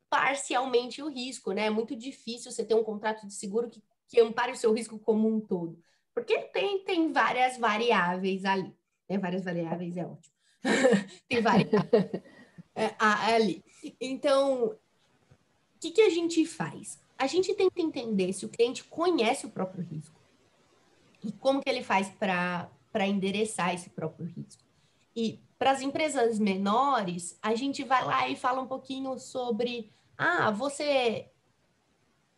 [0.08, 1.66] parcialmente o risco, né?
[1.66, 4.98] É muito difícil você ter um contrato de seguro que que ampare o seu risco
[4.98, 5.78] como um todo.
[6.14, 8.74] Porque tem, tem várias variáveis ali.
[9.08, 9.18] Né?
[9.18, 10.34] Várias variáveis é ótimo.
[11.28, 11.84] tem variáveis
[12.74, 13.64] é, ali.
[14.00, 14.76] Então, o
[15.80, 16.98] que, que a gente faz?
[17.18, 20.18] A gente tenta entender se o cliente conhece o próprio risco
[21.22, 24.62] e como que ele faz para endereçar esse próprio risco.
[25.14, 30.52] E para as empresas menores, a gente vai lá e fala um pouquinho sobre, ah,
[30.52, 31.28] você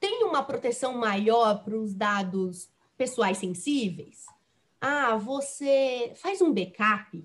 [0.01, 4.27] tem uma proteção maior para os dados pessoais sensíveis?
[4.81, 7.22] Ah, você faz um backup,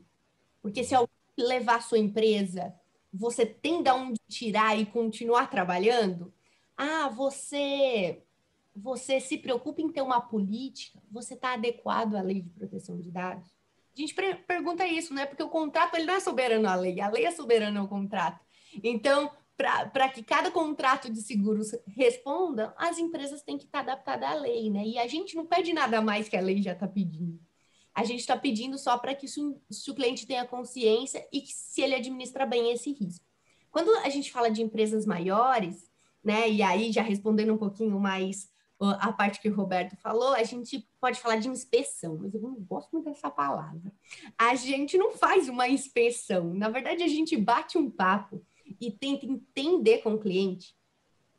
[0.61, 2.75] porque se alguém levar a sua empresa,
[3.13, 6.33] você tem de onde tirar e continuar trabalhando?
[6.77, 8.21] Ah, você
[8.75, 11.01] você se preocupa em ter uma política?
[11.09, 13.47] Você está adequado à lei de proteção de dados?
[13.95, 14.13] A gente
[14.45, 15.25] pergunta isso, né?
[15.25, 18.43] Porque o contrato ele não é soberano à lei, a lei é soberana ao contrato.
[18.83, 24.33] Então, para que cada contrato de seguros responda, as empresas têm que estar adaptadas à
[24.33, 24.85] lei, né?
[24.85, 27.39] E a gente não pede nada mais que a lei já está pedindo.
[27.93, 31.81] A gente está pedindo só para que se o cliente tenha consciência e que se
[31.81, 33.25] ele administra bem esse risco.
[33.71, 35.89] Quando a gente fala de empresas maiores,
[36.21, 36.49] né?
[36.49, 40.85] E aí já respondendo um pouquinho mais a parte que o Roberto falou, a gente
[40.99, 43.89] pode falar de inspeção, mas eu não gosto muito dessa palavra.
[44.37, 48.45] A gente não faz uma inspeção, na verdade a gente bate um papo
[48.79, 50.75] e tenta entender com o cliente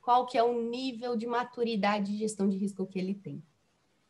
[0.01, 3.43] qual que é o nível de maturidade de gestão de risco que ele tem.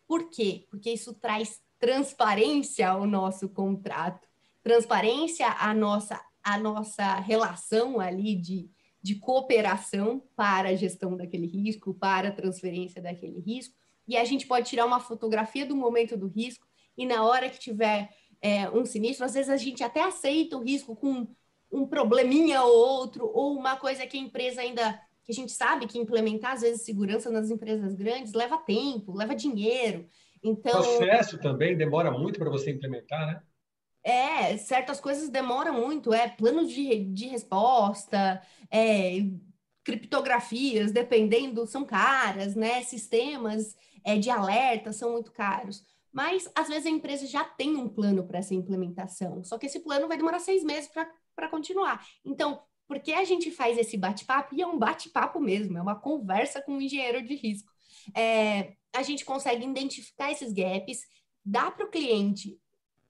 [0.07, 0.67] Por quê?
[0.69, 4.29] Porque isso traz transparência ao nosso contrato,
[4.63, 8.71] transparência à nossa, à nossa relação ali de,
[9.03, 13.75] de cooperação para a gestão daquele risco, para a transferência daquele risco,
[14.07, 16.67] e a gente pode tirar uma fotografia do momento do risco,
[16.97, 20.63] e na hora que tiver é, um sinistro, às vezes a gente até aceita o
[20.63, 21.27] risco com
[21.71, 25.87] um probleminha ou outro, ou uma coisa que a empresa ainda, que a gente sabe
[25.87, 30.07] que implementar, às vezes, segurança nas empresas grandes leva tempo, leva dinheiro.
[30.43, 33.43] Então, o processo também demora muito para você implementar, né?
[34.05, 38.41] É, certas coisas demoram muito, é plano de, de resposta,
[38.71, 39.19] é,
[39.83, 42.83] criptografias, dependendo, são caras, né?
[42.83, 45.85] Sistemas é, de alerta são muito caros.
[46.13, 49.81] Mas às vezes a empresa já tem um plano para essa implementação, só que esse
[49.81, 52.05] plano vai demorar seis meses para para continuar.
[52.25, 54.55] Então, por que a gente faz esse bate-papo?
[54.55, 57.71] E é um bate-papo mesmo, é uma conversa com um engenheiro de risco.
[58.15, 61.03] É, a gente consegue identificar esses gaps,
[61.45, 62.59] dá para o cliente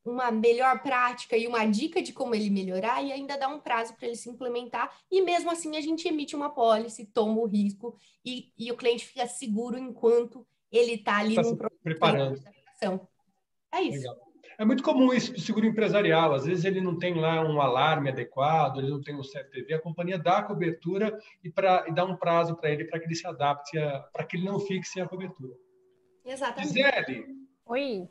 [0.05, 3.95] uma melhor prática e uma dica de como ele melhorar e ainda dá um prazo
[3.95, 7.97] para ele se implementar e mesmo assim a gente emite uma policy, toma o risco
[8.25, 12.41] e, e o cliente fica seguro enquanto ele está ali tá no preparando.
[13.73, 13.99] É isso.
[13.99, 14.26] Legal.
[14.59, 16.33] É muito comum isso do seguro empresarial.
[16.33, 19.81] Às vezes ele não tem lá um alarme adequado, ele não tem um CFTV, a
[19.81, 23.15] companhia dá a cobertura e, pra, e dá um prazo para ele para que ele
[23.15, 23.79] se adapte,
[24.13, 25.55] para que ele não fique sem a cobertura.
[26.25, 26.73] Exatamente.
[26.73, 27.27] Gisele.
[27.67, 28.09] Oi.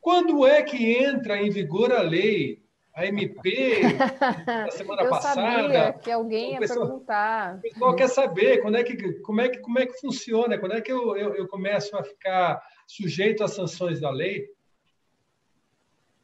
[0.00, 2.62] Quando é que entra em vigor a lei,
[2.94, 3.80] a MP,
[4.44, 5.40] da semana Eu passada?
[5.40, 7.56] Sabia que alguém ia pessoal, perguntar.
[7.56, 10.74] O pessoal quer saber quando é que, como, é que, como é que funciona, quando
[10.74, 14.46] é que eu, eu, eu começo a ficar sujeito às sanções da lei?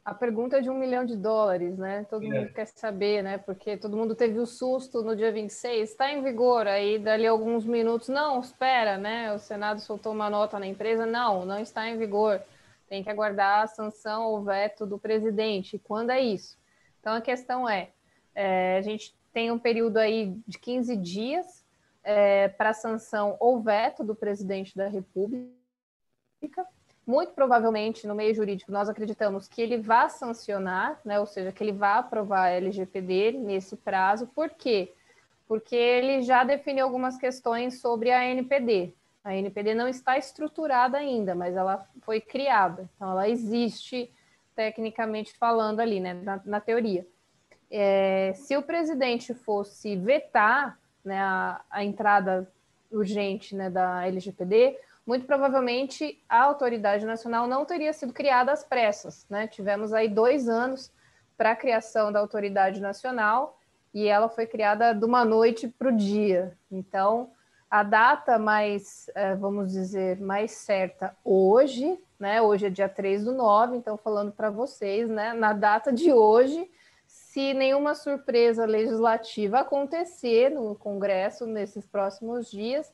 [0.09, 2.03] A pergunta é de um milhão de dólares, né?
[2.09, 2.29] Todo é.
[2.29, 3.37] mundo quer saber, né?
[3.37, 7.63] Porque todo mundo teve o susto no dia 26, está em vigor, aí dali alguns
[7.63, 9.31] minutos, não, espera, né?
[9.31, 12.41] O Senado soltou uma nota na empresa, não, não está em vigor.
[12.87, 15.77] Tem que aguardar a sanção ou veto do presidente.
[15.77, 16.57] Quando é isso?
[16.99, 17.89] Então a questão é,
[18.33, 21.63] é a gente tem um período aí de 15 dias
[22.03, 26.65] é, para sanção ou veto do presidente da República
[27.09, 31.63] muito provavelmente, no meio jurídico, nós acreditamos que ele vá sancionar, né, ou seja, que
[31.63, 34.27] ele vá aprovar a LGPD nesse prazo.
[34.27, 34.93] Por quê?
[35.47, 38.93] Porque ele já definiu algumas questões sobre a NPD.
[39.23, 42.87] A NPD não está estruturada ainda, mas ela foi criada.
[42.95, 44.13] Então, ela existe,
[44.55, 47.07] tecnicamente falando, ali, né, na, na teoria.
[47.71, 52.47] É, se o presidente fosse vetar né, a, a entrada
[52.91, 54.77] urgente né, da LGPD,
[55.09, 59.25] muito provavelmente a autoridade nacional não teria sido criada às pressas.
[59.27, 59.47] Né?
[59.47, 60.91] Tivemos aí dois anos
[61.35, 63.57] para a criação da autoridade nacional
[63.91, 66.55] e ela foi criada de uma noite para o dia.
[66.71, 67.31] Então,
[67.71, 72.39] a data mais, é, vamos dizer, mais certa hoje, né?
[72.39, 75.33] Hoje é dia 3 do 9, então falando para vocês, né?
[75.33, 76.69] Na data de hoje,
[77.07, 82.93] se nenhuma surpresa legislativa acontecer no Congresso nesses próximos dias,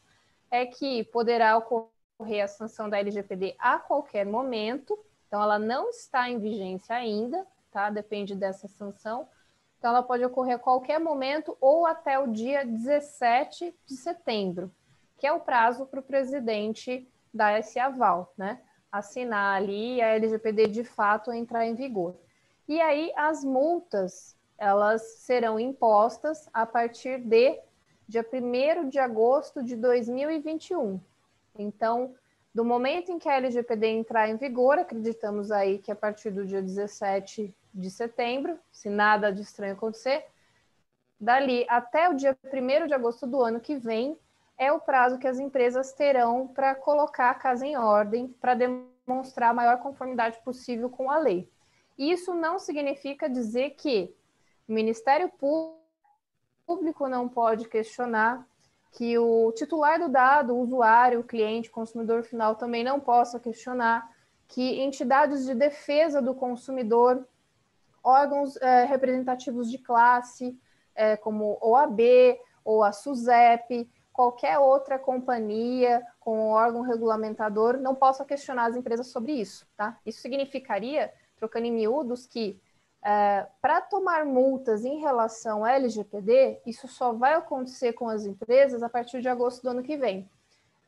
[0.50, 4.98] é que poderá ocorrer ocorrer a sanção da LGPD a qualquer momento,
[5.28, 7.90] então ela não está em vigência ainda, tá?
[7.90, 9.28] Depende dessa sanção.
[9.78, 14.72] Então ela pode ocorrer a qualquer momento ou até o dia 17 de setembro,
[15.18, 18.62] que é o prazo para o presidente dar esse aval, né?
[18.92, 22.16] Assinar ali a LGPD de fato entrar em vigor.
[22.68, 27.60] E aí as multas, elas serão impostas a partir de
[28.08, 31.00] dia 1 de agosto de 2021.
[31.58, 32.14] Então,
[32.54, 36.46] do momento em que a LGPD entrar em vigor, acreditamos aí que a partir do
[36.46, 40.26] dia 17 de setembro, se nada de estranho acontecer,
[41.20, 44.18] dali até o dia 1 de agosto do ano que vem,
[44.58, 49.50] é o prazo que as empresas terão para colocar a casa em ordem, para demonstrar
[49.50, 51.50] a maior conformidade possível com a lei.
[51.98, 54.16] Isso não significa dizer que
[54.68, 55.30] o Ministério
[56.66, 58.48] Público não pode questionar
[58.96, 63.38] que o titular do dado, o usuário, o cliente, o consumidor final também não possa
[63.38, 64.10] questionar,
[64.48, 67.28] que entidades de defesa do consumidor,
[68.02, 70.58] órgãos é, representativos de classe,
[70.96, 72.00] é, como OAB
[72.64, 79.34] ou a SUSEP, qualquer outra companhia com órgão regulamentador não possa questionar as empresas sobre
[79.34, 80.00] isso, tá?
[80.06, 82.62] Isso significaria, trocando em miúdos, que
[83.06, 88.82] é, para tomar multas em relação ao LGPD, isso só vai acontecer com as empresas
[88.82, 90.28] a partir de agosto do ano que vem.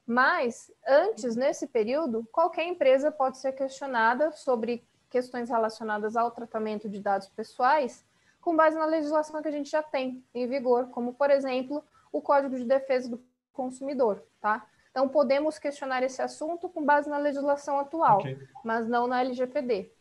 [0.03, 6.99] Mas, antes, nesse período, qualquer empresa pode ser questionada sobre questões relacionadas ao tratamento de
[6.99, 8.03] dados pessoais
[8.41, 12.19] com base na legislação que a gente já tem em vigor, como, por exemplo, o
[12.19, 13.23] Código de Defesa do
[13.53, 14.65] Consumidor, tá?
[14.89, 18.39] Então, podemos questionar esse assunto com base na legislação atual, okay.
[18.63, 19.91] mas não na LGPD.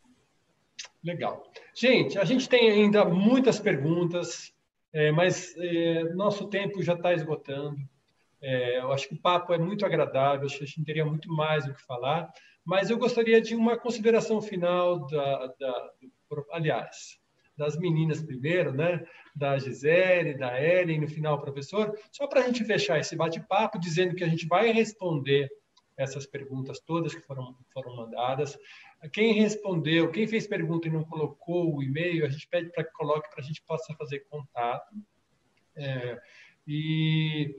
[1.03, 1.51] Legal.
[1.75, 4.53] Gente, a gente tem ainda muitas perguntas,
[4.93, 7.77] é, mas é, nosso tempo já está esgotando.
[8.43, 11.33] É, eu acho que o papo é muito agradável, acho que a gente teria muito
[11.33, 12.33] mais o que falar,
[12.65, 15.91] mas eu gostaria de uma consideração final da, da
[16.51, 17.19] aliás,
[17.57, 19.05] das meninas primeiro, né?
[19.35, 24.15] Da Gisele, da Ellen, no final professor, só para a gente fechar esse bate-papo, dizendo
[24.15, 25.51] que a gente vai responder
[25.97, 28.59] essas perguntas todas que foram, foram mandadas.
[29.13, 32.93] Quem respondeu, quem fez pergunta e não colocou o e-mail, a gente pede para que
[32.93, 34.95] coloque para a gente possa fazer contato.
[35.77, 36.21] É,
[36.67, 37.55] e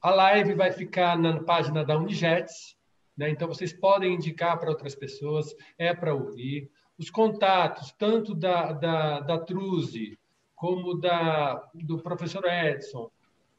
[0.00, 2.76] a live vai ficar na página da Unijets,
[3.16, 3.28] né?
[3.30, 6.70] então vocês podem indicar para outras pessoas, é para ouvir.
[6.96, 10.18] Os contatos, tanto da, da, da Truze,
[10.54, 13.10] como da, do professor Edson,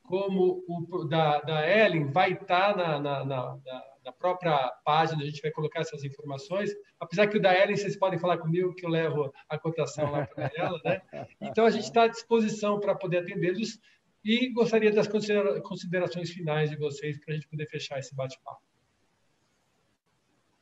[0.04, 5.26] como o da, da Ellen, vai estar tá na, na, na, na própria página, a
[5.26, 6.72] gente vai colocar essas informações.
[7.00, 10.26] Apesar que o da Ellen, vocês podem falar comigo, que eu levo a cotação lá
[10.26, 10.80] para ela.
[10.84, 11.02] Né?
[11.42, 13.80] Então, a gente está à disposição para poder atendê-los
[14.24, 18.62] e gostaria das considerações finais de vocês para a gente poder fechar esse bate-papo.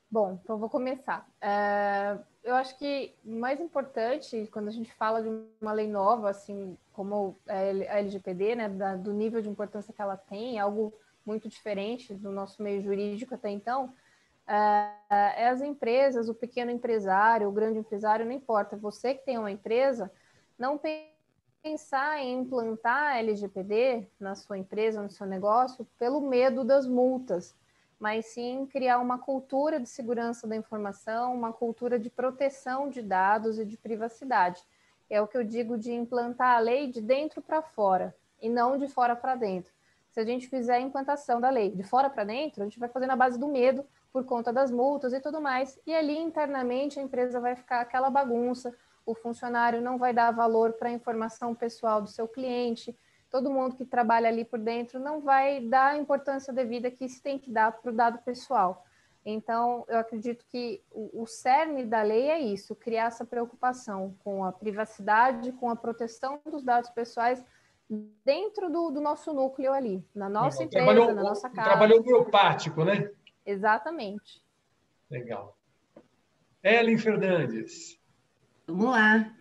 [0.10, 1.30] Bom, então vou começar.
[1.42, 5.30] É, eu acho que mais importante, quando a gente fala de
[5.60, 10.58] uma lei nova, assim como a LGPD, né, do nível de importância que ela tem,
[10.58, 10.94] algo
[11.28, 13.94] muito diferente do nosso meio jurídico até então,
[14.48, 18.78] é, as empresas, o pequeno empresário, o grande empresário, não importa.
[18.78, 20.10] Você que tem uma empresa,
[20.58, 20.80] não
[21.62, 27.54] pensar em implantar LGPD na sua empresa, no seu negócio, pelo medo das multas,
[28.00, 33.60] mas sim criar uma cultura de segurança da informação, uma cultura de proteção de dados
[33.60, 34.64] e de privacidade.
[35.10, 38.78] É o que eu digo de implantar a lei de dentro para fora e não
[38.78, 39.77] de fora para dentro
[40.18, 42.90] se a gente fizer a implantação da lei de fora para dentro, a gente vai
[42.90, 45.80] fazer na base do medo por conta das multas e tudo mais.
[45.86, 48.76] E ali internamente a empresa vai ficar aquela bagunça,
[49.06, 52.98] o funcionário não vai dar valor para a informação pessoal do seu cliente,
[53.30, 57.22] todo mundo que trabalha ali por dentro não vai dar a importância devida que se
[57.22, 58.88] tem que dar para o dado pessoal.
[59.24, 64.44] Então, eu acredito que o, o cerne da lei é isso: criar essa preocupação com
[64.44, 67.46] a privacidade, com a proteção dos dados pessoais
[68.26, 71.70] dentro do, do nosso núcleo ali, na nossa empresa, trabalhou, na nossa casa.
[71.70, 73.12] Trabalhou biopático, né?
[73.46, 74.44] Exatamente.
[75.10, 75.58] Legal.
[76.62, 77.98] Ellen Fernandes.
[78.68, 79.34] Vamos lá.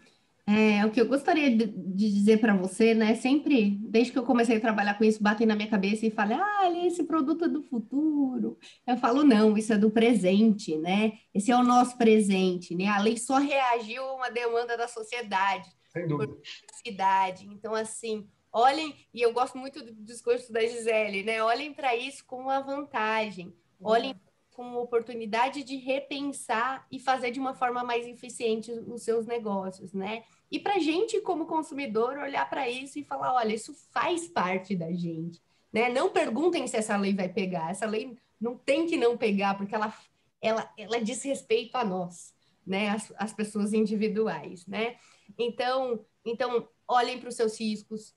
[0.48, 3.16] É, o que eu gostaria de, dizer para você, né?
[3.16, 6.40] Sempre, desde que eu comecei a trabalhar com isso, batem na minha cabeça e falam,
[6.40, 8.56] ah, esse produto é do futuro.
[8.86, 11.14] Eu falo, não, isso é do presente, né?
[11.35, 12.86] Esse é o nosso presente, né?
[12.86, 15.68] A lei só reagiu a uma demanda da sociedade.
[15.93, 16.36] Sem dúvida.
[16.85, 17.48] Cidade.
[17.48, 21.43] Então, assim, olhem, e eu gosto muito do discurso da Gisele, né?
[21.43, 24.18] Olhem para isso com uma vantagem, olhem uhum.
[24.51, 29.93] com uma oportunidade de repensar e fazer de uma forma mais eficiente os seus negócios,
[29.93, 30.24] né?
[30.51, 34.77] E para a gente, como consumidor, olhar para isso e falar: olha, isso faz parte
[34.77, 35.40] da gente.
[35.73, 35.89] Né?
[35.89, 37.70] Não perguntem se essa lei vai pegar.
[37.70, 39.93] Essa lei não tem que não pegar, porque ela,
[40.40, 42.35] ela, ela diz respeito a nós,
[42.66, 42.90] né?
[42.90, 44.66] as, as pessoas individuais.
[44.66, 44.97] Né?
[45.39, 48.14] Então, então olhem para os seus riscos,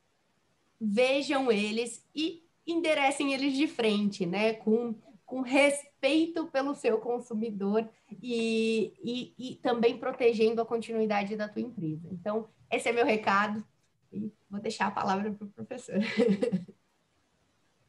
[0.80, 4.54] vejam eles e enderecem eles de frente, né?
[4.54, 4.96] Com,
[5.26, 7.88] com respeito pelo seu consumidor
[8.22, 12.08] e, e, e também protegendo a continuidade da tua empresa.
[12.12, 13.64] Então, esse é meu recado
[14.12, 16.00] e vou deixar a palavra para o professor.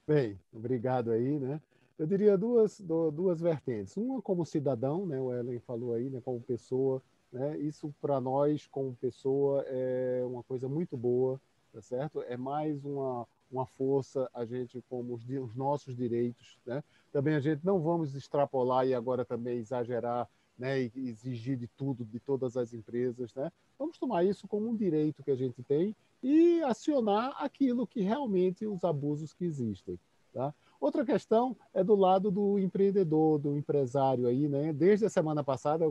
[0.06, 1.60] Bem, obrigado aí, né?
[1.96, 3.96] Eu diria duas, duas vertentes.
[3.96, 5.20] Uma como cidadão, né?
[5.20, 6.20] O Ellen falou aí, né?
[6.24, 7.58] Como pessoa, né?
[7.58, 11.40] Isso para nós como pessoa é uma coisa muito boa,
[11.72, 12.22] tá certo?
[12.22, 16.82] É mais uma, uma força a gente como os, os nossos direitos, né?
[17.12, 20.28] Também a gente não vamos extrapolar e agora também exagerar,
[20.58, 20.82] né?
[20.82, 23.50] E exigir de tudo de todas as empresas, né?
[23.78, 28.66] Vamos tomar isso como um direito que a gente tem e acionar aquilo que realmente
[28.66, 29.98] os abusos que existem,
[30.32, 30.54] tá?
[30.80, 34.72] Outra questão é do lado do empreendedor, do empresário aí, né?
[34.72, 35.84] Desde a semana passada,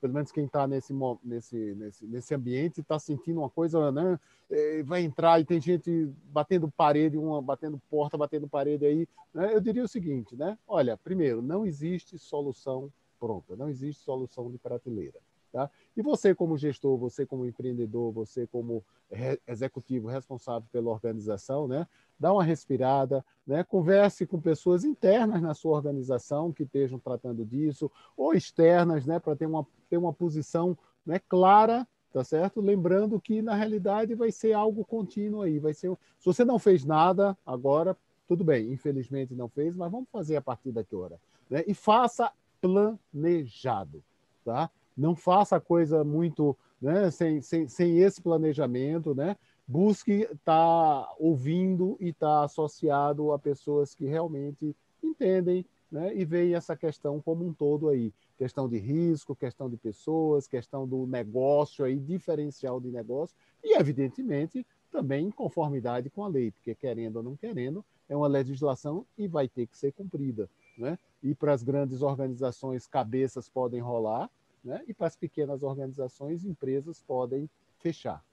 [0.00, 0.94] pelo menos quem está nesse,
[1.24, 4.18] nesse, nesse, nesse ambiente está sentindo uma coisa, né?
[4.50, 9.08] É, vai entrar e tem gente batendo parede, uma batendo porta, batendo parede aí.
[9.34, 9.54] Né?
[9.54, 10.56] Eu diria o seguinte, né?
[10.66, 15.18] Olha, primeiro, não existe solução pronta, não existe solução de prateleira.
[15.52, 15.70] Tá?
[15.96, 21.86] E você, como gestor, você, como empreendedor, você, como re executivo responsável pela organização, né?
[22.20, 23.64] dá uma respirada, né?
[23.64, 29.18] converse com pessoas internas na sua organização que estejam tratando disso, ou externas, né?
[29.18, 30.76] para ter uma, ter uma posição
[31.06, 31.18] né?
[31.18, 32.60] clara, tá certo?
[32.60, 35.58] Lembrando que, na realidade, vai ser algo contínuo aí.
[35.58, 35.90] Vai ser...
[36.18, 37.96] Se você não fez nada agora,
[38.26, 41.18] tudo bem, infelizmente não fez, mas vamos fazer a partir daqui hora.
[41.48, 41.64] Né?
[41.66, 42.30] E faça
[42.60, 44.02] planejado.
[44.44, 44.70] Tá?
[44.98, 49.36] Não faça a coisa muito né, sem, sem, sem esse planejamento, né?
[49.68, 56.24] busque estar tá ouvindo e estar tá associado a pessoas que realmente entendem né, e
[56.24, 58.12] veem essa questão como um todo aí.
[58.38, 64.66] Questão de risco, questão de pessoas, questão do negócio aí, diferencial de negócio, e, evidentemente,
[64.90, 69.28] também em conformidade com a lei, porque querendo ou não querendo, é uma legislação e
[69.28, 70.48] vai ter que ser cumprida.
[70.78, 70.98] Né?
[71.22, 74.30] E para as grandes organizações, cabeças podem rolar,
[74.64, 74.82] né?
[74.86, 77.48] e para as pequenas organizações, empresas podem
[77.78, 78.24] fechar.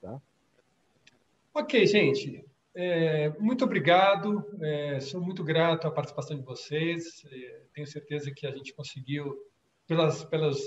[0.00, 0.20] Tá?
[1.54, 2.44] Ok, gente.
[2.74, 4.44] É, muito obrigado.
[4.60, 7.24] É, sou muito grato à participação de vocês.
[7.30, 9.36] É, tenho certeza que a gente conseguiu,
[9.86, 10.58] pelas, pelas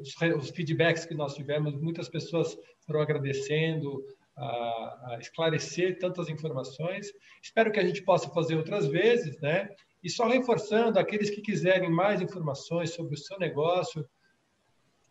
[0.00, 2.56] os, os, feedbacks que nós tivemos, muitas pessoas
[2.86, 4.04] foram agradecendo
[4.36, 7.08] a, a, esclarecer tantas informações.
[7.42, 9.68] Espero que a gente possa fazer outras vezes, né?
[10.02, 14.04] E só reforçando, aqueles que quiserem mais informações sobre o seu negócio,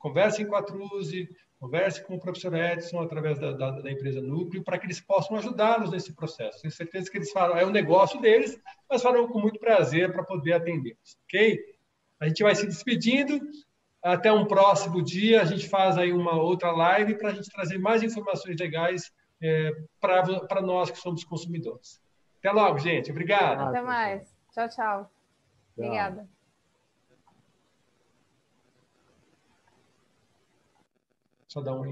[0.01, 1.29] conversem com a Truze,
[1.61, 5.37] Converse com o professor Edson através da, da, da empresa Núcleo para que eles possam
[5.37, 6.59] ajudá-los nesse processo.
[6.59, 8.59] Tenho certeza que eles farão, é um negócio deles,
[8.89, 11.59] mas farão com muito prazer para poder atendê-los, ok?
[12.19, 13.39] A gente vai se despedindo.
[14.01, 17.77] Até um próximo dia, a gente faz aí uma outra live para a gente trazer
[17.77, 22.01] mais informações legais é, para nós que somos consumidores.
[22.39, 23.11] Até logo, gente.
[23.11, 23.69] Obrigado.
[23.69, 24.35] Até mais.
[24.51, 25.11] Tchau, tchau.
[25.77, 26.27] Obrigada.
[31.51, 31.83] Só dá um